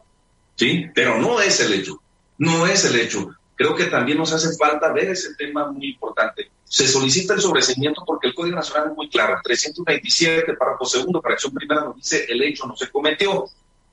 ¿Sí? 0.55 0.85
Pero 0.93 1.17
no 1.17 1.41
es 1.41 1.59
el 1.59 1.73
hecho. 1.73 2.01
No 2.37 2.67
es 2.67 2.85
el 2.85 2.99
hecho 2.99 3.31
creo 3.59 3.75
que 3.75 3.87
también 3.87 4.17
nos 4.17 4.31
hace 4.31 4.55
falta 4.55 4.93
ver 4.93 5.09
ese 5.09 5.35
tema 5.35 5.69
muy 5.69 5.89
importante. 5.89 6.49
Se 6.63 6.87
solicita 6.87 7.33
el 7.33 7.41
sobreseimiento 7.41 8.05
porque 8.05 8.27
el 8.27 8.33
Código 8.33 8.55
Nacional 8.55 8.91
es 8.91 8.95
muy 8.95 9.09
claro. 9.09 9.37
327, 9.43 10.53
párrafo 10.53 10.85
segundo, 10.85 11.21
fracción 11.21 11.53
primera, 11.53 11.81
nos 11.81 11.97
dice 11.97 12.25
el 12.29 12.41
hecho 12.41 12.65
no 12.65 12.77
se 12.77 12.89
cometió. 12.89 13.49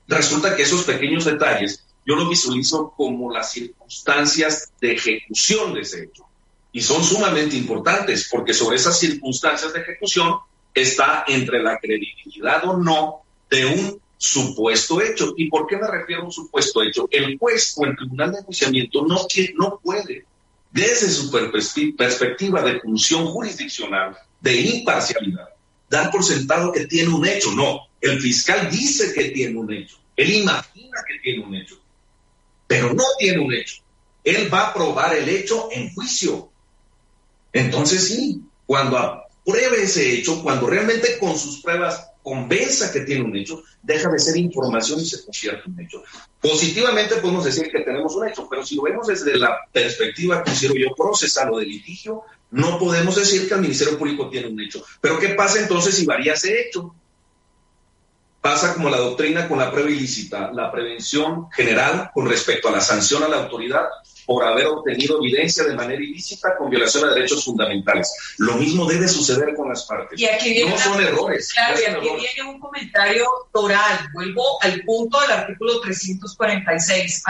Resulta 0.07 0.55
que 0.55 0.61
esos 0.61 0.85
pequeños 0.85 1.25
detalles 1.25 1.85
yo 2.05 2.15
los 2.15 2.29
visualizo 2.29 2.93
como 2.95 3.29
las 3.29 3.51
circunstancias 3.51 4.71
de 4.79 4.93
ejecución 4.93 5.73
de 5.73 5.81
ese 5.81 6.05
hecho. 6.05 6.25
Y 6.71 6.79
son 6.79 7.03
sumamente 7.03 7.57
importantes 7.57 8.29
porque 8.31 8.53
sobre 8.53 8.77
esas 8.77 8.97
circunstancias 8.97 9.73
de 9.73 9.81
ejecución 9.81 10.37
está 10.73 11.25
entre 11.27 11.61
la 11.61 11.77
credibilidad 11.77 12.63
o 12.63 12.77
no 12.77 13.23
de 13.49 13.65
un 13.65 14.01
supuesto 14.17 15.01
hecho. 15.01 15.33
¿Y 15.37 15.49
por 15.49 15.67
qué 15.67 15.77
me 15.77 15.87
refiero 15.87 16.23
a 16.23 16.25
un 16.25 16.31
supuesto 16.31 16.81
hecho? 16.81 17.07
El 17.11 17.37
juez 17.37 17.75
o 17.77 17.85
el 17.85 17.95
tribunal 17.95 18.31
de 18.31 18.39
enjuiciamiento 18.39 19.05
no, 19.05 19.27
no 19.55 19.79
puede, 19.83 20.25
desde 20.71 21.09
su 21.09 21.31
perspectiva 21.31 22.61
de 22.61 22.79
función 22.79 23.27
jurisdiccional, 23.27 24.17
de 24.41 24.55
imparcialidad, 24.55 25.49
dar 25.89 26.11
por 26.11 26.23
sentado 26.23 26.71
que 26.71 26.87
tiene 26.87 27.09
un 27.09 27.25
hecho. 27.25 27.51
No, 27.51 27.81
el 28.01 28.19
fiscal 28.19 28.69
dice 28.69 29.13
que 29.13 29.29
tiene 29.29 29.57
un 29.57 29.71
hecho, 29.71 29.97
él 30.15 30.33
imagina 30.33 30.97
que 31.07 31.19
tiene 31.19 31.45
un 31.45 31.55
hecho, 31.55 31.79
pero 32.65 32.93
no 32.93 33.03
tiene 33.19 33.39
un 33.39 33.53
hecho. 33.53 33.83
Él 34.23 34.53
va 34.53 34.67
a 34.67 34.73
probar 34.73 35.15
el 35.15 35.29
hecho 35.29 35.69
en 35.71 35.93
juicio. 35.93 36.51
Entonces 37.53 38.09
sí, 38.09 38.41
cuando 38.65 38.97
apruebe 38.97 39.83
ese 39.83 40.13
hecho, 40.13 40.43
cuando 40.43 40.67
realmente 40.67 41.17
con 41.17 41.37
sus 41.37 41.61
pruebas 41.61 42.11
convenza 42.27 42.91
que 42.91 43.01
tiene 43.01 43.23
un 43.23 43.33
hecho, 43.37 43.63
deja 43.81 44.09
de 44.09 44.19
ser 44.19 44.35
información 44.35 44.99
y 44.99 45.05
se 45.05 45.23
convierte 45.23 45.63
en 45.65 45.73
un 45.73 45.79
hecho. 45.79 46.03
Positivamente 46.41 47.15
podemos 47.15 47.45
decir 47.45 47.69
que 47.71 47.79
tenemos 47.79 48.13
un 48.17 48.27
hecho, 48.27 48.49
pero 48.49 48.65
si 48.65 48.75
lo 48.75 48.81
vemos 48.81 49.07
desde 49.07 49.37
la 49.37 49.57
perspectiva, 49.71 50.43
considero 50.43 50.75
yo, 50.75 50.93
procesal 50.93 51.53
o 51.53 51.59
de 51.59 51.65
litigio, 51.65 52.23
no 52.51 52.77
podemos 52.79 53.15
decir 53.15 53.47
que 53.47 53.53
el 53.53 53.61
Ministerio 53.61 53.97
Público 53.97 54.29
tiene 54.29 54.49
un 54.49 54.59
hecho. 54.59 54.83
Pero 54.99 55.17
¿qué 55.19 55.29
pasa 55.29 55.61
entonces 55.61 55.95
si 55.95 56.05
varía 56.05 56.33
ese 56.33 56.67
hecho? 56.67 56.93
Pasa 58.41 58.73
como 58.73 58.89
la 58.89 58.97
doctrina 58.97 59.47
con 59.47 59.59
la 59.59 59.71
prueba 59.71 59.89
ilícita, 59.89 60.51
la 60.51 60.69
prevención 60.69 61.49
general 61.51 62.11
con 62.13 62.27
respecto 62.27 62.67
a 62.67 62.71
la 62.71 62.81
sanción 62.81 63.23
a 63.23 63.29
la 63.29 63.37
autoridad 63.37 63.85
por 64.27 64.43
haber 64.43 64.67
obtenido 64.67 65.19
evidencia 65.23 65.63
de 65.63 65.73
manera 65.73 66.03
ilícita 66.03 66.57
con 66.57 66.69
violación 66.69 67.07
de 67.07 67.15
derechos 67.15 67.45
fundamentales. 67.45 68.13
Lo 68.37 68.55
mismo 68.55 68.85
debe 68.85 69.07
suceder 69.07 69.55
con 69.55 69.69
las 69.69 69.85
partes. 69.85 70.19
Y 70.19 70.25
aquí 70.25 70.51
viene 70.51 70.71
no 70.71 70.77
son 70.77 71.01
errores. 71.01 71.53
Claro, 71.53 71.79
y 71.79 71.85
aquí 71.85 72.27
viene 72.35 72.49
un 72.49 72.59
comentario 72.59 73.25
oral. 73.53 74.09
Vuelvo 74.13 74.61
al 74.61 74.81
punto 74.81 75.21
del 75.21 75.31
artículo 75.31 75.79
346. 75.79 77.23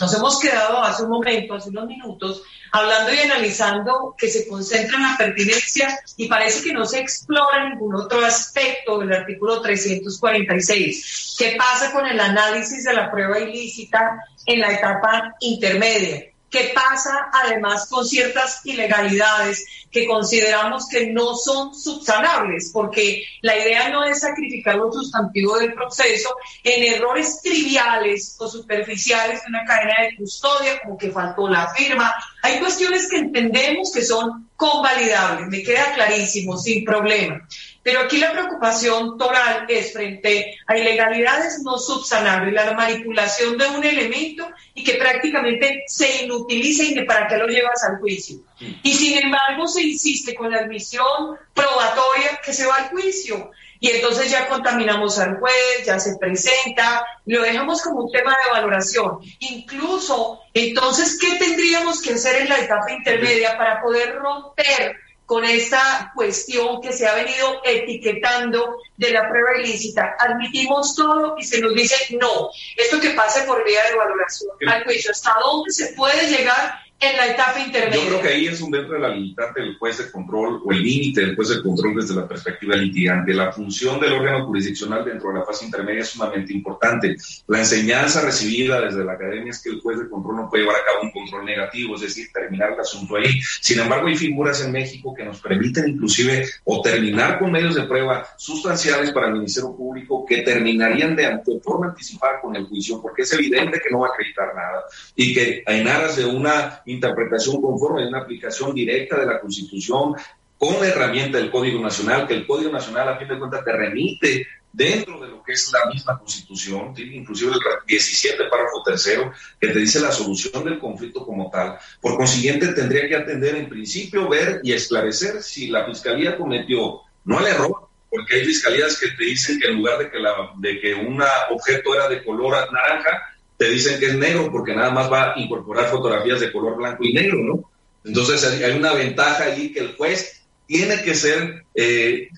nos 0.00 0.14
hemos 0.14 0.40
quedado 0.40 0.82
hace 0.82 1.04
un 1.04 1.10
momento, 1.10 1.54
hace 1.54 1.70
unos 1.70 1.86
minutos, 1.86 2.42
hablando 2.72 3.14
y 3.14 3.18
analizando 3.18 4.16
que 4.18 4.28
se 4.28 4.48
concentra 4.48 4.96
en 4.96 5.02
la 5.04 5.16
pertinencia 5.16 5.96
y 6.16 6.26
parece 6.26 6.64
que 6.64 6.72
no 6.72 6.84
se 6.84 6.98
explora 6.98 7.68
ningún 7.68 7.94
otro 7.94 8.24
aspecto 8.26 8.98
del 8.98 9.12
artículo 9.12 9.60
346. 9.60 11.36
¿Qué 11.38 11.54
pasa 11.56 11.92
con 11.92 12.04
el 12.04 12.18
análisis 12.18 12.82
de 12.82 12.94
la 12.94 13.12
prueba 13.12 13.38
ilícita 13.38 14.24
en 14.44 14.58
la 14.58 14.72
etapa 14.72 15.36
intermedia? 15.38 16.31
¿Qué 16.52 16.70
pasa 16.74 17.30
además 17.32 17.88
con 17.88 18.06
ciertas 18.06 18.60
ilegalidades 18.64 19.64
que 19.90 20.06
consideramos 20.06 20.86
que 20.86 21.06
no 21.06 21.34
son 21.34 21.74
subsanables? 21.74 22.70
Porque 22.74 23.24
la 23.40 23.56
idea 23.56 23.88
no 23.88 24.04
es 24.04 24.20
sacrificar 24.20 24.76
lo 24.76 24.92
sustantivo 24.92 25.58
del 25.58 25.72
proceso 25.72 26.28
en 26.62 26.94
errores 26.94 27.40
triviales 27.42 28.36
o 28.38 28.46
superficiales 28.46 29.40
de 29.40 29.48
una 29.48 29.64
cadena 29.64 29.94
de 30.02 30.16
custodia, 30.16 30.78
como 30.82 30.98
que 30.98 31.10
faltó 31.10 31.48
la 31.48 31.72
firma. 31.74 32.14
Hay 32.42 32.58
cuestiones 32.58 33.08
que 33.08 33.16
entendemos 33.16 33.90
que 33.90 34.02
son 34.02 34.50
convalidables, 34.54 35.48
me 35.48 35.62
queda 35.62 35.94
clarísimo, 35.94 36.58
sin 36.58 36.84
problema. 36.84 37.48
Pero 37.82 38.00
aquí 38.00 38.18
la 38.18 38.32
preocupación 38.32 39.18
toral 39.18 39.66
es 39.68 39.92
frente 39.92 40.56
a 40.66 40.76
ilegalidades 40.76 41.62
no 41.62 41.78
subsanables, 41.78 42.54
la 42.54 42.74
manipulación 42.74 43.58
de 43.58 43.66
un 43.66 43.84
elemento 43.84 44.48
y 44.74 44.84
que 44.84 44.94
prácticamente 44.94 45.82
se 45.86 46.24
inutiliza 46.24 46.84
y 46.84 47.04
para 47.04 47.26
qué 47.26 47.36
lo 47.36 47.46
llevas 47.46 47.82
al 47.84 47.98
juicio. 47.98 48.38
Y 48.82 48.94
sin 48.94 49.18
embargo 49.18 49.66
se 49.66 49.82
insiste 49.82 50.34
con 50.34 50.50
la 50.50 50.58
admisión 50.58 51.36
probatoria 51.52 52.40
que 52.44 52.52
se 52.52 52.66
va 52.66 52.76
al 52.76 52.90
juicio. 52.90 53.50
Y 53.80 53.90
entonces 53.90 54.30
ya 54.30 54.46
contaminamos 54.46 55.18
al 55.18 55.40
juez, 55.40 55.84
ya 55.84 55.98
se 55.98 56.16
presenta, 56.16 57.04
lo 57.26 57.42
dejamos 57.42 57.82
como 57.82 58.04
un 58.04 58.12
tema 58.12 58.30
de 58.30 58.52
valoración. 58.52 59.18
Incluso, 59.40 60.40
entonces, 60.54 61.18
¿qué 61.20 61.34
tendríamos 61.34 62.00
que 62.00 62.12
hacer 62.12 62.42
en 62.42 62.48
la 62.48 62.60
etapa 62.60 62.92
intermedia 62.92 63.58
para 63.58 63.82
poder 63.82 64.14
romper 64.14 65.01
con 65.32 65.46
esta 65.46 66.12
cuestión 66.14 66.82
que 66.82 66.92
se 66.92 67.08
ha 67.08 67.14
venido 67.14 67.62
etiquetando 67.64 68.76
de 68.98 69.12
la 69.12 69.26
prueba 69.30 69.56
ilícita. 69.58 70.14
Admitimos 70.18 70.94
todo 70.94 71.36
y 71.38 71.42
se 71.42 71.58
nos 71.58 71.72
dice 71.72 72.18
no. 72.20 72.50
Esto 72.76 73.00
que 73.00 73.12
pasa 73.12 73.46
por 73.46 73.64
vía 73.64 73.82
de 73.84 73.96
valoración 73.96 74.50
al 74.66 74.84
juicio. 74.84 75.10
¿Hasta 75.10 75.34
dónde 75.40 75.70
se 75.70 75.94
puede 75.94 76.28
llegar 76.28 76.74
en 77.02 77.16
la 77.16 77.26
etapa 77.26 77.58
intermedia. 77.60 78.00
Yo 78.00 78.08
creo 78.08 78.22
que 78.22 78.28
ahí 78.28 78.46
es 78.46 78.60
un 78.60 78.70
dentro 78.70 78.94
de 78.94 79.00
la 79.00 79.08
limitante 79.08 79.60
del 79.60 79.76
juez 79.76 79.98
de 79.98 80.10
control 80.10 80.62
o 80.64 80.72
el 80.72 80.82
límite 80.82 81.22
del 81.22 81.34
juez 81.34 81.48
de 81.48 81.62
control 81.62 81.96
desde 81.96 82.14
la 82.14 82.28
perspectiva 82.28 82.76
litigante. 82.76 83.34
La 83.34 83.52
función 83.52 83.98
del 84.00 84.12
órgano 84.12 84.46
jurisdiccional 84.46 85.04
dentro 85.04 85.30
de 85.30 85.40
la 85.40 85.44
fase 85.44 85.64
intermedia 85.64 86.02
es 86.02 86.10
sumamente 86.10 86.52
importante. 86.52 87.16
La 87.48 87.58
enseñanza 87.58 88.20
recibida 88.20 88.80
desde 88.80 89.04
la 89.04 89.14
academia 89.14 89.50
es 89.50 89.60
que 89.60 89.70
el 89.70 89.80
juez 89.80 89.98
de 89.98 90.08
control 90.08 90.36
no 90.36 90.48
puede 90.48 90.62
llevar 90.62 90.80
a 90.80 90.84
cabo 90.84 91.02
un 91.02 91.10
control 91.10 91.44
negativo, 91.44 91.96
es 91.96 92.02
decir, 92.02 92.28
terminar 92.32 92.72
el 92.72 92.80
asunto 92.80 93.16
ahí. 93.16 93.40
Sin 93.60 93.80
embargo, 93.80 94.06
hay 94.06 94.16
figuras 94.16 94.64
en 94.64 94.70
México 94.70 95.12
que 95.12 95.24
nos 95.24 95.40
permiten 95.40 95.88
inclusive 95.88 96.46
o 96.64 96.80
terminar 96.82 97.40
con 97.40 97.50
medios 97.50 97.74
de 97.74 97.82
prueba 97.82 98.26
sustanciales 98.36 99.10
para 99.10 99.26
el 99.26 99.34
Ministerio 99.34 99.74
Público 99.76 100.24
que 100.24 100.42
terminarían 100.42 101.16
de, 101.16 101.40
forma 101.62 101.88
anticipada 101.88 102.40
con 102.40 102.54
el 102.54 102.66
juicio, 102.66 103.00
porque 103.02 103.22
es 103.22 103.32
evidente 103.32 103.80
que 103.80 103.90
no 103.90 104.00
va 104.00 104.08
a 104.08 104.10
acreditar 104.10 104.54
nada 104.54 104.84
y 105.16 105.34
que 105.34 105.62
en 105.66 105.88
aras 105.88 106.16
de 106.16 106.24
una 106.26 106.82
interpretación 106.92 107.60
conforme 107.60 108.02
de 108.02 108.08
una 108.08 108.20
aplicación 108.20 108.74
directa 108.74 109.18
de 109.18 109.26
la 109.26 109.40
Constitución 109.40 110.14
con 110.58 110.80
la 110.80 110.86
herramienta 110.86 111.38
del 111.38 111.50
Código 111.50 111.80
Nacional, 111.80 112.26
que 112.26 112.34
el 112.34 112.46
Código 112.46 112.70
Nacional 112.70 113.08
a 113.08 113.16
fin 113.16 113.28
de 113.28 113.38
cuentas 113.38 113.64
te 113.64 113.72
remite 113.72 114.46
dentro 114.72 115.20
de 115.20 115.28
lo 115.28 115.42
que 115.42 115.52
es 115.52 115.70
la 115.72 115.90
misma 115.90 116.18
Constitución, 116.18 116.94
inclusive 116.96 117.52
el 117.52 117.58
17 117.86 118.44
párrafo 118.44 118.82
tercero, 118.82 119.32
que 119.60 119.68
te 119.68 119.78
dice 119.78 120.00
la 120.00 120.12
solución 120.12 120.64
del 120.64 120.78
conflicto 120.78 121.26
como 121.26 121.50
tal. 121.50 121.78
Por 122.00 122.16
consiguiente, 122.16 122.68
tendría 122.68 123.08
que 123.08 123.16
atender 123.16 123.56
en 123.56 123.68
principio, 123.68 124.28
ver 124.28 124.60
y 124.62 124.72
esclarecer 124.72 125.42
si 125.42 125.68
la 125.68 125.84
Fiscalía 125.84 126.36
cometió 126.36 127.00
no 127.24 127.40
el 127.40 127.46
error, 127.46 127.88
porque 128.08 128.34
hay 128.36 128.44
fiscalías 128.44 128.98
que 128.98 129.08
te 129.08 129.24
dicen 129.24 129.58
que 129.58 129.68
en 129.68 129.76
lugar 129.78 129.98
de 129.98 130.10
que, 130.10 130.18
la, 130.18 130.34
de 130.58 130.80
que 130.80 130.94
un 130.94 131.22
objeto 131.50 131.94
era 131.94 132.08
de 132.08 132.22
color 132.22 132.52
naranja, 132.72 133.31
te 133.62 133.70
dicen 133.70 134.00
que 134.00 134.06
es 134.06 134.14
negro 134.16 134.50
porque 134.50 134.74
nada 134.74 134.90
más 134.90 135.10
va 135.10 135.34
a 135.34 135.38
incorporar 135.38 135.88
fotografías 135.88 136.40
de 136.40 136.50
color 136.50 136.76
blanco 136.76 137.04
y 137.04 137.12
negro, 137.12 137.38
¿no? 137.38 137.70
Entonces 138.04 138.42
hay 138.60 138.76
una 138.76 138.92
ventaja 138.92 139.44
allí 139.44 139.72
que 139.72 139.78
el 139.78 139.94
juez 139.94 140.42
tiene 140.66 141.00
que 141.00 141.14
ser, 141.14 141.64
eh, 141.72 142.28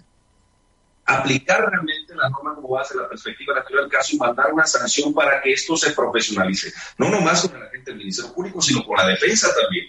aplicar 1.07 1.66
realmente 1.66 2.14
la 2.14 2.29
norma 2.29 2.55
como 2.55 2.68
base, 2.68 2.95
la 2.95 3.09
perspectiva 3.09 3.55
natural 3.55 3.85
del 3.85 3.91
caso 3.91 4.14
y 4.14 4.18
mandar 4.18 4.53
una 4.53 4.66
sanción 4.66 5.14
para 5.14 5.41
que 5.41 5.55
esto 5.55 5.79
se 5.79 5.93
profesionalice. 5.93 6.75
No 6.99 7.09
nomás 7.09 7.49
con 7.49 7.57
el 7.57 7.68
agente 7.68 7.93
del 7.93 8.01
Ministerio 8.01 8.35
Público, 8.35 8.61
sino 8.61 8.85
con 8.85 8.99
la 8.99 9.07
defensa 9.07 9.49
también. 9.59 9.87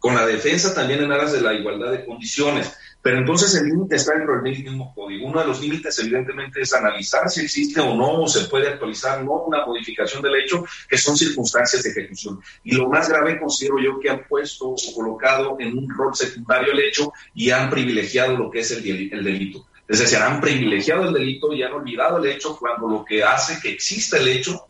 Con 0.00 0.16
la 0.16 0.26
defensa 0.26 0.74
también 0.74 1.00
en 1.00 1.12
aras 1.12 1.30
de 1.30 1.42
la 1.42 1.54
igualdad 1.54 1.92
de 1.92 2.04
condiciones. 2.04 2.76
Pero 3.02 3.18
entonces 3.18 3.52
el 3.56 3.66
límite 3.66 3.96
está 3.96 4.14
dentro 4.14 4.40
del 4.40 4.42
mismo 4.42 4.94
código. 4.94 5.26
Uno 5.26 5.40
de 5.40 5.46
los 5.48 5.60
límites, 5.60 5.98
evidentemente, 5.98 6.60
es 6.60 6.72
analizar 6.72 7.28
si 7.28 7.40
existe 7.40 7.80
o 7.80 7.96
no, 7.96 8.22
o 8.22 8.28
se 8.28 8.44
puede 8.44 8.68
actualizar, 8.68 9.24
no 9.24 9.42
una 9.42 9.66
modificación 9.66 10.22
del 10.22 10.36
hecho, 10.36 10.64
que 10.88 10.96
son 10.96 11.16
circunstancias 11.16 11.82
de 11.82 11.90
ejecución. 11.90 12.40
Y 12.62 12.76
lo 12.76 12.88
más 12.88 13.08
grave 13.08 13.40
considero 13.40 13.80
yo 13.80 13.98
que 13.98 14.08
han 14.08 14.24
puesto 14.28 14.68
o 14.68 14.94
colocado 14.94 15.56
en 15.58 15.76
un 15.76 15.90
rol 15.90 16.14
secundario 16.14 16.72
el 16.72 16.78
hecho 16.78 17.12
y 17.34 17.50
han 17.50 17.68
privilegiado 17.68 18.36
lo 18.36 18.48
que 18.48 18.60
es 18.60 18.70
el, 18.70 19.12
el 19.12 19.24
delito. 19.24 19.66
Es 19.88 19.98
decir, 19.98 20.18
han 20.18 20.40
privilegiado 20.40 21.08
el 21.08 21.12
delito 21.12 21.52
y 21.52 21.64
han 21.64 21.72
olvidado 21.72 22.18
el 22.18 22.30
hecho 22.30 22.56
cuando 22.56 22.86
lo 22.86 23.04
que 23.04 23.24
hace 23.24 23.60
que 23.60 23.70
exista 23.70 24.16
el 24.16 24.28
hecho, 24.28 24.66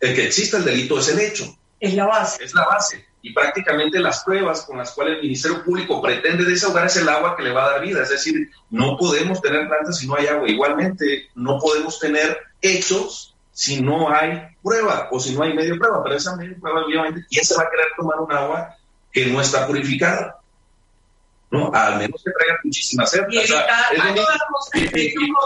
el 0.00 0.14
que 0.14 0.24
exista 0.24 0.56
el 0.56 0.64
delito 0.64 0.98
es 0.98 1.08
el 1.10 1.20
hecho. 1.20 1.54
Es 1.78 1.94
la 1.94 2.06
base. 2.06 2.42
Es 2.42 2.54
la 2.54 2.64
base 2.64 3.13
y 3.24 3.32
prácticamente 3.32 4.00
las 4.00 4.22
pruebas 4.22 4.66
con 4.66 4.76
las 4.76 4.92
cuales 4.92 5.14
el 5.14 5.22
Ministerio 5.22 5.64
Público 5.64 6.02
pretende 6.02 6.44
desahogar 6.44 6.84
es 6.84 6.96
el 6.98 7.08
agua 7.08 7.34
que 7.34 7.42
le 7.42 7.52
va 7.52 7.64
a 7.64 7.70
dar 7.70 7.80
vida. 7.80 8.02
Es 8.02 8.10
decir, 8.10 8.50
no 8.68 8.98
podemos 8.98 9.40
tener 9.40 9.66
plantas 9.66 9.96
si 9.96 10.06
no 10.06 10.14
hay 10.14 10.26
agua. 10.26 10.46
Igualmente, 10.46 11.30
no 11.34 11.58
podemos 11.58 11.98
tener 11.98 12.36
hechos 12.60 13.34
si 13.50 13.80
no 13.80 14.14
hay 14.14 14.42
prueba 14.62 15.08
o 15.10 15.18
si 15.18 15.34
no 15.34 15.42
hay 15.42 15.54
medio 15.54 15.78
prueba. 15.78 16.02
Pero 16.04 16.16
esa 16.16 16.36
medio 16.36 16.60
prueba, 16.60 16.84
obviamente, 16.84 17.24
¿quién 17.30 17.46
se 17.46 17.56
va 17.56 17.62
a 17.62 17.70
querer 17.70 17.86
tomar 17.96 18.20
un 18.20 18.30
agua 18.30 18.76
que 19.10 19.24
no 19.24 19.40
está 19.40 19.66
purificada? 19.66 20.38
¿no? 21.50 21.70
Al 21.72 21.96
menos 21.96 22.22
que 22.22 22.30
traiga 22.30 22.60
muchísima 22.62 23.06
sed. 23.06 23.22
Y 23.30 23.38
evitar 23.38 23.56
o 23.56 24.62
sea, 24.70 24.82
a 24.82 24.90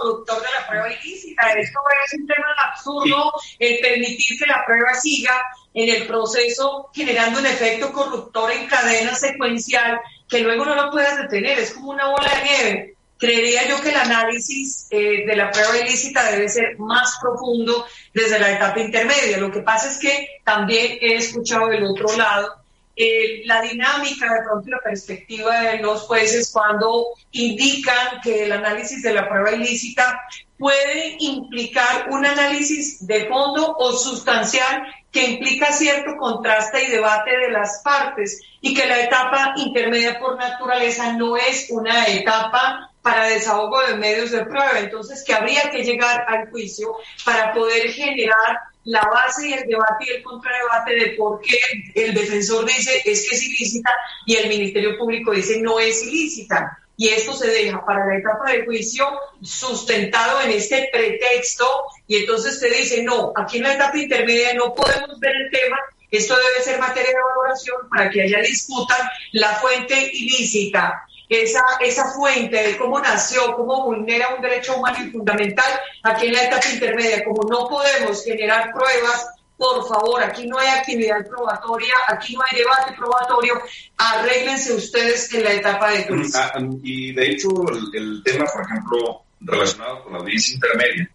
productor 0.03 0.41
de 0.43 0.49
la 0.59 0.67
prueba 0.67 0.93
ilícita. 0.93 1.53
Esto 1.53 1.79
es 2.07 2.15
un 2.15 2.27
tema 2.27 2.47
absurdo, 2.73 3.33
el 3.61 3.79
permitir 3.79 4.37
que 4.37 4.47
la 4.47 4.65
prueba 4.67 4.95
siga 4.95 5.41
en 5.79 5.95
el 5.95 6.07
proceso 6.09 6.89
generando 6.93 7.39
un 7.39 7.47
efecto 7.47 7.93
corruptor 7.93 8.51
en 8.51 8.67
cadena 8.67 9.15
secuencial 9.15 10.01
que 10.29 10.41
luego 10.41 10.65
no 10.65 10.75
lo 10.75 10.91
puedas 10.91 11.17
detener, 11.19 11.57
es 11.59 11.73
como 11.73 11.91
una 11.91 12.09
bola 12.09 12.29
de 12.35 12.43
nieve. 12.43 12.95
Creería 13.17 13.69
yo 13.69 13.81
que 13.81 13.91
el 13.91 13.97
análisis 13.97 14.89
eh, 14.91 15.25
de 15.25 15.37
la 15.37 15.51
prueba 15.51 15.79
ilícita 15.79 16.31
debe 16.33 16.49
ser 16.49 16.79
más 16.79 17.19
profundo 17.21 17.87
desde 18.13 18.41
la 18.41 18.53
etapa 18.53 18.81
intermedia. 18.81 19.39
Lo 19.39 19.53
que 19.53 19.61
pasa 19.61 19.91
es 19.91 19.99
que 19.99 20.41
también 20.45 20.99
he 21.01 21.15
escuchado 21.15 21.69
del 21.69 21.85
otro 21.85 22.17
lado 22.17 22.58
eh, 23.01 23.43
la 23.45 23.63
dinámica, 23.63 24.27
de 24.27 24.43
pronto 24.43 24.69
la 24.71 24.81
perspectiva 24.81 25.61
de 25.61 25.79
los 25.79 26.03
jueces 26.03 26.51
cuando 26.53 27.07
indican 27.31 28.21
que 28.23 28.43
el 28.45 28.51
análisis 28.51 29.03
de 29.03 29.15
la 29.15 29.29
prueba 29.29 29.53
ilícita 29.53 30.21
puede 30.59 31.17
implicar 31.21 32.09
un 32.11 32.27
análisis 32.27 33.07
de 33.07 33.27
fondo 33.27 33.77
o 33.79 33.93
sustancial 33.93 34.83
que 35.13 35.25
implica 35.25 35.71
cierto 35.73 36.17
contraste 36.19 36.83
y 36.83 36.91
debate 36.91 37.31
de 37.39 37.53
las 37.53 37.83
partes 37.85 38.41
y 38.61 38.75
que 38.75 38.87
la 38.87 39.01
etapa 39.01 39.55
intermedia 39.57 40.19
por 40.19 40.37
naturaleza 40.37 41.13
no 41.13 41.37
es 41.37 41.69
una 41.71 42.05
etapa 42.09 42.91
para 43.01 43.27
desahogo 43.27 43.81
de 43.87 43.95
medios 43.95 44.33
de 44.33 44.45
prueba, 44.45 44.81
entonces 44.81 45.23
que 45.25 45.35
habría 45.35 45.71
que 45.71 45.85
llegar 45.85 46.25
al 46.27 46.51
juicio 46.51 46.97
para 47.25 47.55
poder 47.55 47.93
generar 47.93 48.59
la 48.89 49.03
base 49.03 49.49
y 49.49 49.53
el 49.53 49.69
debate 49.69 50.07
y 50.07 50.11
el 50.17 50.23
contradebate 50.23 50.95
de 50.95 51.07
por 51.11 51.41
qué 51.43 51.59
el 51.95 52.15
defensor 52.15 52.65
dice 52.65 53.03
es 53.05 53.29
que 53.29 53.37
es 53.37 53.43
ilícita 53.43 53.91
y 54.25 54.37
el 54.37 54.49
Ministerio 54.49 54.97
Público 54.97 55.33
dice 55.33 55.61
no 55.61 55.79
es 55.79 56.03
ilícita. 56.03 56.79
Y 56.97 57.09
esto 57.09 57.33
se 57.33 57.49
deja 57.49 57.85
para 57.85 58.07
la 58.07 58.17
etapa 58.17 58.51
de 58.51 58.65
juicio 58.65 59.07
sustentado 59.43 60.41
en 60.41 60.51
este 60.51 60.89
pretexto 60.93 61.65
y 62.09 62.17
entonces 62.17 62.59
se 62.59 62.69
dice, 62.71 63.03
no, 63.05 63.33
aquí 63.37 63.59
en 63.59 63.65
la 63.65 63.75
etapa 63.75 63.99
intermedia 63.99 64.55
no 64.55 64.75
podemos 64.75 65.21
ver 65.21 65.33
el 65.37 65.51
tema, 65.51 65.77
esto 66.11 66.35
debe 66.35 66.65
ser 66.65 66.81
materia 66.81 67.11
de 67.11 67.23
valoración 67.23 67.77
para 67.91 68.11
que 68.11 68.23
haya 68.23 68.41
disputa 68.41 68.97
la 69.33 69.51
fuente 69.57 70.11
ilícita, 70.13 71.07
esa, 71.29 71.63
esa 71.81 72.13
fuente 72.13 72.57
de 72.57 72.77
cómo 72.77 72.99
nació, 73.01 73.55
cómo 73.55 73.85
vulnera 73.85 74.35
un 74.35 74.43
derecho 74.43 74.77
humano 74.77 74.99
y 75.05 75.11
fundamental, 75.11 75.81
aquí 76.03 76.27
en 76.27 76.33
la 76.33 76.45
etapa 76.45 76.69
intermedia, 76.73 77.25
como 77.25 77.43
no 77.49 77.69
podemos 77.69 78.25
generar 78.25 78.73
pruebas 78.73 79.29
por 79.59 79.89
favor, 79.89 80.23
aquí 80.23 80.47
no 80.47 80.57
hay 80.57 80.69
actividad 80.69 81.27
probatoria, 81.29 81.93
aquí 82.07 82.37
no 82.37 82.43
hay 82.49 82.59
debate 82.59 82.95
probatorio, 82.97 83.61
arréglense 83.97 84.73
ustedes 84.73 85.35
en 85.35 85.43
la 85.43 85.53
etapa 85.53 85.91
de 85.91 86.05
juicio. 86.05 86.41
Ah, 86.41 86.61
y 86.85 87.13
de 87.13 87.31
hecho, 87.33 87.49
el, 87.93 88.23
tema, 88.25 88.45
por 88.45 88.63
ejemplo, 88.63 89.23
relacionado 89.41 90.05
con 90.05 90.13
la 90.13 90.21
audiencia 90.21 90.55
intermedia, 90.55 91.11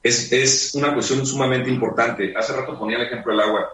es, 0.00 0.30
es 0.32 0.74
una 0.76 0.94
cuestión 0.94 1.26
sumamente 1.26 1.70
importante. 1.70 2.32
Hace 2.36 2.52
rato 2.52 2.78
ponía 2.78 2.98
el 2.98 3.06
ejemplo 3.06 3.32
del 3.32 3.40
agua, 3.48 3.68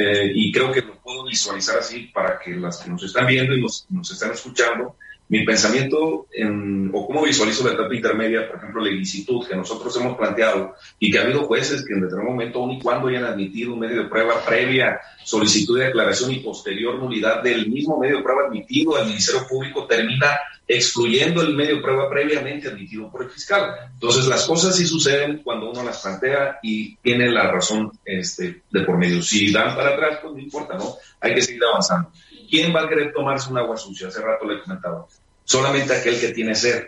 eh, 0.00 0.30
y 0.32 0.52
creo 0.52 0.70
que 0.70 0.82
lo 0.82 0.94
puedo 0.94 1.24
visualizar 1.24 1.76
así 1.76 2.08
para 2.14 2.38
que 2.38 2.54
las 2.54 2.76
que 2.76 2.88
nos 2.88 3.02
están 3.02 3.26
viendo 3.26 3.52
y 3.52 3.60
nos, 3.60 3.84
están 4.12 4.30
escuchando 4.30 4.94
mi 5.28 5.44
pensamiento 5.44 6.28
en, 6.32 6.88
o 6.94 7.04
cómo 7.04 7.24
visualizo 7.24 7.66
la 7.66 7.74
etapa 7.74 7.92
intermedia, 7.92 8.46
por 8.46 8.58
ejemplo, 8.58 8.80
la 8.80 8.90
ilicitud 8.90 9.44
que 9.44 9.56
nosotros 9.56 9.96
hemos 9.96 10.16
planteado 10.16 10.76
y 11.00 11.10
que 11.10 11.18
ha 11.18 11.22
habido 11.22 11.46
jueces 11.46 11.84
que 11.84 11.94
en 11.94 12.02
determinado 12.02 12.30
momento, 12.30 12.60
aun 12.60 12.70
y 12.70 12.80
cuando 12.80 13.08
hayan 13.08 13.24
admitido 13.24 13.74
un 13.74 13.80
medio 13.80 14.04
de 14.04 14.08
prueba 14.08 14.40
previa, 14.46 15.00
solicitud 15.24 15.76
de 15.76 15.86
declaración 15.86 16.30
y 16.30 16.38
posterior 16.44 16.94
nulidad 16.94 17.42
del 17.42 17.68
mismo 17.68 17.98
medio 17.98 18.18
de 18.18 18.22
prueba 18.22 18.46
admitido 18.46 18.96
al 18.96 19.06
Ministerio 19.06 19.48
Público, 19.48 19.84
termina 19.88 20.38
excluyendo 20.68 21.40
el 21.40 21.54
medio 21.54 21.80
prueba 21.80 22.10
previamente 22.10 22.68
admitido 22.68 23.10
por 23.10 23.22
el 23.22 23.30
fiscal. 23.30 23.74
Entonces, 23.94 24.26
las 24.26 24.44
cosas 24.44 24.76
sí 24.76 24.86
suceden 24.86 25.42
cuando 25.42 25.70
uno 25.70 25.82
las 25.82 26.02
plantea 26.02 26.58
y 26.62 26.94
tiene 26.96 27.30
la 27.30 27.50
razón 27.50 27.90
este, 28.04 28.62
de 28.70 28.80
por 28.82 28.98
medio. 28.98 29.22
Si 29.22 29.50
dan 29.50 29.74
para 29.74 29.94
atrás, 29.94 30.18
pues 30.20 30.34
no 30.34 30.40
importa, 30.40 30.76
¿no? 30.76 30.96
Hay 31.20 31.34
que 31.34 31.40
seguir 31.40 31.62
avanzando. 31.64 32.12
¿Quién 32.50 32.74
va 32.74 32.82
a 32.82 32.88
querer 32.88 33.12
tomarse 33.14 33.50
un 33.50 33.56
agua 33.56 33.78
sucia? 33.78 34.08
Hace 34.08 34.20
rato 34.20 34.44
le 34.44 34.60
comentaba. 34.62 35.06
Solamente 35.42 35.96
aquel 35.96 36.20
que 36.20 36.28
tiene 36.28 36.54
sed. 36.54 36.84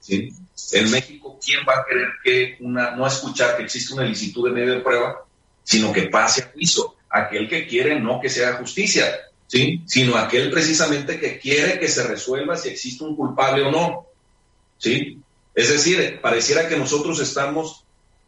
¿sí? 0.00 0.30
En 0.72 0.90
México, 0.90 1.38
¿quién 1.42 1.60
va 1.66 1.78
a 1.78 1.84
querer 1.86 2.08
que 2.22 2.56
una, 2.60 2.90
no 2.90 3.06
escuchar 3.06 3.56
que 3.56 3.64
existe 3.64 3.94
una 3.94 4.04
licitud 4.04 4.46
de 4.46 4.54
medio 4.54 4.74
de 4.74 4.80
prueba, 4.80 5.24
sino 5.62 5.92
que 5.92 6.02
pase 6.02 6.42
a 6.42 6.52
juicio? 6.52 6.94
Aquel 7.08 7.48
que 7.48 7.66
quiere 7.66 7.98
no 7.98 8.20
que 8.20 8.28
sea 8.28 8.54
justicia, 8.54 9.06
¿sí? 9.46 9.82
Sino 9.86 10.16
aquel 10.16 10.50
precisamente 10.50 11.18
que 11.18 11.38
quiere 11.38 11.78
que 11.78 11.88
se 11.88 12.06
resuelva 12.06 12.56
si 12.56 12.68
existe 12.68 13.04
un 13.04 13.16
culpable 13.16 13.62
o 13.62 13.70
no, 13.70 14.06
¿sí? 14.78 15.18
Es 15.54 15.70
decir, 15.70 16.20
pareciera 16.20 16.68
que 16.68 16.76
nosotros 16.76 17.20
estamos, 17.20 17.84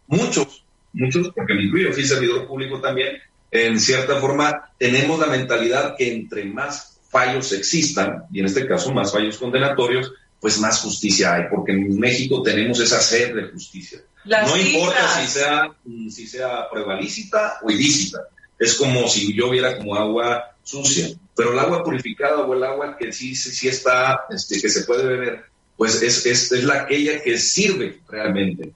muchos, 0.07 0.65
muchos, 0.93 1.33
porque 1.35 1.55
me 1.55 1.65
incluyo, 1.65 1.93
fui 1.93 2.05
servidor 2.05 2.47
público 2.47 2.81
también, 2.81 3.17
en 3.51 3.81
cierta 3.81 4.21
forma 4.21 4.71
tenemos 4.79 5.19
la 5.19 5.27
mentalidad 5.27 5.97
que 5.97 6.13
entre 6.13 6.45
más 6.45 6.99
fallos 7.11 7.53
existan, 7.53 8.25
y 8.33 8.41
en 8.41 8.47
este 8.47 8.67
caso 8.67 8.93
más 8.93 9.13
fallos 9.13 9.39
condenatorios, 9.39 10.13
pues 10.41 10.61
más 10.61 10.81
justicia 10.81 11.35
hay, 11.35 11.45
porque 11.51 11.73
en 11.73 11.99
México 11.99 12.43
tenemos 12.43 12.79
esa 12.81 13.01
sed 13.01 13.35
de 13.35 13.49
justicia. 13.49 14.01
no 14.25 14.57
importa 14.57 15.09
si 15.21 15.27
sea, 15.27 15.75
si 16.11 16.27
sea 16.27 16.69
prueba 16.71 17.01
lícita 17.01 17.59
o 17.63 17.71
ilícita, 17.71 18.19
es 18.59 18.75
como 18.75 19.09
si 19.09 19.35
yo 19.35 19.51
viera 19.51 19.77
como 19.77 19.97
agua 19.97 20.57
sucia, 20.63 21.09
pero 21.35 21.53
el 21.53 21.59
agua 21.59 21.85
purificada 21.85 22.39
o 22.39 22.55
el 22.55 22.65
agua 22.65 22.97
que 22.99 23.13
sí, 23.13 23.35
sí, 23.35 23.69
está, 23.69 24.25
este, 24.31 24.61
que 24.61 24.69
se 24.69 24.85
puede 24.85 25.05
beber, 25.05 25.45
pues 25.77 26.03
es, 26.03 26.25
es, 26.27 26.51
es 26.51 26.65
la 26.65 26.83
aquella 26.83 27.23
que 27.23 27.39
sirve 27.39 28.01
realmente. 28.09 28.73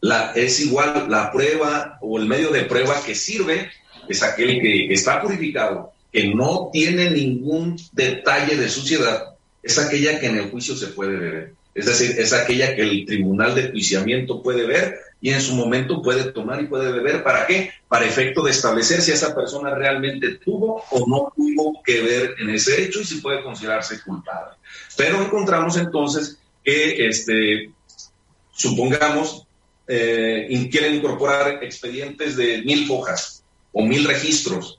La, 0.00 0.32
es 0.32 0.60
igual 0.60 1.06
la 1.10 1.30
prueba 1.30 1.98
o 2.00 2.18
el 2.18 2.26
medio 2.26 2.50
de 2.50 2.64
prueba 2.64 3.02
que 3.02 3.14
sirve 3.14 3.70
es 4.08 4.22
aquel 4.22 4.60
que 4.60 4.92
está 4.92 5.20
purificado, 5.20 5.92
que 6.10 6.34
no 6.34 6.70
tiene 6.72 7.10
ningún 7.10 7.76
detalle 7.92 8.56
de 8.56 8.68
suciedad, 8.68 9.34
es 9.62 9.78
aquella 9.78 10.18
que 10.18 10.26
en 10.26 10.38
el 10.38 10.50
juicio 10.50 10.74
se 10.74 10.88
puede 10.88 11.16
ver. 11.16 11.54
Es 11.74 11.86
decir, 11.86 12.16
es 12.18 12.32
aquella 12.32 12.74
que 12.74 12.82
el 12.82 13.06
tribunal 13.06 13.54
de 13.54 13.70
juiciamiento 13.70 14.42
puede 14.42 14.66
ver 14.66 14.98
y 15.20 15.30
en 15.30 15.40
su 15.40 15.54
momento 15.54 16.02
puede 16.02 16.32
tomar 16.32 16.60
y 16.60 16.66
puede 16.66 16.90
beber. 16.90 17.22
¿Para 17.22 17.46
qué? 17.46 17.70
Para 17.88 18.06
efecto 18.06 18.42
de 18.42 18.50
establecer 18.50 19.00
si 19.00 19.12
esa 19.12 19.34
persona 19.34 19.74
realmente 19.74 20.36
tuvo 20.36 20.82
o 20.90 21.06
no 21.06 21.32
tuvo 21.36 21.80
que 21.84 22.00
ver 22.00 22.34
en 22.38 22.50
ese 22.50 22.82
hecho 22.82 23.00
y 23.00 23.04
si 23.04 23.16
puede 23.16 23.42
considerarse 23.42 24.00
culpable. 24.02 24.56
Pero 24.96 25.22
encontramos 25.22 25.76
entonces 25.76 26.38
que, 26.64 27.06
este, 27.06 27.70
supongamos, 28.52 29.46
eh, 29.86 30.68
quieren 30.70 30.96
incorporar 30.96 31.62
expedientes 31.62 32.36
de 32.36 32.62
mil 32.62 32.90
hojas 32.90 33.44
o 33.72 33.84
mil 33.84 34.04
registros 34.04 34.78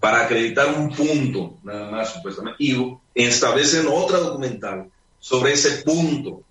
para 0.00 0.24
acreditar 0.24 0.74
un 0.74 0.94
punto, 0.94 1.58
nada 1.62 1.90
más 1.90 2.12
supuestamente, 2.14 2.62
y 2.62 2.98
establecen 3.14 3.86
otra 3.88 4.18
documental 4.18 4.90
sobre 5.26 5.54
ese 5.54 5.82
punto, 5.82 6.42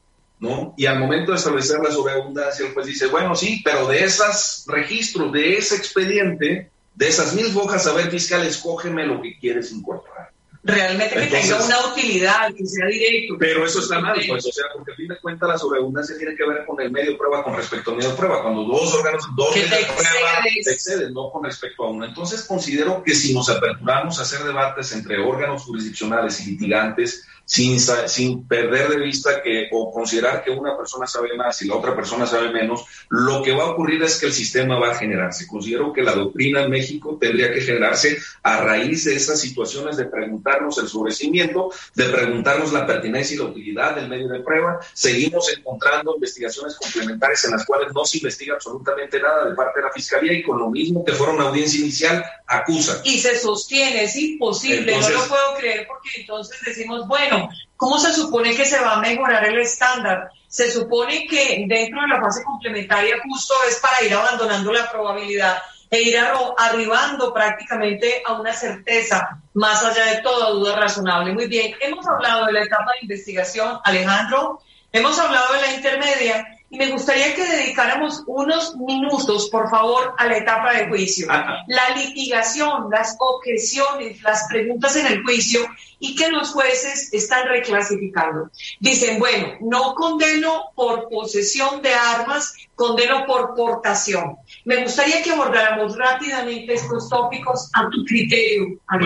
¿no? 0.42 0.74
Y 0.76 0.86
al 0.86 1.00
momento 1.00 1.32
de 1.32 1.38
establecer 1.38 1.80
la 1.82 1.92
sobreabundancia, 1.92 2.68
el 2.68 2.74
juez 2.74 2.86
dice, 2.86 3.08
bueno, 3.08 3.34
sí, 3.34 3.62
pero 3.64 3.88
de 3.88 4.04
esos 4.04 4.66
registros, 4.68 5.32
de 5.32 5.58
ese 5.58 5.78
expediente, 5.78 6.70
de 6.94 7.08
esas 7.08 7.34
mil 7.34 7.56
hojas, 7.56 7.88
a 7.88 7.94
ver, 7.94 8.12
fiscal, 8.12 8.46
escógeme 8.46 9.06
lo 9.06 9.22
que 9.22 9.40
quieres 9.40 9.72
incorporar 9.72 10.36
realmente 10.66 11.16
que 11.16 11.28
tenga 11.28 11.64
una 11.64 11.88
utilidad, 11.92 12.54
que 12.54 12.66
sea 12.66 12.88
directo. 12.88 13.36
Pero 13.38 13.66
eso 13.66 13.80
está 13.80 14.00
mal, 14.00 14.20
pues, 14.28 14.46
o 14.46 14.52
sea, 14.52 14.66
porque 14.74 14.94
a 14.94 14.96
fin 14.96 15.08
de 15.08 15.20
cuentas 15.20 15.48
la 15.48 15.58
sobreabundancia 15.58 16.18
tiene 16.18 16.36
que 16.36 16.48
ver 16.48 16.66
con 16.66 16.82
el 16.82 16.92
medio 16.92 17.12
de 17.12 17.18
prueba 17.18 17.44
con 17.44 17.56
respecto 17.56 17.92
al 17.92 17.98
medio 17.98 18.16
prueba. 18.16 18.42
Cuando 18.42 18.64
dos 18.64 18.94
órganos, 18.96 19.24
dos 19.36 19.56
medios 19.56 19.70
de 19.70 19.86
prueba 19.86 20.44
te 20.64 20.72
exceden, 20.72 21.14
no 21.14 21.30
con 21.32 21.44
respecto 21.44 21.84
a 21.84 21.90
uno. 21.92 22.06
Entonces 22.06 22.44
considero 22.44 23.04
que 23.04 23.14
si 23.14 23.34
nos 23.34 23.50
aperturamos 23.50 24.18
a 24.18 24.24
hacer 24.24 24.44
debates 24.44 24.92
entre 24.94 25.20
órganos 25.20 25.64
jurisdiccionales 25.64 26.42
y 26.42 26.52
litigantes, 26.52 27.28
sin, 27.46 27.80
sin 27.80 28.48
perder 28.48 28.90
de 28.90 28.98
vista 28.98 29.42
que 29.42 29.68
o 29.72 29.92
considerar 29.92 30.44
que 30.44 30.52
una 30.52 30.76
persona 30.76 31.06
sabe 31.06 31.36
más 31.36 31.62
y 31.62 31.68
la 31.68 31.76
otra 31.76 31.96
persona 31.96 32.26
sabe 32.26 32.52
menos, 32.52 32.86
lo 33.10 33.44
que 33.44 33.54
va 33.54 33.64
a 33.64 33.70
ocurrir 33.72 34.02
es 34.04 34.20
que 34.20 34.26
el 34.26 34.34
sistema 34.34 34.80
va 34.80 34.92
a 34.92 34.96
generarse. 34.96 35.48
Considero 35.48 35.94
que 35.94 36.02
la 36.02 36.14
doctrina 36.14 36.64
en 36.64 36.72
México 36.72 37.18
tendría 37.20 37.54
que 37.54 37.62
generarse 37.62 38.18
a 38.44 38.62
raíz 38.62 39.06
de 39.06 39.16
esas 39.16 39.40
situaciones 39.40 39.98
de 39.98 40.06
preguntarnos 40.06 40.78
el 40.80 40.88
sobrecimiento, 40.88 41.72
de 41.94 42.06
preguntarnos 42.06 42.74
la 42.74 42.86
pertinencia 42.86 43.36
y 43.36 43.38
la 43.38 43.46
utilidad 43.46 43.96
del 43.96 44.10
medio 44.10 44.28
de 44.28 44.40
prueba. 44.40 44.80
Seguimos 44.94 45.52
encontrando 45.56 46.16
investigaciones 46.16 46.76
complementarias 46.76 47.46
en 47.46 47.52
las 47.52 47.66
cuales 47.66 47.90
no 47.94 48.06
se 48.06 48.18
investiga 48.18 48.56
absolutamente 48.56 49.22
nada 49.22 49.50
de 49.50 49.56
parte 49.56 49.80
de 49.80 49.86
la 49.86 49.94
Fiscalía 49.94 50.34
y 50.34 50.44
con 50.44 50.58
lo 50.58 50.70
mismo 50.70 51.06
que 51.06 51.14
fuera 51.14 51.34
una 51.34 51.50
audiencia 51.50 51.80
inicial, 51.80 52.26
acusa. 52.48 53.02
Y 53.04 53.20
se 53.20 53.38
sostiene, 53.38 54.04
es 54.04 54.16
imposible, 54.16 55.00
no 55.00 55.10
lo 55.10 55.28
puedo 55.28 55.56
creer 55.58 55.88
porque 55.88 56.10
entonces 56.22 56.58
decimos, 56.66 57.08
bueno, 57.08 57.35
¿cómo 57.76 57.98
se 57.98 58.14
supone 58.14 58.56
que 58.56 58.66
se 58.66 58.80
va 58.80 58.94
a 58.94 59.00
mejorar 59.00 59.46
el 59.46 59.60
estándar? 59.60 60.30
Se 60.48 60.72
supone 60.72 61.28
que 61.28 61.66
dentro 61.68 62.02
de 62.02 62.08
la 62.08 62.22
fase 62.22 62.44
complementaria 62.44 63.16
justo 63.24 63.54
es 63.68 63.78
para 63.80 64.04
ir 64.04 64.14
abandonando 64.14 64.72
la 64.72 64.90
probabilidad 64.90 65.58
e 65.90 66.02
ir 66.02 66.18
arribando 66.58 67.34
prácticamente 67.34 68.24
a 68.26 68.34
una 68.34 68.54
certeza 68.54 69.40
más 69.54 69.84
allá 69.84 70.06
de 70.06 70.22
toda 70.22 70.50
duda 70.50 70.76
razonable. 70.76 71.34
Muy 71.34 71.48
bien, 71.48 71.76
hemos 71.80 72.06
hablado 72.08 72.46
de 72.46 72.54
la 72.54 72.64
etapa 72.64 72.92
de 72.94 73.00
investigación, 73.04 73.80
Alejandro, 73.84 74.62
hemos 74.92 75.18
hablado 75.20 75.54
de 75.54 75.62
la 75.62 75.74
intermedia 75.74 76.55
y 76.70 76.78
me 76.78 76.90
gustaría 76.90 77.36
que 77.36 77.46
dedicáramos 77.46 78.24
unos 78.26 78.76
minutos, 78.78 79.50
por 79.50 79.70
favor, 79.70 80.14
a 80.18 80.26
la 80.26 80.38
etapa 80.38 80.74
de 80.74 80.88
juicio. 80.88 81.28
La 81.28 81.90
litigación, 81.96 82.90
las 82.92 83.16
objeciones, 83.20 84.22
las 84.24 84.48
preguntas 84.50 84.96
en 84.96 85.08
el 85.08 85.24
juicio 85.24 85.62
y 86.00 86.16
que 86.16 86.30
los 86.30 86.52
jueces 86.52 87.14
están 87.14 87.48
reclasificando. 87.48 88.50
Dicen, 88.80 89.20
bueno, 89.20 89.54
no 89.62 89.94
condeno 89.94 90.72
por 90.76 91.08
posesión 91.10 91.82
de 91.82 91.94
armas, 91.94 92.54
condeno 92.74 93.26
por 93.26 93.54
portación. 93.56 94.38
Me 94.66 94.84
gustaría 94.84 95.22
que 95.22 95.32
abordáramos 95.32 95.96
rápidamente 95.98 96.74
estos 96.74 97.10
tópicos 97.10 97.70
a 97.74 97.90
tu 97.90 98.04
criterio, 98.06 98.80
A 98.88 98.98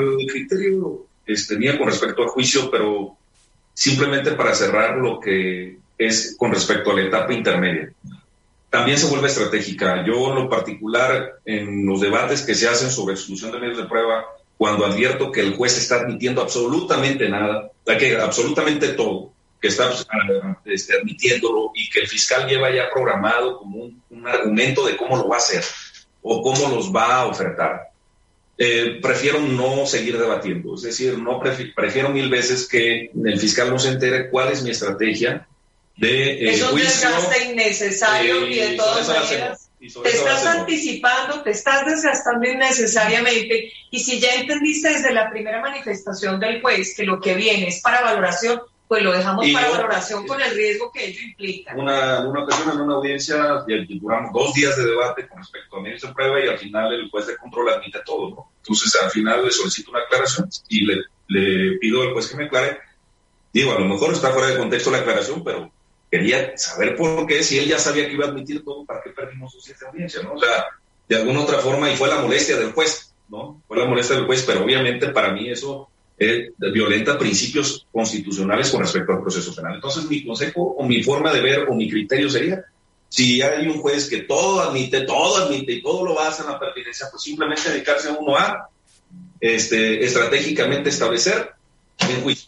mi 0.00 0.26
criterio 0.26 1.06
tenía 1.46 1.76
con 1.78 1.88
respecto 1.88 2.22
al 2.22 2.28
juicio, 2.28 2.70
pero 2.70 3.16
simplemente 3.74 4.32
para 4.32 4.54
cerrar 4.54 4.96
lo 4.96 5.20
que 5.20 5.78
es 5.98 6.36
con 6.38 6.52
respecto 6.52 6.92
a 6.92 6.94
la 6.94 7.02
etapa 7.02 7.32
intermedia. 7.32 7.92
También 8.70 8.98
se 8.98 9.06
vuelve 9.06 9.28
estratégica. 9.28 10.04
Yo, 10.06 10.28
en 10.28 10.36
lo 10.36 10.48
particular, 10.48 11.40
en 11.44 11.84
los 11.84 12.00
debates 12.00 12.42
que 12.42 12.54
se 12.54 12.68
hacen 12.68 12.90
sobre 12.90 13.14
exclusión 13.14 13.50
de 13.50 13.58
medios 13.58 13.78
de 13.78 13.86
prueba, 13.86 14.26
cuando 14.56 14.84
advierto 14.84 15.32
que 15.32 15.40
el 15.40 15.56
juez 15.56 15.78
está 15.78 15.96
admitiendo 15.96 16.42
absolutamente 16.42 17.28
nada, 17.28 17.70
que 17.98 18.16
absolutamente 18.16 18.88
todo, 18.88 19.32
que 19.60 19.68
está 19.68 19.90
este, 20.64 20.98
admitiéndolo 20.98 21.70
y 21.74 21.88
que 21.88 22.00
el 22.00 22.08
fiscal 22.08 22.46
lleva 22.46 22.70
ya 22.70 22.90
programado 22.92 23.58
como 23.58 23.84
un, 23.84 24.26
argumento 24.26 24.84
de 24.84 24.96
cómo 24.96 25.16
lo 25.16 25.28
va 25.28 25.36
a 25.36 25.38
hacer 25.38 25.64
o 26.22 26.42
cómo 26.42 26.68
los 26.74 26.94
va 26.94 27.20
a 27.20 27.26
ofertar. 27.26 27.88
Eh, 28.58 28.98
prefiero 29.00 29.40
no 29.40 29.86
seguir 29.86 30.18
debatiendo, 30.18 30.74
es 30.74 30.82
decir, 30.82 31.16
no 31.16 31.40
prefiero 31.40 32.08
mil 32.10 32.28
veces 32.28 32.68
que 32.68 33.12
el 33.24 33.38
fiscal 33.38 33.70
no 33.70 33.78
se 33.78 33.90
entere 33.90 34.28
cuál 34.28 34.50
es 34.50 34.64
mi 34.64 34.70
estrategia 34.70 35.46
de 35.98 36.50
es 36.50 36.62
un 36.62 36.78
desgaste 36.78 37.44
innecesario 37.50 38.46
y 38.46 38.54
de 38.54 38.76
todas 38.76 39.08
maneras 39.08 39.68
te 39.78 40.08
estás 40.08 40.44
anticipando, 40.46 41.42
te 41.42 41.50
estás 41.50 41.86
desgastando 41.86 42.48
innecesariamente 42.48 43.72
y 43.90 44.00
si 44.00 44.18
ya 44.18 44.34
entendiste 44.34 44.90
desde 44.90 45.12
la 45.12 45.30
primera 45.30 45.60
manifestación 45.60 46.40
del 46.40 46.60
juez 46.60 46.94
que 46.96 47.04
lo 47.04 47.20
que 47.20 47.34
viene 47.34 47.68
es 47.68 47.80
para 47.80 48.02
valoración, 48.02 48.60
pues 48.88 49.02
lo 49.02 49.12
dejamos 49.12 49.46
para 49.52 49.70
valoración 49.70 50.26
con 50.26 50.40
el 50.40 50.50
riesgo 50.52 50.90
que 50.90 51.06
ello 51.06 51.20
implica. 51.22 51.74
Una, 51.76 52.26
una 52.26 52.42
ocasión 52.42 52.70
en 52.72 52.80
una 52.80 52.94
audiencia 52.94 53.64
duramos 54.00 54.32
dos 54.32 54.52
días 54.54 54.76
de 54.76 54.86
debate 54.86 55.28
con 55.28 55.38
respecto 55.38 55.76
a 55.76 55.80
medios 55.80 56.02
de 56.02 56.12
prueba 56.12 56.44
y 56.44 56.48
al 56.48 56.58
final 56.58 56.92
el 56.92 57.10
juez 57.10 57.26
de 57.26 57.36
control 57.36 57.70
admite 57.70 58.00
todo, 58.04 58.30
¿no? 58.30 58.52
Entonces 58.62 59.00
al 59.00 59.10
final 59.10 59.44
le 59.44 59.52
solicito 59.52 59.90
una 59.90 60.00
aclaración 60.00 60.48
y 60.68 60.86
le, 60.86 60.96
le 61.28 61.78
pido 61.78 62.02
al 62.02 62.12
juez 62.12 62.28
que 62.28 62.36
me 62.36 62.46
aclare. 62.46 62.78
Digo, 63.52 63.72
a 63.72 63.78
lo 63.78 63.86
mejor 63.86 64.12
está 64.12 64.30
fuera 64.30 64.48
de 64.48 64.58
contexto 64.58 64.90
la 64.90 64.98
aclaración, 64.98 65.44
pero 65.44 65.70
quería 66.10 66.56
saber 66.56 66.96
por 66.96 67.26
qué, 67.26 67.42
si 67.42 67.58
él 67.58 67.66
ya 67.66 67.78
sabía 67.78 68.06
que 68.06 68.14
iba 68.14 68.26
a 68.26 68.28
admitir 68.28 68.64
todo, 68.64 68.84
¿para 68.84 69.02
qué 69.02 69.10
perdimos 69.10 69.52
su 69.52 69.60
siete 69.60 69.86
audiencia, 69.86 70.22
no? 70.22 70.34
O 70.34 70.38
sea, 70.38 70.66
de 71.08 71.16
alguna 71.16 71.40
otra 71.40 71.58
forma, 71.58 71.90
y 71.90 71.96
fue 71.96 72.08
la 72.08 72.20
molestia 72.20 72.56
del 72.56 72.72
juez, 72.72 73.12
¿no? 73.28 73.62
Fue 73.66 73.76
la 73.76 73.86
molestia 73.86 74.16
del 74.16 74.26
juez, 74.26 74.44
pero 74.46 74.64
obviamente 74.64 75.08
para 75.08 75.32
mí 75.32 75.48
eso 75.50 75.88
eh, 76.18 76.50
violenta 76.72 77.18
principios 77.18 77.86
constitucionales 77.92 78.70
con 78.70 78.80
respecto 78.80 79.12
al 79.12 79.22
proceso 79.22 79.54
penal. 79.54 79.76
Entonces, 79.76 80.04
mi 80.04 80.24
consejo 80.24 80.74
o 80.78 80.86
mi 80.86 81.02
forma 81.02 81.32
de 81.32 81.40
ver 81.40 81.68
o 81.68 81.74
mi 81.74 81.88
criterio 81.88 82.28
sería, 82.28 82.64
si 83.08 83.40
hay 83.40 83.66
un 83.66 83.80
juez 83.80 84.08
que 84.08 84.18
todo 84.18 84.60
admite, 84.60 85.02
todo 85.02 85.44
admite 85.44 85.74
y 85.74 85.82
todo 85.82 86.04
lo 86.04 86.14
basa 86.14 86.42
en 86.42 86.50
la 86.50 86.58
pertinencia, 86.58 87.08
pues 87.10 87.22
simplemente 87.22 87.70
dedicarse 87.70 88.08
a 88.08 88.12
uno 88.12 88.36
a 88.36 88.68
este, 89.40 90.04
estratégicamente 90.04 90.90
establecer 90.90 91.52
el 91.98 92.22
juicio 92.22 92.47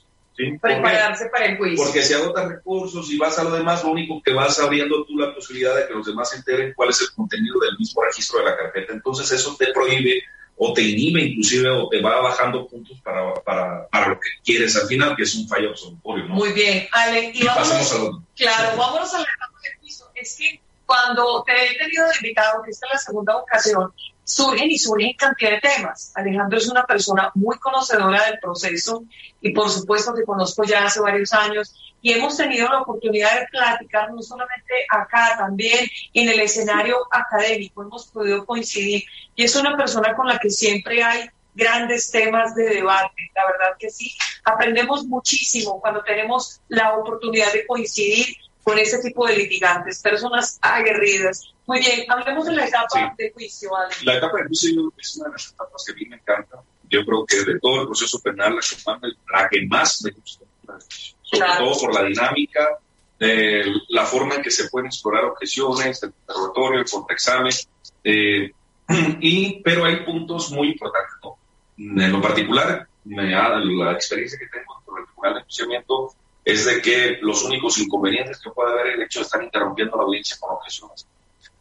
Prepararse 0.60 1.26
para 1.26 1.46
el 1.46 1.58
juicio. 1.58 1.84
Porque 1.84 2.02
si 2.02 2.14
agotas 2.14 2.48
recursos 2.48 3.10
y 3.10 3.18
vas 3.18 3.38
a 3.38 3.44
lo 3.44 3.50
demás, 3.50 3.84
lo 3.84 3.90
único 3.90 4.22
que 4.22 4.32
vas 4.32 4.58
abriendo 4.60 5.04
tú 5.04 5.16
la 5.18 5.34
posibilidad 5.34 5.76
de 5.76 5.86
que 5.86 5.94
los 5.94 6.06
demás 6.06 6.30
se 6.30 6.36
enteren 6.36 6.72
cuál 6.74 6.90
es 6.90 7.00
el 7.00 7.10
contenido 7.14 7.58
del 7.60 7.78
mismo 7.78 8.02
registro 8.02 8.38
de 8.38 8.46
la 8.46 8.56
carpeta. 8.56 8.92
Entonces 8.92 9.30
eso 9.32 9.56
te 9.56 9.72
prohíbe 9.72 10.22
o 10.62 10.74
te 10.74 10.82
inhibe 10.82 11.22
inclusive 11.22 11.70
o 11.70 11.88
te 11.88 12.02
va 12.02 12.20
bajando 12.20 12.66
puntos 12.66 13.00
para, 13.02 13.32
para, 13.42 13.88
para 13.88 14.08
lo 14.08 14.20
que 14.20 14.28
quieres 14.44 14.76
al 14.76 14.86
final, 14.86 15.16
que 15.16 15.22
es 15.22 15.34
un 15.34 15.48
fallo 15.48 15.70
absolutorio. 15.70 16.26
¿no? 16.26 16.34
Muy 16.34 16.52
bien, 16.52 16.86
Ale, 16.92 17.32
y, 17.34 17.44
vámonos, 17.44 17.92
a 17.92 17.96
Claro, 18.36 18.76
vámonos 18.76 19.14
a 19.14 19.18
la 19.18 19.24
etapa 19.24 19.58
del 19.62 19.78
piso. 19.80 20.10
Es 20.14 20.36
que 20.36 20.60
cuando 20.84 21.42
te 21.44 21.52
he 21.52 21.78
tenido 21.78 22.06
de 22.08 22.16
invitado, 22.16 22.62
que 22.62 22.72
esta 22.72 22.86
es 22.88 22.92
la 22.92 22.98
segunda 22.98 23.36
ocasión, 23.36 23.90
surgen 24.30 24.70
y 24.70 24.78
surgen 24.78 25.12
cantidad 25.14 25.50
de 25.50 25.60
temas. 25.60 26.12
Alejandro 26.14 26.58
es 26.58 26.68
una 26.68 26.84
persona 26.84 27.32
muy 27.34 27.58
conocedora 27.58 28.26
del 28.26 28.38
proceso 28.38 29.02
y 29.40 29.50
por 29.52 29.68
supuesto 29.68 30.14
que 30.14 30.22
conozco 30.22 30.62
ya 30.62 30.84
hace 30.84 31.00
varios 31.00 31.32
años 31.32 31.74
y 32.00 32.12
hemos 32.12 32.36
tenido 32.36 32.68
la 32.68 32.82
oportunidad 32.82 33.40
de 33.40 33.46
platicar 33.48 34.12
no 34.12 34.22
solamente 34.22 34.72
acá, 34.88 35.34
también 35.36 35.88
en 36.14 36.28
el 36.28 36.38
escenario 36.40 36.96
académico, 37.10 37.82
hemos 37.82 38.06
podido 38.06 38.46
coincidir 38.46 39.02
y 39.34 39.44
es 39.44 39.56
una 39.56 39.76
persona 39.76 40.14
con 40.14 40.28
la 40.28 40.38
que 40.38 40.50
siempre 40.50 41.02
hay 41.02 41.28
grandes 41.54 42.10
temas 42.12 42.54
de 42.54 42.68
debate. 42.68 43.32
La 43.34 43.46
verdad 43.46 43.76
que 43.80 43.90
sí, 43.90 44.12
aprendemos 44.44 45.04
muchísimo 45.06 45.80
cuando 45.80 46.02
tenemos 46.04 46.60
la 46.68 46.96
oportunidad 46.96 47.52
de 47.52 47.66
coincidir 47.66 48.36
con 48.62 48.78
ese 48.78 48.98
tipo 49.00 49.26
de 49.26 49.36
litigantes, 49.36 50.00
personas 50.00 50.58
aguerridas. 50.60 51.52
Muy 51.66 51.80
bien, 51.80 52.04
hablemos 52.08 52.46
de 52.46 52.52
la 52.52 52.66
etapa 52.66 53.14
de 53.16 53.30
juicio. 53.32 53.70
La 54.04 54.16
etapa 54.16 54.38
de 54.38 54.44
juicio 54.48 54.92
es 54.98 55.16
una 55.16 55.26
de 55.26 55.32
las 55.32 55.52
etapas 55.52 55.84
que 55.84 55.92
a 55.92 55.94
mí 55.94 56.06
me 56.06 56.16
encanta. 56.16 56.62
Yo 56.88 57.04
creo 57.04 57.24
que 57.24 57.44
de 57.44 57.60
todo 57.60 57.82
el 57.82 57.86
proceso 57.86 58.20
penal, 58.20 58.58
la 59.32 59.48
que 59.48 59.66
más 59.66 60.02
me 60.02 60.10
gusta, 60.10 60.44
sobre 61.22 61.46
todo 61.58 61.78
por 61.80 61.94
la 61.94 62.04
dinámica, 62.04 62.78
de 63.18 63.64
la 63.90 64.04
forma 64.04 64.36
en 64.36 64.42
que 64.42 64.50
se 64.50 64.68
pueden 64.68 64.86
explorar 64.86 65.24
objeciones, 65.24 66.02
el 66.02 66.10
interrogatorio, 66.10 66.80
el 66.80 66.90
contraexamen, 66.90 67.52
eh, 68.02 68.50
y, 69.20 69.62
pero 69.62 69.84
hay 69.84 70.04
puntos 70.04 70.50
muy 70.50 70.68
importantes. 70.72 71.16
En 71.76 72.12
lo 72.12 72.20
particular, 72.20 72.88
me 73.04 73.30
la 73.30 73.92
experiencia 73.92 74.38
que 74.38 74.46
tengo 74.46 74.82
con 74.84 74.98
el 74.98 75.06
Tribunal 75.06 75.34
de 75.34 75.40
Enjuiciamiento 75.40 76.14
es 76.44 76.64
de 76.64 76.80
que 76.80 77.18
los 77.20 77.44
únicos 77.44 77.78
inconvenientes 77.78 78.40
que 78.40 78.50
puede 78.50 78.72
haber 78.72 78.94
el 78.94 79.02
hecho 79.02 79.20
de 79.20 79.24
estar 79.24 79.42
interrumpiendo 79.42 79.96
la 79.96 80.04
audiencia 80.04 80.36
con 80.40 80.54
objeciones. 80.56 81.06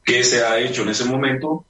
¿Qué 0.03 0.23
se 0.23 0.43
ha 0.43 0.57
hecho 0.57 0.83
en 0.83 0.89
ese 0.89 1.05
momento? 1.05 1.65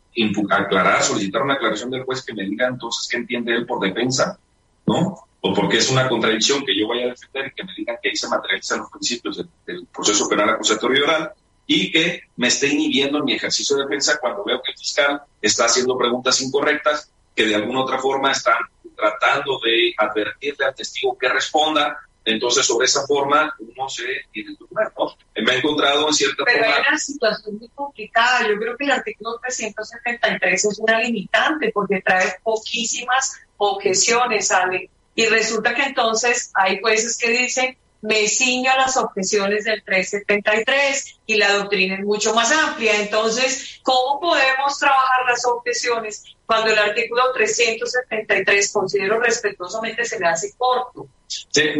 aclarar, 0.49 1.03
solicitar 1.03 1.41
una 1.41 1.53
aclaración 1.53 1.91
del 1.91 2.03
juez 2.03 2.23
que 2.23 2.33
me 2.33 2.43
diga 2.43 2.67
entonces 2.67 3.07
qué 3.09 3.17
entiende 3.17 3.53
él 3.53 3.65
por 3.65 3.79
defensa, 3.79 4.37
¿no? 4.85 5.15
O 5.41 5.53
porque 5.53 5.77
es 5.77 5.89
una 5.89 6.09
contradicción 6.09 6.65
que 6.65 6.77
yo 6.77 6.87
vaya 6.87 7.05
a 7.05 7.09
defender 7.09 7.47
y 7.47 7.55
que 7.55 7.63
me 7.63 7.73
digan 7.77 7.97
que 8.01 8.09
ahí 8.09 8.15
se 8.15 8.27
materializan 8.27 8.79
los 8.79 8.89
principios 8.89 9.37
del, 9.65 9.85
proceso 9.87 10.27
penal 10.27 10.49
acusatorio 10.49 11.03
oral 11.03 11.31
y 11.65 11.91
que 11.91 12.23
me 12.35 12.47
esté 12.47 12.67
inhibiendo 12.67 13.19
en 13.19 13.25
mi 13.25 13.33
ejercicio 13.33 13.77
de 13.77 13.83
defensa 13.83 14.17
cuando 14.19 14.43
veo 14.43 14.61
que 14.61 14.71
el 14.71 14.77
fiscal 14.77 15.21
está 15.41 15.65
haciendo 15.65 15.97
preguntas 15.97 16.41
incorrectas 16.41 17.11
que 17.35 17.45
de 17.45 17.55
alguna 17.55 17.81
otra 17.81 17.99
forma 17.99 18.31
están 18.31 18.57
tratando 18.97 19.59
de 19.63 19.93
advertirle 19.97 20.65
al 20.65 20.75
testigo 20.75 21.17
que 21.17 21.29
responda 21.29 21.97
entonces, 22.29 22.65
sobre 22.65 22.85
esa 22.85 23.05
forma, 23.07 23.55
uno 23.59 23.89
se 23.89 24.03
tiene 24.31 24.55
que 24.55 24.65
¿no? 24.69 25.17
Me 25.43 25.53
he 25.53 25.57
encontrado 25.57 26.07
en 26.07 26.13
cierta 26.13 26.43
Pero 26.45 26.59
forma... 26.59 26.75
hay 26.75 26.83
una 26.89 26.97
situación 26.97 27.57
muy 27.57 27.69
complicada. 27.69 28.47
Yo 28.47 28.57
creo 28.57 28.77
que 28.77 28.85
el 28.85 28.91
artículo 28.91 29.39
373 29.41 30.65
es 30.65 30.79
una 30.79 30.99
limitante 30.99 31.71
porque 31.73 32.01
trae 32.01 32.35
poquísimas 32.43 33.39
objeciones, 33.57 34.51
Ale. 34.51 34.89
Y 35.15 35.25
resulta 35.25 35.73
que 35.73 35.83
entonces 35.83 36.51
hay 36.53 36.79
jueces 36.79 37.17
que 37.17 37.29
dicen, 37.29 37.77
me 38.01 38.27
ciño 38.27 38.71
a 38.71 38.77
las 38.77 38.97
objeciones 38.97 39.65
del 39.65 39.83
373 39.83 41.19
y 41.25 41.35
la 41.35 41.53
doctrina 41.53 41.95
es 41.95 42.05
mucho 42.05 42.33
más 42.33 42.51
amplia. 42.51 42.99
Entonces, 43.01 43.79
¿cómo 43.83 44.19
podemos 44.19 44.77
trabajar 44.79 45.25
las 45.27 45.45
objeciones 45.45 46.23
cuando 46.45 46.71
el 46.71 46.79
artículo 46.79 47.31
373 47.33 48.71
considero 48.71 49.19
respetuosamente 49.19 50.05
se 50.05 50.19
le 50.19 50.27
hace 50.27 50.53
corto? 50.57 51.07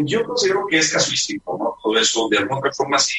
yo 0.04 0.26
considero 0.26 0.68
que 0.70 0.78
es 0.78 0.94
casuístico, 0.94 1.58
¿no? 1.58 1.76
Todo 1.82 1.98
eso, 2.00 2.28
de 2.30 2.38
alguna 2.38 2.72
forma, 2.72 3.00
sí, 3.00 3.18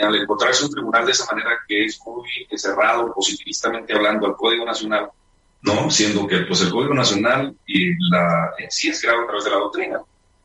al 0.00 0.14
encontrarse 0.16 0.64
un 0.64 0.70
tribunal 0.70 1.06
de 1.06 1.12
esa 1.12 1.26
manera 1.32 1.50
que 1.68 1.84
es 1.84 2.00
muy 2.04 2.28
cerrado, 2.56 3.12
positivistamente 3.14 3.92
hablando, 3.92 4.26
al 4.26 4.36
Código 4.36 4.64
Nacional, 4.64 5.10
¿no? 5.62 5.90
Siendo 5.90 6.26
que 6.26 6.38
pues 6.40 6.62
el 6.62 6.70
Código 6.70 6.94
Nacional 6.94 7.54
y 7.66 7.92
la 8.10 8.52
en 8.58 8.70
sí 8.70 8.88
es 8.88 9.00
creado 9.00 9.22
a 9.22 9.26
través 9.26 9.44
de 9.44 9.50
la 9.50 9.56
doctrina. 9.56 10.00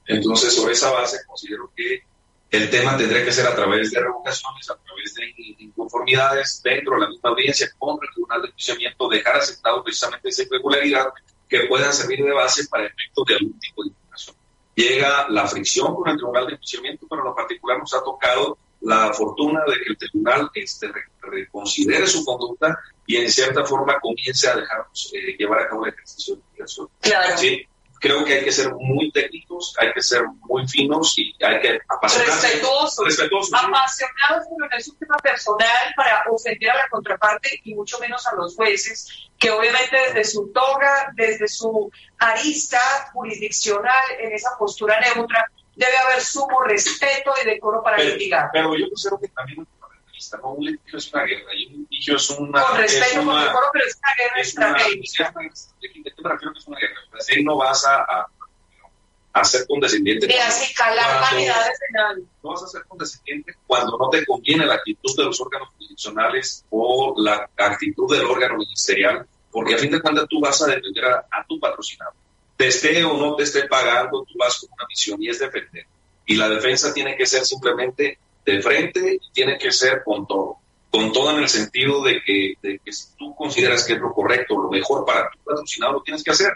Entonces, 0.08 0.54
sobre 0.54 0.74
esa 0.74 0.92
base, 0.92 1.18
considero 1.26 1.72
que 1.76 2.04
el 2.52 2.70
tema 2.70 2.96
tendría 2.96 3.26
que 3.26 3.32
ser 3.32 3.48
a 3.48 3.56
través 3.56 3.92
de 3.92 4.00
revocaciones, 4.00 4.70
a 4.70 4.78
través 4.78 5.14
de 5.16 5.34
inconformidades 5.60 6.62
dentro 6.64 6.96
de 6.96 7.02
la 7.02 7.10
misma 7.10 7.32
audiencia 7.32 7.70
con 7.78 7.98
el 8.02 8.10
Tribunal 8.14 8.42
de 8.42 8.48
Enjuiciamiento, 8.50 9.10
dejar 9.10 9.36
aceptado 9.38 9.84
precisamente 9.84 10.30
esa 10.30 10.44
irregularidad 10.44 11.08
que 11.50 11.62
puedan 11.62 11.92
servir 11.94 12.24
de 12.24 12.32
base 12.32 12.68
para 12.68 12.86
efectos 12.86 13.26
de 13.26 13.36
algún 13.36 13.60
tipo 13.60 13.84
de 13.84 13.90
impugnación. 13.90 14.36
Llega 14.76 15.30
la 15.30 15.48
fricción 15.48 15.96
con 15.96 16.10
el 16.10 16.18
Tribunal 16.18 16.48
de 16.48 16.54
Enjuiciamiento, 16.54 17.08
pero 17.10 17.22
en 17.22 17.28
lo 17.30 17.36
particular 17.36 17.80
nos 17.80 17.94
ha 17.94 18.04
tocado 18.04 18.58
la 18.82 19.14
fortuna 19.14 19.62
de 19.66 19.74
que 19.74 19.90
el 19.90 19.98
tribunal 19.98 20.50
este, 20.54 20.92
reconsidere 21.22 22.06
su 22.06 22.24
conducta 22.24 22.78
y 23.08 23.18
en 23.18 23.32
cierta 23.32 23.66
forma 23.66 24.00
comience 24.00 24.48
a 24.48 24.56
dejarnos 24.56 25.12
eh, 25.14 25.36
llevar 25.38 25.62
a 25.62 25.70
cabo 25.70 25.86
el 25.86 25.94
ejercicio 25.94 26.36
de 26.36 26.42
investigación. 26.42 26.90
Claro. 27.02 27.38
¿Sí? 27.38 27.68
Creo 28.00 28.24
que 28.24 28.34
hay 28.34 28.44
que 28.44 28.52
ser 28.52 28.74
muy 28.74 29.12
técnicos, 29.12 29.76
hay 29.80 29.92
que 29.94 30.02
ser 30.02 30.24
muy 30.42 30.68
finos 30.68 31.14
y 31.18 31.36
hay 31.44 31.60
que 31.60 31.80
apasionarse. 31.88 32.48
Respetuosos. 32.48 33.06
Respetuosos. 33.06 33.54
Apasionados, 33.54 34.46
pero 34.50 34.70
no 34.70 34.78
es 34.78 34.88
un 34.88 34.98
tema 34.98 35.18
personal 35.18 35.94
para 35.96 36.24
ofender 36.30 36.70
a 36.72 36.76
la 36.76 36.90
contraparte 36.90 37.62
y 37.64 37.76
mucho 37.76 38.00
menos 38.00 38.26
a 38.28 38.36
los 38.36 38.56
jueces, 38.56 39.30
que 39.38 39.52
obviamente 39.52 39.98
desde 40.08 40.24
su 40.24 40.52
toga, 40.52 41.12
desde 41.16 41.48
su 41.48 41.92
arista 42.20 42.80
jurisdiccional, 43.14 44.04
en 44.20 44.34
esa 44.34 44.52
postura 44.58 45.00
neutra, 45.00 45.46
debe 45.76 45.98
haber 45.98 46.22
sumo 46.22 46.62
respeto 46.64 47.34
y 47.42 47.46
decoro 47.46 47.84
para 47.84 47.98
litigar. 47.98 48.50
Pero 48.54 48.76
yo 48.78 48.88
considero 48.88 49.20
que 49.20 49.28
también 49.30 49.68
¿no? 50.42 50.54
Un 50.54 50.66
litigio 50.66 50.98
es 50.98 51.14
una 51.14 51.24
guerra 51.24 51.54
y 51.56 51.66
un 51.68 51.82
litigio 51.82 52.16
es 52.16 52.30
una. 52.32 52.62
Con 52.62 52.78
respeto, 52.78 53.26
con 53.26 53.42
decoro, 53.42 53.68
pero 53.74 53.86
es 53.86 53.98
una 53.98 54.16
guerra 54.18 54.42
es 54.42 54.48
estratégica. 54.48 55.34
Una, 55.36 55.48
es 55.48 55.74
una, 56.18 56.30
me 56.30 56.34
refiero 56.34 56.54
que 56.54 56.60
es 56.60 56.68
una 56.68 56.80
guerra. 56.80 56.96
Así 57.20 57.44
no 57.44 57.58
vas 57.58 57.86
a, 57.86 57.96
a, 58.02 58.28
a 59.34 59.44
ser 59.44 59.68
condescendiente. 59.68 60.28
Y 60.34 60.38
así 60.38 60.74
calar 60.74 61.22
vanidades 61.22 61.80
penales. 61.88 62.24
No 62.44 62.52
vas 62.52 62.64
a 62.64 62.68
ser 62.68 62.84
condescendiente 62.86 63.54
cuando 63.68 63.98
no 63.98 64.10
te 64.10 64.26
conviene 64.26 64.66
la 64.66 64.76
actitud 64.76 65.16
de 65.18 65.24
los 65.26 65.40
órganos 65.42 65.70
jurisdiccionales 65.70 66.66
o 66.70 67.14
la 67.18 67.50
actitud 67.58 68.14
del 68.16 68.26
órgano 68.26 68.58
ministerial, 68.58 69.28
porque 69.52 69.76
a 69.76 69.78
fin 69.78 69.92
de 69.92 70.02
cuentas 70.02 70.26
tú 70.30 70.40
vas 70.40 70.62
a 70.62 70.68
defender 70.68 71.06
a, 71.06 71.26
a 71.32 71.46
tu 71.48 71.60
patrocinador. 71.60 72.14
Te 72.56 72.68
esté 72.68 73.04
o 73.04 73.18
no 73.18 73.36
te 73.36 73.44
esté 73.44 73.68
pagando, 73.68 74.24
tú 74.24 74.38
vas 74.38 74.58
con 74.60 74.70
una 74.72 74.86
misión 74.88 75.22
y 75.22 75.30
es 75.30 75.40
defender. 75.40 75.86
Y 76.26 76.36
la 76.36 76.50
defensa 76.50 76.94
tiene 76.94 77.16
que 77.18 77.26
ser 77.26 77.46
simplemente 77.46 78.18
de 78.46 78.62
frente 78.62 79.20
y 79.22 79.32
tiene 79.32 79.58
que 79.58 79.72
ser 79.72 80.04
con 80.04 80.28
todo. 80.28 80.58
Con 80.92 81.12
todo 81.12 81.32
en 81.32 81.40
el 81.40 81.50
sentido 81.50 82.02
de 82.04 82.22
que, 82.24 82.54
de 82.62 82.80
que 82.84 82.94
si 82.94 83.16
tú 83.18 83.36
consideras 83.36 83.84
que 83.84 83.94
es 83.94 84.00
lo 84.00 84.14
correcto, 84.14 84.58
lo 84.58 84.70
mejor 84.70 85.06
para 85.06 85.30
tu 85.30 85.40
patrocinado, 85.40 85.94
lo 85.94 86.04
tienes 86.04 86.24
que 86.24 86.32
hacer. 86.32 86.54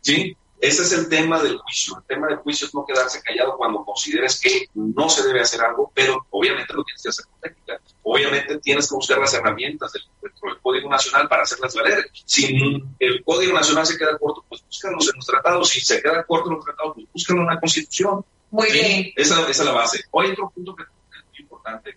¿Sí? 0.00 0.36
Ese 0.60 0.82
es 0.82 0.92
el 0.92 1.08
tema 1.08 1.42
del 1.42 1.56
juicio. 1.56 1.96
El 1.96 2.04
tema 2.04 2.26
del 2.26 2.36
juicio 2.36 2.66
es 2.66 2.74
no 2.74 2.84
quedarse 2.84 3.22
callado 3.22 3.56
cuando 3.56 3.82
consideres 3.82 4.38
que 4.38 4.66
no 4.74 5.08
se 5.08 5.26
debe 5.26 5.40
hacer 5.40 5.62
algo, 5.62 5.90
pero 5.94 6.26
obviamente 6.30 6.74
lo 6.74 6.84
tienes 6.84 7.02
que 7.02 7.08
hacer 7.08 7.24
con 7.24 7.40
técnica. 7.40 7.80
Obviamente 8.02 8.58
tienes 8.58 8.86
que 8.86 8.94
buscar 8.94 9.18
las 9.18 9.32
herramientas 9.32 9.90
del, 9.92 10.02
del 10.20 10.60
Código 10.60 10.90
Nacional 10.90 11.28
para 11.28 11.44
hacerlas 11.44 11.74
valer. 11.74 12.10
Si 12.12 12.54
el 12.98 13.24
Código 13.24 13.54
Nacional 13.54 13.86
se 13.86 13.96
queda 13.96 14.18
corto, 14.18 14.44
pues 14.48 14.62
búscalos 14.66 15.08
en 15.08 15.16
los 15.16 15.26
tratados. 15.26 15.68
Si 15.70 15.80
se 15.80 16.02
queda 16.02 16.24
corto 16.24 16.50
en 16.50 16.56
los 16.56 16.64
tratados, 16.64 16.94
pues 16.94 17.06
búscalo 17.10 17.40
en 17.40 17.46
la 17.46 17.60
Constitución. 17.60 18.24
Muy 18.50 18.70
bien. 18.70 19.12
Esa, 19.16 19.40
esa, 19.48 19.50
es 19.50 19.64
la 19.64 19.72
base. 19.72 20.04
Hoy 20.10 20.32
otro 20.32 20.50
punto 20.54 20.76
que 20.76 20.84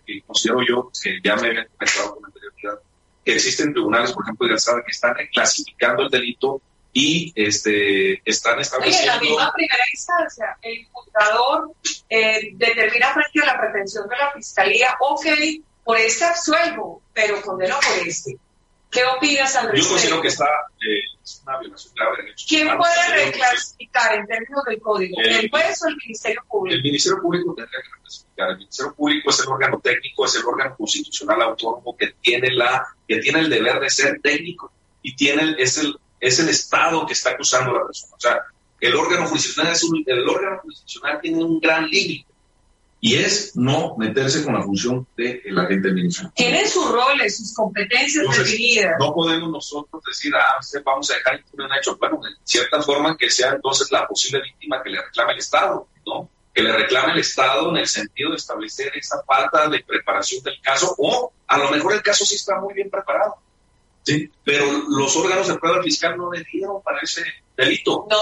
que 0.04 0.22
considero 0.22 0.60
yo, 0.66 0.90
que 1.02 1.20
ya 1.22 1.36
me 1.36 1.48
he 1.48 1.66
comentado 1.66 2.14
con 2.14 2.24
anterioridad, 2.26 2.78
que 3.24 3.34
existen 3.34 3.72
tribunales, 3.72 4.12
por 4.12 4.24
ejemplo, 4.24 4.46
de 4.46 4.54
Alzada, 4.54 4.82
que 4.84 4.90
están 4.90 5.14
clasificando 5.32 6.02
el 6.02 6.10
delito 6.10 6.60
y 6.92 7.32
este, 7.34 8.22
están 8.28 8.60
estableciendo... 8.60 9.18
Oye, 9.18 9.28
en 9.28 9.34
la 9.34 9.36
misma 9.36 9.52
primera 9.52 9.84
instancia, 9.92 10.56
el 10.62 10.86
juzgador 10.92 11.72
eh, 12.08 12.50
determina 12.54 13.12
frente 13.12 13.42
a 13.42 13.46
la 13.46 13.60
pretensión 13.60 14.08
de 14.08 14.16
la 14.16 14.32
fiscalía, 14.32 14.96
ok, 15.00 15.26
por 15.82 15.98
este 15.98 16.24
absuelvo, 16.24 17.02
pero 17.12 17.42
condeno 17.42 17.76
por 17.76 18.06
este. 18.06 18.38
¿Qué 18.94 19.04
opinas 19.04 19.56
al 19.56 19.72
respecto? 19.72 19.88
Yo 19.88 19.90
considero 19.90 20.22
que 20.22 20.28
está 20.28 20.44
eh, 20.44 21.00
es 21.24 21.42
una 21.44 21.58
violación 21.58 21.94
grave 21.96 22.16
de 22.16 22.22
derechos 22.22 22.46
¿Quién 22.48 22.76
puede 22.76 23.24
reclasificar 23.24 24.14
en 24.14 24.26
términos 24.26 24.64
del 24.64 24.80
código? 24.80 25.20
El, 25.20 25.32
¿El 25.32 25.50
juez 25.50 25.82
o 25.82 25.88
el 25.88 25.96
Ministerio 25.96 26.44
Público? 26.48 26.76
El 26.76 26.82
Ministerio 26.82 27.20
Público 27.20 27.54
tendría 27.54 27.80
que 27.82 27.90
reclasificar. 27.92 28.50
El 28.50 28.56
Ministerio 28.58 28.94
Público 28.94 29.30
es 29.30 29.40
el 29.40 29.48
órgano 29.48 29.80
técnico, 29.80 30.24
es 30.24 30.34
el 30.36 30.44
órgano 30.44 30.76
constitucional 30.76 31.42
autónomo 31.42 31.96
que 31.96 32.14
tiene 32.20 32.52
la 32.52 32.86
que 33.08 33.18
tiene 33.18 33.40
el 33.40 33.50
deber 33.50 33.80
de 33.80 33.90
ser 33.90 34.20
técnico 34.20 34.72
y 35.02 35.16
tiene 35.16 35.42
el, 35.42 35.58
es 35.58 35.76
el 35.78 35.98
es 36.20 36.38
el 36.38 36.48
Estado 36.48 37.04
que 37.04 37.14
está 37.14 37.30
acusando 37.30 37.72
a 37.72 37.80
la 37.80 37.86
persona. 37.86 38.14
O 38.16 38.20
sea, 38.20 38.40
el 38.80 38.94
órgano 38.94 39.26
jurisdiccional 39.26 39.72
es 39.72 39.82
un, 39.82 40.04
el 40.06 40.28
órgano 40.28 40.60
jurisdiccional 40.62 41.20
tiene 41.20 41.42
un 41.42 41.58
gran 41.58 41.88
límite 41.88 42.33
y 43.04 43.16
es 43.16 43.54
no 43.54 43.96
meterse 43.98 44.42
con 44.42 44.54
la 44.54 44.62
función 44.62 45.06
del 45.14 45.42
de 45.42 45.60
agente 45.60 45.90
administrativo. 45.90 46.32
Tienen 46.34 46.66
sus 46.66 46.90
roles, 46.90 47.36
sus 47.36 47.52
competencias 47.52 48.24
definidas. 48.34 48.94
No 48.98 49.12
podemos 49.12 49.50
nosotros 49.50 50.02
decir, 50.06 50.32
ah, 50.34 50.58
vamos 50.82 51.10
a 51.10 51.16
dejar 51.16 51.44
que 51.44 51.50
un 51.52 51.68
hecho. 51.78 51.98
Bueno, 51.98 52.18
en 52.26 52.34
cierta 52.44 52.80
forma 52.80 53.14
que 53.18 53.28
sea 53.28 53.52
entonces 53.52 53.92
la 53.92 54.08
posible 54.08 54.40
víctima 54.40 54.82
que 54.82 54.88
le 54.88 55.02
reclame 55.02 55.34
el 55.34 55.38
Estado, 55.38 55.86
¿no? 56.06 56.30
Que 56.54 56.62
le 56.62 56.72
reclame 56.72 57.12
el 57.12 57.18
Estado 57.18 57.68
en 57.68 57.76
el 57.76 57.86
sentido 57.86 58.30
de 58.30 58.36
establecer 58.36 58.90
esa 58.96 59.22
falta 59.26 59.68
de 59.68 59.84
preparación 59.84 60.42
del 60.42 60.58
caso, 60.62 60.94
o 60.96 61.30
a 61.46 61.58
lo 61.58 61.70
mejor 61.72 61.92
el 61.92 62.02
caso 62.02 62.24
sí 62.24 62.36
está 62.36 62.58
muy 62.58 62.72
bien 62.72 62.88
preparado, 62.88 63.36
¿sí? 64.04 64.30
Pero 64.44 64.66
los 64.88 65.16
órganos 65.16 65.48
de 65.48 65.58
prueba 65.58 65.82
fiscal 65.82 66.16
no 66.16 66.30
le 66.32 66.44
dieron 66.44 66.82
para 66.82 67.00
ese 67.00 67.22
delito. 67.56 68.06
No 68.10 68.16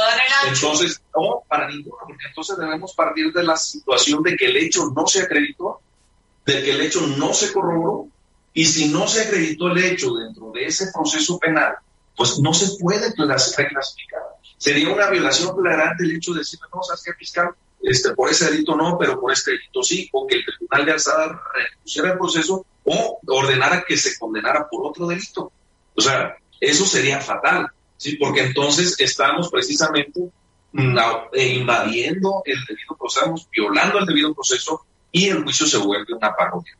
Entonces, 0.47 1.03
no, 1.15 1.43
para 1.49 1.69
ninguno, 1.69 1.97
porque 2.07 2.27
entonces 2.29 2.57
debemos 2.57 2.95
partir 2.95 3.33
de 3.33 3.43
la 3.43 3.57
situación 3.57 4.23
de 4.23 4.37
que 4.37 4.47
el 4.47 4.57
hecho 4.57 4.91
no 4.95 5.07
se 5.07 5.23
acreditó, 5.23 5.81
de 6.47 6.63
que 6.63 6.71
el 6.71 6.81
hecho 6.81 7.01
no 7.07 7.35
se 7.35 7.53
corroboró, 7.53 8.09
y 8.55 8.65
si 8.67 8.89
no 8.89 9.09
se 9.09 9.23
acreditó 9.23 9.69
el 9.69 9.79
hecho 9.79 10.15
dentro 10.15 10.51
de 10.53 10.67
ese 10.67 10.91
proceso 10.93 11.39
penal, 11.39 11.75
pues 12.17 12.39
no 12.39 12.53
se 12.53 12.79
puede 12.79 13.13
reclasificar. 13.17 14.23
Sería 14.59 14.93
una 14.93 15.11
violación 15.11 15.57
flagrante 15.57 16.05
el 16.05 16.17
hecho 16.17 16.33
de 16.33 16.41
decir, 16.41 16.61
no, 16.73 16.83
¿sabes 16.83 17.03
qué, 17.03 17.13
fiscal? 17.15 17.51
Este, 17.83 18.15
por 18.15 18.31
ese 18.31 18.51
delito 18.51 18.77
no, 18.77 18.97
pero 18.97 19.21
por 19.21 19.33
este 19.33 19.53
delito 19.53 19.83
sí, 19.83 20.09
o 20.13 20.27
que 20.27 20.37
el 20.37 20.45
tribunal 20.45 20.87
de 20.87 20.93
alzada 20.93 21.43
repusiera 21.55 22.13
el 22.13 22.19
proceso 22.19 22.65
o 22.85 23.21
ordenara 23.27 23.85
que 23.87 23.97
se 23.97 24.17
condenara 24.19 24.69
por 24.69 24.87
otro 24.87 25.07
delito. 25.07 25.51
O 25.97 26.01
sea, 26.01 26.37
eso 26.61 26.85
sería 26.85 27.21
fatal. 27.21 27.71
¿sí? 28.03 28.17
porque 28.17 28.41
entonces 28.41 28.97
estamos 28.99 29.49
precisamente 29.49 30.21
mm, 30.73 30.99
eh, 31.33 31.55
invadiendo 31.55 32.43
el 32.45 32.59
debido 32.67 32.97
proceso, 32.99 33.49
violando 33.53 34.01
el 34.01 34.07
debido 34.07 34.35
proceso 34.35 34.85
y 35.13 35.29
el 35.29 35.45
juicio 35.45 35.67
se 35.67 35.79
vuelve 35.79 36.13
una 36.13 36.35
parodia. 36.35 36.77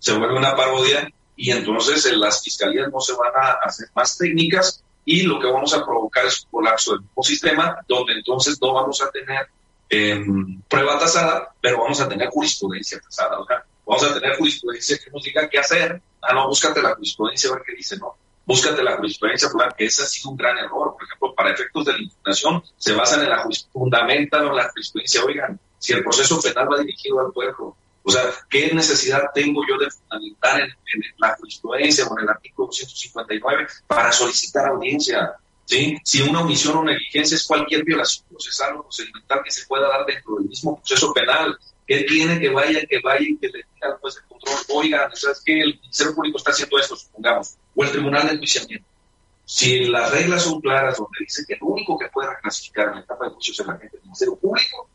Se 0.00 0.12
vuelve 0.18 0.36
una 0.36 0.56
parodia 0.56 1.08
y 1.36 1.52
entonces 1.52 2.04
eh, 2.06 2.16
las 2.16 2.42
fiscalías 2.42 2.90
no 2.90 3.00
se 3.00 3.12
van 3.12 3.30
a 3.40 3.52
hacer 3.64 3.88
más 3.94 4.18
técnicas 4.18 4.82
y 5.04 5.22
lo 5.22 5.38
que 5.38 5.46
vamos 5.46 5.72
a 5.74 5.84
provocar 5.84 6.26
es 6.26 6.42
un 6.44 6.50
colapso 6.50 6.92
del 6.92 7.02
mismo 7.02 7.22
sistema 7.22 7.78
donde 7.86 8.14
entonces 8.14 8.58
no 8.60 8.72
vamos 8.72 9.00
a 9.00 9.10
tener 9.10 9.46
em, 9.90 10.60
prueba 10.62 10.98
tasada, 10.98 11.54
pero 11.60 11.82
vamos 11.82 12.00
a 12.00 12.08
tener 12.08 12.28
jurisprudencia 12.30 12.98
tasada. 12.98 13.36
vamos 13.86 14.02
a 14.02 14.14
tener 14.14 14.36
jurisprudencia 14.38 14.98
que 14.98 15.10
nos 15.10 15.22
diga 15.22 15.48
qué 15.48 15.58
hacer. 15.58 16.02
Ah, 16.20 16.34
no, 16.34 16.48
búscate 16.48 16.82
la 16.82 16.94
jurisprudencia 16.94 17.50
a 17.50 17.54
ver 17.54 17.62
qué 17.64 17.74
dice, 17.76 17.96
no 17.98 18.16
búscate 18.46 18.82
la 18.82 18.96
jurisprudencia 18.96 19.48
plural, 19.48 19.74
que 19.76 19.86
ese 19.86 20.02
ha 20.02 20.06
sido 20.06 20.30
un 20.30 20.36
gran 20.36 20.56
error. 20.58 20.94
Por 20.94 21.04
ejemplo, 21.04 21.34
para 21.34 21.52
efectos 21.52 21.84
de 21.84 21.92
la 21.92 21.98
impugnación, 21.98 22.62
se 22.76 22.94
basan 22.94 23.22
en 23.22 23.30
la 23.30 23.38
jurisprudencia, 23.38 24.38
en 24.38 24.56
la 24.56 24.68
jurisprudencia. 24.70 25.24
Oigan, 25.24 25.60
si 25.78 25.92
el 25.92 26.02
proceso 26.02 26.40
penal 26.40 26.68
va 26.72 26.78
dirigido 26.78 27.20
al 27.20 27.32
pueblo, 27.32 27.76
o 28.06 28.10
sea, 28.10 28.22
¿qué 28.50 28.72
necesidad 28.74 29.22
tengo 29.34 29.62
yo 29.66 29.78
de 29.78 29.90
fundamentar 29.90 30.60
en, 30.60 30.70
la 31.18 31.34
jurisprudencia 31.36 32.06
o 32.06 32.18
en 32.18 32.24
el 32.24 32.30
artículo 32.30 32.66
259 32.66 33.66
para 33.86 34.12
solicitar 34.12 34.66
audiencia? 34.66 35.32
¿Sí? 35.64 35.96
Si 36.04 36.20
una 36.20 36.42
omisión 36.42 36.76
o 36.76 36.84
negligencia 36.84 37.36
es 37.36 37.46
cualquier 37.46 37.82
violación 37.84 38.26
procesal 38.28 38.76
o 38.76 38.82
procedimental 38.82 39.40
que 39.42 39.50
se 39.50 39.66
pueda 39.66 39.88
dar 39.88 40.04
dentro 40.04 40.36
del 40.36 40.48
mismo 40.48 40.76
proceso 40.76 41.14
penal, 41.14 41.58
¿qué 41.86 42.04
tiene 42.04 42.40
que 42.40 42.50
vaya, 42.50 42.84
que 42.86 43.00
vaya 43.00 43.26
y 43.26 43.36
que 43.36 43.48
le 43.48 43.58
diga 43.74 43.88
al 43.88 43.98
juez 43.98 44.14
de 44.14 44.20
control, 44.28 44.56
oiga, 44.70 45.10
¿sabes 45.14 45.42
qué? 45.44 45.60
El 45.60 45.78
Ministerio 45.80 46.14
Público 46.14 46.38
está 46.38 46.50
haciendo 46.50 46.78
esto, 46.78 46.96
supongamos 46.96 47.56
o 47.74 47.84
el 47.84 47.90
tribunal 47.90 48.26
de 48.26 48.34
enjuiciamiento. 48.34 48.86
Si 49.44 49.84
las 49.84 50.10
reglas 50.10 50.42
son 50.42 50.60
claras, 50.60 50.96
donde 50.96 51.18
dice 51.20 51.44
que 51.46 51.54
el 51.54 51.60
único 51.62 51.98
que 51.98 52.08
puede 52.08 52.30
reclasificar 52.30 52.88
en 52.88 52.94
la 52.94 53.00
etapa 53.00 53.26
de 53.26 53.30
juicio 53.32 53.52
es 53.52 53.60
el 53.60 53.70
agente 53.70 53.96
del 53.96 54.02
Ministerio 54.02 54.36
Público, 54.36 54.88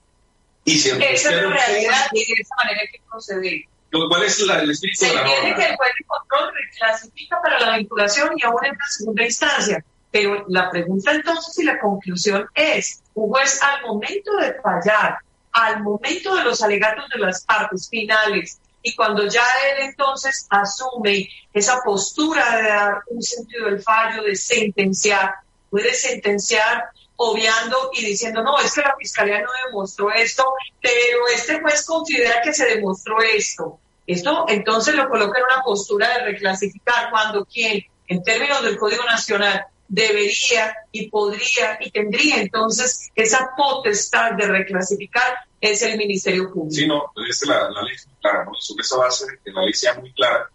y 0.66 0.78
si 0.78 0.90
el 0.90 1.02
Esa 1.02 1.30
es 1.30 1.42
la 1.42 1.50
realidad 1.50 2.08
y 2.12 2.20
de 2.20 2.42
esa 2.42 2.56
manera 2.56 2.82
hay 2.82 2.88
que 2.88 3.02
proceder. 3.10 3.62
¿Cuál 3.92 4.24
es 4.24 4.40
la, 4.42 4.60
el 4.60 4.72
espíritu 4.72 5.00
Se 5.00 5.08
de 5.08 5.16
la 5.16 5.24
norma? 5.24 5.36
entiende 5.36 5.64
que 5.64 5.70
el 5.72 5.78
juez 5.78 5.92
de 5.98 6.06
control 6.06 6.54
reclasifica 6.54 7.42
para 7.42 7.60
la 7.60 7.78
vinculación 7.78 8.30
y 8.38 8.44
aún 8.44 8.66
en 8.66 8.72
la 8.74 8.86
segunda 8.88 9.24
instancia. 9.24 9.86
Pero 10.12 10.46
la 10.48 10.70
pregunta 10.70 11.12
entonces 11.12 11.58
y 11.60 11.64
la 11.64 11.80
conclusión 11.80 12.48
es, 12.56 13.02
un 13.14 13.30
juez 13.30 13.62
al 13.62 13.82
momento 13.84 14.36
de 14.38 14.54
fallar, 14.62 15.18
al 15.66 15.84
momento 15.84 16.36
de 16.36 16.44
los 16.44 16.62
alegatos 16.62 17.06
de 17.10 17.20
las 17.20 17.44
partes 17.46 17.90
finales, 17.90 18.60
y 18.82 18.96
cuando 18.96 19.28
ya 19.28 19.44
él 19.72 19.90
entonces 19.90 20.48
asume 20.50 21.30
esa 21.54 21.82
postura 21.84 22.58
de 22.58 22.64
dar 22.64 23.02
un 23.08 23.22
sentido 23.22 23.66
del 23.66 23.82
fallo, 23.82 24.24
de 24.24 24.36
sentenciar, 24.36 25.36
puede 25.70 25.94
sentenciar 25.94 26.86
obviando 27.18 27.92
y 27.94 28.06
diciendo, 28.06 28.42
no, 28.42 28.58
es 28.60 28.74
que 28.74 28.82
la 28.82 28.96
fiscalía 28.98 29.42
no 29.42 29.50
demostró 29.68 30.10
esto, 30.12 30.46
pero 30.82 31.28
este 31.34 31.60
juez 31.60 31.86
considera 31.86 32.42
que 32.42 32.54
se 32.54 32.66
demostró 32.66 33.22
esto. 33.22 33.78
Esto 34.08 34.46
entonces 34.48 34.96
lo 34.96 35.10
coloca 35.10 35.38
en 35.38 35.46
una 35.54 35.62
postura 35.62 36.08
de 36.10 36.24
reclasificar 36.32 37.10
cuando 37.12 37.44
quien, 37.46 37.84
en 38.08 38.24
términos 38.24 38.64
del 38.64 38.78
Código 38.78 39.04
Nacional, 39.04 39.66
debería 39.90 40.76
y 40.92 41.10
podría 41.10 41.78
y 41.82 41.90
tendría 41.90 42.42
entonces 42.42 43.10
esa 43.16 43.50
potestad 43.58 44.34
de 44.34 44.46
reclasificar 44.46 45.36
es 45.60 45.82
el 45.82 45.98
Ministerio 45.98 46.52
Público. 46.54 46.72
Sí, 46.72 46.88
no, 46.88 47.12
es 47.28 47.46
la, 47.48 47.70
la 47.70 47.82
ley 47.82 47.96
es 47.96 48.08
muy 48.08 48.16
clara, 48.18 48.46
¿no? 48.46 48.54
sobre 48.54 48.84
esa 48.84 48.98
base 48.98 49.26
que 49.44 49.52
la 49.52 49.64
ley 49.64 49.74
sea 49.74 49.96
muy 49.96 50.14
clara, 50.14 50.48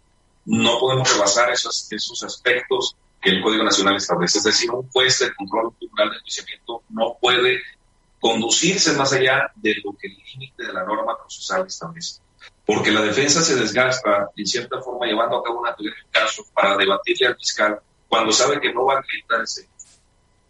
no 0.45 0.79
podemos 0.79 1.11
rebasar 1.11 1.51
esos, 1.51 1.91
esos 1.91 2.23
aspectos 2.23 2.95
que 3.21 3.31
el 3.31 3.41
Código 3.41 3.63
Nacional 3.63 3.97
establece. 3.97 4.37
Es 4.37 4.43
decir, 4.45 4.71
un 4.71 4.89
juez 4.89 5.19
de 5.19 5.33
control 5.35 5.73
tribunal 5.77 6.11
de 6.11 6.15
enjuiciamiento 6.17 6.83
no 6.89 7.17
puede 7.19 7.59
conducirse 8.19 8.93
más 8.93 9.11
allá 9.13 9.51
de 9.55 9.75
lo 9.83 9.95
que 9.97 10.07
el 10.07 10.17
límite 10.31 10.63
de 10.63 10.73
la 10.73 10.83
norma 10.83 11.17
procesal 11.17 11.67
establece. 11.67 12.21
Porque 12.65 12.91
la 12.91 13.01
defensa 13.01 13.41
se 13.41 13.55
desgasta, 13.55 14.29
en 14.35 14.45
cierta 14.45 14.81
forma, 14.81 15.05
llevando 15.05 15.37
a 15.37 15.43
cabo 15.43 15.59
una 15.59 15.75
teoría 15.75 15.95
de 15.95 16.09
caso 16.11 16.43
para 16.53 16.77
debatirle 16.77 17.27
al 17.27 17.35
fiscal 17.35 17.79
cuando 18.07 18.31
sabe 18.31 18.59
que 18.59 18.73
no 18.73 18.85
va 18.85 18.95
a 18.95 18.99
acreditar 18.99 19.41
ese 19.41 19.67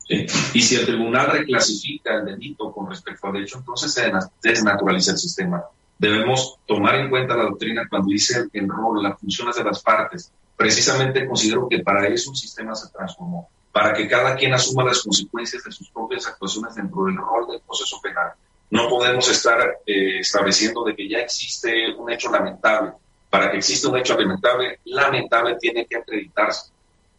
y 0.07 0.61
si 0.61 0.75
el 0.75 0.85
tribunal 0.85 1.31
reclasifica 1.31 2.15
el 2.15 2.25
delito 2.25 2.71
con 2.71 2.89
respecto 2.89 3.27
al 3.27 3.37
hecho, 3.37 3.57
entonces 3.57 3.91
se 3.91 4.11
desnaturaliza 4.43 5.11
el 5.11 5.17
sistema. 5.17 5.63
Debemos 5.97 6.59
tomar 6.67 6.95
en 6.95 7.09
cuenta 7.09 7.35
la 7.35 7.45
doctrina 7.45 7.87
cuando 7.89 8.09
dice 8.09 8.47
el 8.53 8.69
rol, 8.69 9.01
las 9.01 9.19
funciones 9.19 9.55
de 9.55 9.63
las 9.63 9.81
partes. 9.81 10.31
Precisamente 10.55 11.25
considero 11.25 11.67
que 11.67 11.79
para 11.79 12.07
eso 12.07 12.29
un 12.29 12.35
sistema 12.35 12.75
se 12.75 12.91
transformó, 12.91 13.49
para 13.71 13.93
que 13.93 14.07
cada 14.07 14.35
quien 14.35 14.53
asuma 14.53 14.83
las 14.83 15.01
consecuencias 15.01 15.63
de 15.63 15.71
sus 15.71 15.89
propias 15.89 16.27
actuaciones 16.27 16.75
dentro 16.75 17.05
del 17.05 17.17
rol 17.17 17.47
del 17.47 17.61
proceso 17.61 17.99
penal. 18.01 18.33
No 18.69 18.87
podemos 18.89 19.27
estar 19.29 19.79
eh, 19.85 20.19
estableciendo 20.19 20.83
de 20.83 20.95
que 20.95 21.09
ya 21.09 21.19
existe 21.19 21.93
un 21.95 22.11
hecho 22.11 22.31
lamentable. 22.31 22.93
Para 23.29 23.51
que 23.51 23.57
exista 23.57 23.89
un 23.89 23.97
hecho 23.97 24.17
lamentable, 24.17 24.79
lamentable 24.85 25.57
tiene 25.59 25.85
que 25.85 25.97
acreditarse 25.97 26.74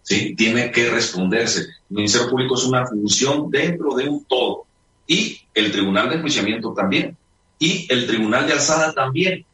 ¿sí? 0.06 0.34
tiene 0.36 0.70
que 0.70 0.88
responderse. 0.88 1.62
El 1.62 1.96
Ministerio 1.96 2.30
Público 2.30 2.54
es 2.54 2.64
una 2.64 2.86
función 2.86 3.50
dentro 3.50 3.94
de 3.94 4.08
un 4.08 4.24
todo. 4.24 4.64
Y 5.06 5.40
el 5.52 5.72
Tribunal 5.72 6.08
de 6.08 6.16
Enjuiciamiento 6.16 6.72
también. 6.72 7.16
Y 7.58 7.86
el 7.92 8.06
Tribunal 8.06 8.46
de 8.46 8.52
Alzada 8.54 8.92
también. 8.92 9.44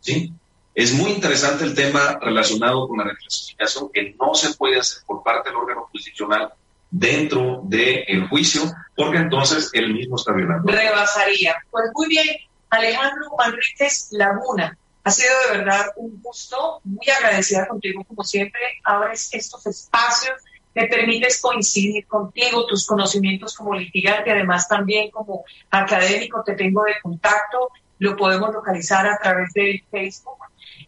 ¿sí? 0.00 0.32
Es 0.74 0.92
muy 0.94 1.12
interesante 1.12 1.64
el 1.64 1.74
tema 1.74 2.18
relacionado 2.20 2.88
con 2.88 2.98
la 2.98 3.04
reclasificación 3.04 3.90
que 3.92 4.14
no 4.20 4.34
se 4.34 4.54
puede 4.54 4.80
hacer 4.80 5.04
por 5.06 5.22
parte 5.22 5.50
del 5.50 5.58
órgano 5.58 5.86
jurisdiccional 5.90 6.52
dentro 6.90 7.60
del 7.64 8.28
juicio, 8.28 8.62
porque 8.96 9.18
entonces 9.18 9.70
él 9.72 9.92
mismo 9.92 10.16
está 10.16 10.32
violando. 10.32 10.70
Rebasaría. 10.70 11.54
Pues 11.70 11.84
muy 11.94 12.08
bien, 12.08 12.26
Alejandro 12.70 13.26
Manríquez 13.38 14.08
Laguna. 14.12 14.76
Ha 15.04 15.10
sido 15.10 15.30
de 15.46 15.58
verdad 15.58 15.86
un 15.96 16.20
gusto, 16.22 16.80
muy 16.84 17.08
agradecida 17.10 17.68
contigo 17.68 18.04
como 18.04 18.24
siempre. 18.24 18.60
Abres 18.84 19.28
estos 19.32 19.66
espacios, 19.66 20.34
me 20.74 20.86
permites 20.86 21.40
coincidir 21.40 22.06
contigo, 22.06 22.66
tus 22.66 22.86
conocimientos 22.86 23.54
como 23.54 23.74
litigante, 23.74 24.30
además 24.30 24.66
también 24.66 25.10
como 25.10 25.44
académico 25.70 26.42
te 26.42 26.54
tengo 26.54 26.82
de 26.84 26.94
contacto, 27.02 27.68
lo 27.98 28.16
podemos 28.16 28.52
localizar 28.52 29.06
a 29.06 29.18
través 29.18 29.52
de 29.52 29.84
Facebook. 29.90 30.38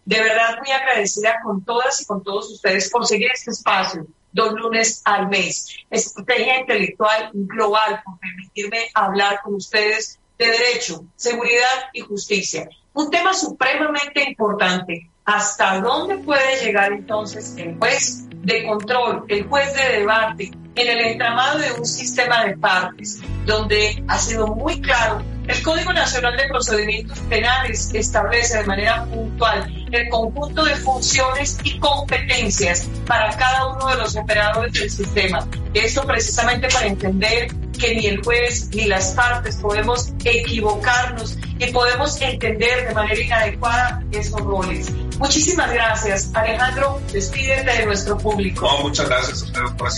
De 0.04 0.20
verdad 0.20 0.58
muy 0.58 0.72
agradecida 0.72 1.36
con 1.44 1.64
todas 1.64 2.00
y 2.00 2.06
con 2.06 2.22
todos 2.22 2.50
ustedes 2.50 2.90
por 2.90 3.06
seguir 3.06 3.30
este 3.32 3.50
espacio 3.50 4.06
dos 4.36 4.52
lunes 4.52 5.02
al 5.04 5.28
mes. 5.28 5.76
Estrategia 5.90 6.60
intelectual 6.60 7.30
global 7.32 8.02
por 8.04 8.18
permitirme 8.20 8.90
hablar 8.94 9.40
con 9.42 9.54
ustedes 9.54 10.20
de 10.38 10.46
derecho, 10.46 11.04
seguridad 11.16 11.88
y 11.94 12.02
justicia. 12.02 12.68
Un 12.97 13.11
tema 13.11 13.34
supremamente 13.34 14.24
importante. 14.26 15.11
¿Hasta 15.26 15.80
dónde 15.80 16.16
puede 16.16 16.64
llegar 16.64 16.92
entonces 16.92 17.55
el 17.59 17.76
juez 17.76 18.24
de 18.30 18.66
control, 18.66 19.24
el 19.28 19.47
juez 19.47 19.74
de 19.74 19.99
debate, 19.99 20.51
en 20.74 20.88
el 20.88 21.01
entramado 21.12 21.59
de 21.59 21.72
un 21.72 21.84
sistema 21.84 22.47
de 22.47 22.57
partes, 22.57 23.20
donde 23.44 24.03
ha 24.09 24.16
sido 24.16 24.47
muy 24.47 24.80
claro 24.80 25.22
el 25.49 25.62
Código 25.62 25.92
Nacional 25.92 26.36
de 26.36 26.49
Procedimientos 26.49 27.20
Penales 27.20 27.94
establece 27.94 28.59
de 28.59 28.64
manera 28.64 29.05
puntual 29.05 29.86
el 29.92 30.09
conjunto 30.09 30.64
de 30.64 30.74
funciones 30.74 31.59
y 31.62 31.78
competencias 31.78 32.88
para 33.07 33.30
cada 33.36 33.68
uno 33.68 33.86
de 33.86 33.97
los 33.97 34.16
operadores 34.16 34.72
del 34.72 34.90
sistema. 34.90 35.47
Esto 35.72 36.03
precisamente 36.05 36.66
para 36.68 36.86
entender 36.86 37.53
que 37.76 37.94
ni 37.94 38.06
el 38.06 38.22
juez 38.22 38.68
ni 38.74 38.86
las 38.86 39.12
partes 39.12 39.56
podemos 39.56 40.12
equivocarnos 40.24 41.38
y 41.58 41.66
podemos 41.72 42.20
entender 42.20 42.88
de 42.88 42.94
manera 42.94 43.20
inadecuada 43.20 44.02
esos 44.12 44.40
roles. 44.40 44.90
Muchísimas 45.18 45.72
gracias. 45.72 46.30
Alejandro, 46.34 47.00
despídete 47.12 47.70
de 47.70 47.86
nuestro 47.86 48.18
público. 48.18 48.68
muchas 48.82 49.08
gracias 49.08 49.42
a 49.42 49.44
ustedes 49.46 49.70
por 49.72 49.88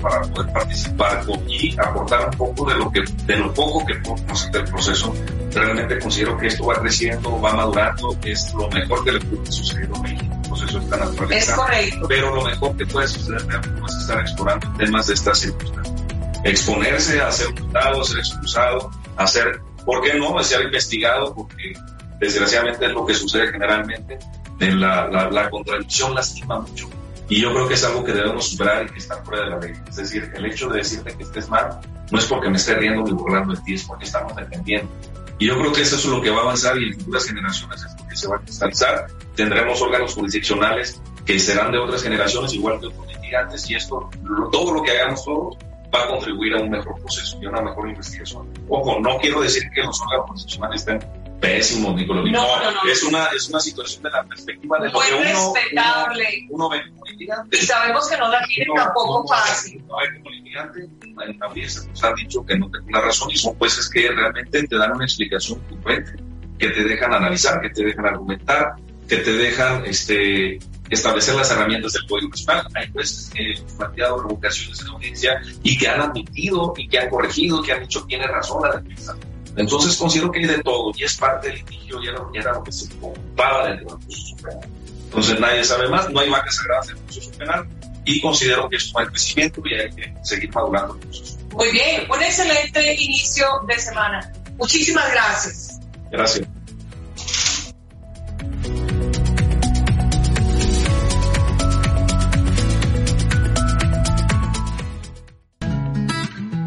para 0.00 0.22
poder 0.22 0.52
participar 0.52 1.24
y 1.48 1.76
aportar 1.78 2.26
un 2.26 2.36
poco 2.36 2.68
de 2.68 2.74
lo 2.76 2.90
que 2.90 3.02
de 3.24 3.36
lo 3.36 3.52
poco 3.52 3.84
que 3.86 3.94
podemos 3.96 4.50
del 4.52 4.64
proceso. 4.64 5.14
Realmente 5.52 5.98
considero 5.98 6.36
que 6.36 6.48
esto 6.48 6.66
va 6.66 6.80
creciendo, 6.80 7.40
va 7.40 7.52
madurando, 7.52 8.16
es 8.24 8.52
lo 8.54 8.68
mejor 8.68 9.04
que 9.04 9.12
le 9.12 9.20
puede 9.20 9.50
suceder 9.50 9.88
a 9.94 9.98
México. 10.00 10.34
El 10.34 10.48
proceso 10.48 10.78
está 10.78 10.96
naturalizado. 10.96 11.32
Es 11.32 11.50
correcto. 11.50 12.08
Pero 12.08 12.34
lo 12.34 12.44
mejor 12.44 12.76
que 12.76 12.86
puede 12.86 13.08
suceder 13.08 13.42
es 13.88 13.96
estar 13.96 14.20
explorando 14.20 14.72
temas 14.76 15.06
de 15.06 15.14
estas 15.14 15.38
circunstancias. 15.38 16.05
Exponerse 16.44 17.20
a 17.20 17.30
ser 17.32 17.52
multado, 17.60 18.00
a 18.00 18.04
ser 18.04 18.18
expulsado, 18.18 18.90
a 19.16 19.26
ser, 19.26 19.60
¿por 19.84 20.02
qué 20.02 20.14
no? 20.14 20.38
A 20.38 20.44
ser 20.44 20.62
investigado, 20.62 21.34
porque 21.34 21.74
desgraciadamente 22.18 22.86
es 22.86 22.92
lo 22.92 23.04
que 23.04 23.14
sucede 23.14 23.48
generalmente. 23.48 24.18
En 24.58 24.80
la, 24.80 25.08
la, 25.08 25.30
la 25.30 25.50
contradicción 25.50 26.14
lastima 26.14 26.60
mucho 26.60 26.88
y 27.28 27.40
yo 27.40 27.52
creo 27.52 27.66
que 27.66 27.74
es 27.74 27.84
algo 27.84 28.04
que 28.04 28.12
debemos 28.12 28.50
superar 28.50 28.86
y 28.86 28.90
que 28.90 28.98
está 28.98 29.16
fuera 29.24 29.44
de 29.44 29.50
la 29.50 29.58
ley. 29.58 29.72
Es 29.88 29.96
decir, 29.96 30.30
el 30.34 30.46
hecho 30.46 30.68
de 30.68 30.78
decirte 30.78 31.16
que 31.16 31.24
estés 31.24 31.48
mal 31.48 31.80
no 32.10 32.18
es 32.18 32.24
porque 32.26 32.48
me 32.48 32.56
esté 32.56 32.74
riendo 32.74 33.02
ni 33.02 33.12
burlando 33.12 33.52
de 33.52 33.60
ti, 33.62 33.74
es 33.74 33.84
porque 33.84 34.04
estamos 34.04 34.34
defendiendo. 34.36 34.90
Y 35.38 35.46
yo 35.46 35.58
creo 35.58 35.72
que 35.72 35.82
eso 35.82 35.96
es 35.96 36.04
lo 36.04 36.22
que 36.22 36.30
va 36.30 36.38
a 36.38 36.42
avanzar 36.42 36.78
y 36.78 36.88
en 36.88 36.94
futuras 36.94 37.24
generaciones 37.26 37.84
es 37.84 38.00
lo 38.00 38.08
que 38.08 38.16
se 38.16 38.28
va 38.28 38.36
a 38.36 38.40
cristalizar. 38.40 39.06
Tendremos 39.34 39.82
órganos 39.82 40.14
jurisdiccionales 40.14 41.02
que 41.24 41.38
serán 41.40 41.72
de 41.72 41.78
otras 41.78 42.02
generaciones, 42.02 42.54
igual 42.54 42.78
que 42.80 42.86
otros 42.86 43.06
litigantes, 43.08 43.68
y 43.68 43.74
esto, 43.74 44.08
todo 44.52 44.72
lo 44.72 44.82
que 44.82 44.92
hagamos 44.92 45.24
todos 45.24 45.56
va 45.94 46.04
a 46.04 46.08
contribuir 46.08 46.54
a 46.54 46.62
un 46.62 46.70
mejor 46.70 47.00
proceso 47.00 47.38
y 47.40 47.46
a 47.46 47.50
una 47.50 47.62
mejor 47.62 47.88
investigación. 47.88 48.48
Ojo, 48.68 49.00
no 49.00 49.18
quiero 49.18 49.40
decir 49.40 49.64
que 49.74 49.82
los 49.82 50.00
órganos 50.00 50.26
jurisdiccionales 50.26 50.80
estén 50.80 51.00
pésimo, 51.40 51.92
Nicolás. 51.92 52.24
No, 52.24 52.62
no, 52.62 52.70
no, 52.70 52.90
es, 52.90 53.02
una, 53.02 53.26
es 53.26 53.48
una 53.48 53.60
situación 53.60 54.02
de 54.02 54.10
la 54.10 54.24
perspectiva 54.24 54.78
de 54.78 54.88
lo 54.90 55.00
que 55.00 55.14
uno, 55.14 55.54
respetable. 55.54 56.46
Uno, 56.50 56.68
ve 56.70 56.82
como 56.90 57.04
litigante. 57.06 57.56
Y 57.56 57.60
sabemos 57.60 58.08
que 58.08 58.16
no 58.16 58.28
la 58.28 58.40
tiene 58.46 58.74
tampoco 58.74 59.26
fácil. 59.28 59.84
No 59.86 59.96
ve 59.98 60.18
como 60.18 60.30
litigante, 60.30 60.88
en 61.02 61.38
la 61.38 61.48
nos 61.48 62.04
han 62.04 62.14
dicho 62.14 62.44
que 62.44 62.58
no 62.58 62.70
tengo 62.70 62.90
la 62.90 63.00
razón 63.00 63.30
y 63.30 63.36
son 63.36 63.54
jueces 63.54 63.88
que 63.90 64.08
realmente 64.10 64.66
te 64.66 64.76
dan 64.76 64.92
una 64.92 65.04
explicación 65.04 65.60
congruente, 65.68 66.12
que 66.58 66.68
te 66.68 66.84
dejan 66.84 67.12
analizar, 67.12 67.60
que 67.60 67.70
te 67.70 67.84
dejan 67.84 68.06
argumentar, 68.06 68.74
que 69.08 69.18
te 69.18 69.32
dejan 69.32 69.84
este, 69.84 70.58
establecer 70.90 71.34
las 71.34 71.50
herramientas 71.50 71.92
del 71.92 72.06
Código 72.06 72.28
Nacional. 72.30 72.66
Hay 72.74 72.90
jueces 72.92 73.30
que 73.30 73.54
han 73.58 73.76
planteado 73.76 74.22
revocaciones 74.22 74.80
en 74.80 74.88
audiencia 74.88 75.42
y 75.62 75.76
que 75.78 75.88
han 75.88 76.00
admitido 76.00 76.74
y 76.76 76.88
que 76.88 76.98
han 76.98 77.10
corregido, 77.10 77.62
que 77.62 77.72
han 77.72 77.80
dicho 77.80 78.04
tiene 78.06 78.26
razón 78.26 78.62
la 78.62 78.80
defensa 78.80 79.16
entonces 79.56 79.96
considero 79.96 80.30
que 80.30 80.40
hay 80.40 80.46
de 80.46 80.62
todo 80.62 80.92
y 80.94 81.04
es 81.04 81.16
parte 81.16 81.48
del 81.48 81.56
litigio 81.58 82.00
y 82.02 82.38
era, 82.38 82.52
lo 82.52 82.62
que 82.62 82.72
se 82.72 82.92
ocupaba 82.94 83.68
del 83.68 83.86
proceso 83.86 84.36
penal. 84.36 84.68
Entonces 85.04 85.40
nadie 85.40 85.64
sabe 85.64 85.88
más, 85.88 86.10
no 86.10 86.20
hay 86.20 86.28
vacas 86.28 86.56
sagradas 86.56 86.90
en 86.90 86.96
el 86.96 87.02
proceso 87.04 87.30
penal 87.32 87.66
y 88.04 88.20
considero 88.20 88.68
que 88.68 88.76
es 88.76 88.86
un 88.88 88.92
buen 88.92 89.06
crecimiento 89.08 89.62
y 89.64 89.74
hay 89.74 89.90
que 89.90 90.14
seguir 90.22 90.52
madurando 90.54 90.94
el 90.94 91.00
proceso. 91.00 91.38
Muy 91.52 91.70
bien, 91.70 92.06
un 92.10 92.22
excelente 92.22 92.94
inicio 92.94 93.46
de 93.66 93.78
semana. 93.78 94.32
Muchísimas 94.58 95.10
gracias. 95.10 95.80
Gracias. 96.10 96.46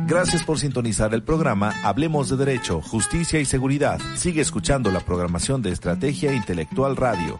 Gracias 0.10 0.44
por 0.44 0.58
sintonizar 0.58 1.14
el 1.14 1.22
programa 1.22 1.72
Hablemos 1.84 2.30
de 2.30 2.38
Derecho, 2.38 2.82
Justicia 2.82 3.40
y 3.40 3.46
Seguridad. 3.46 4.00
Sigue 4.16 4.42
escuchando 4.42 4.90
la 4.90 5.02
programación 5.02 5.62
de 5.62 5.72
Estrategia 5.72 6.34
Intelectual 6.34 6.96
Radio. 6.96 7.40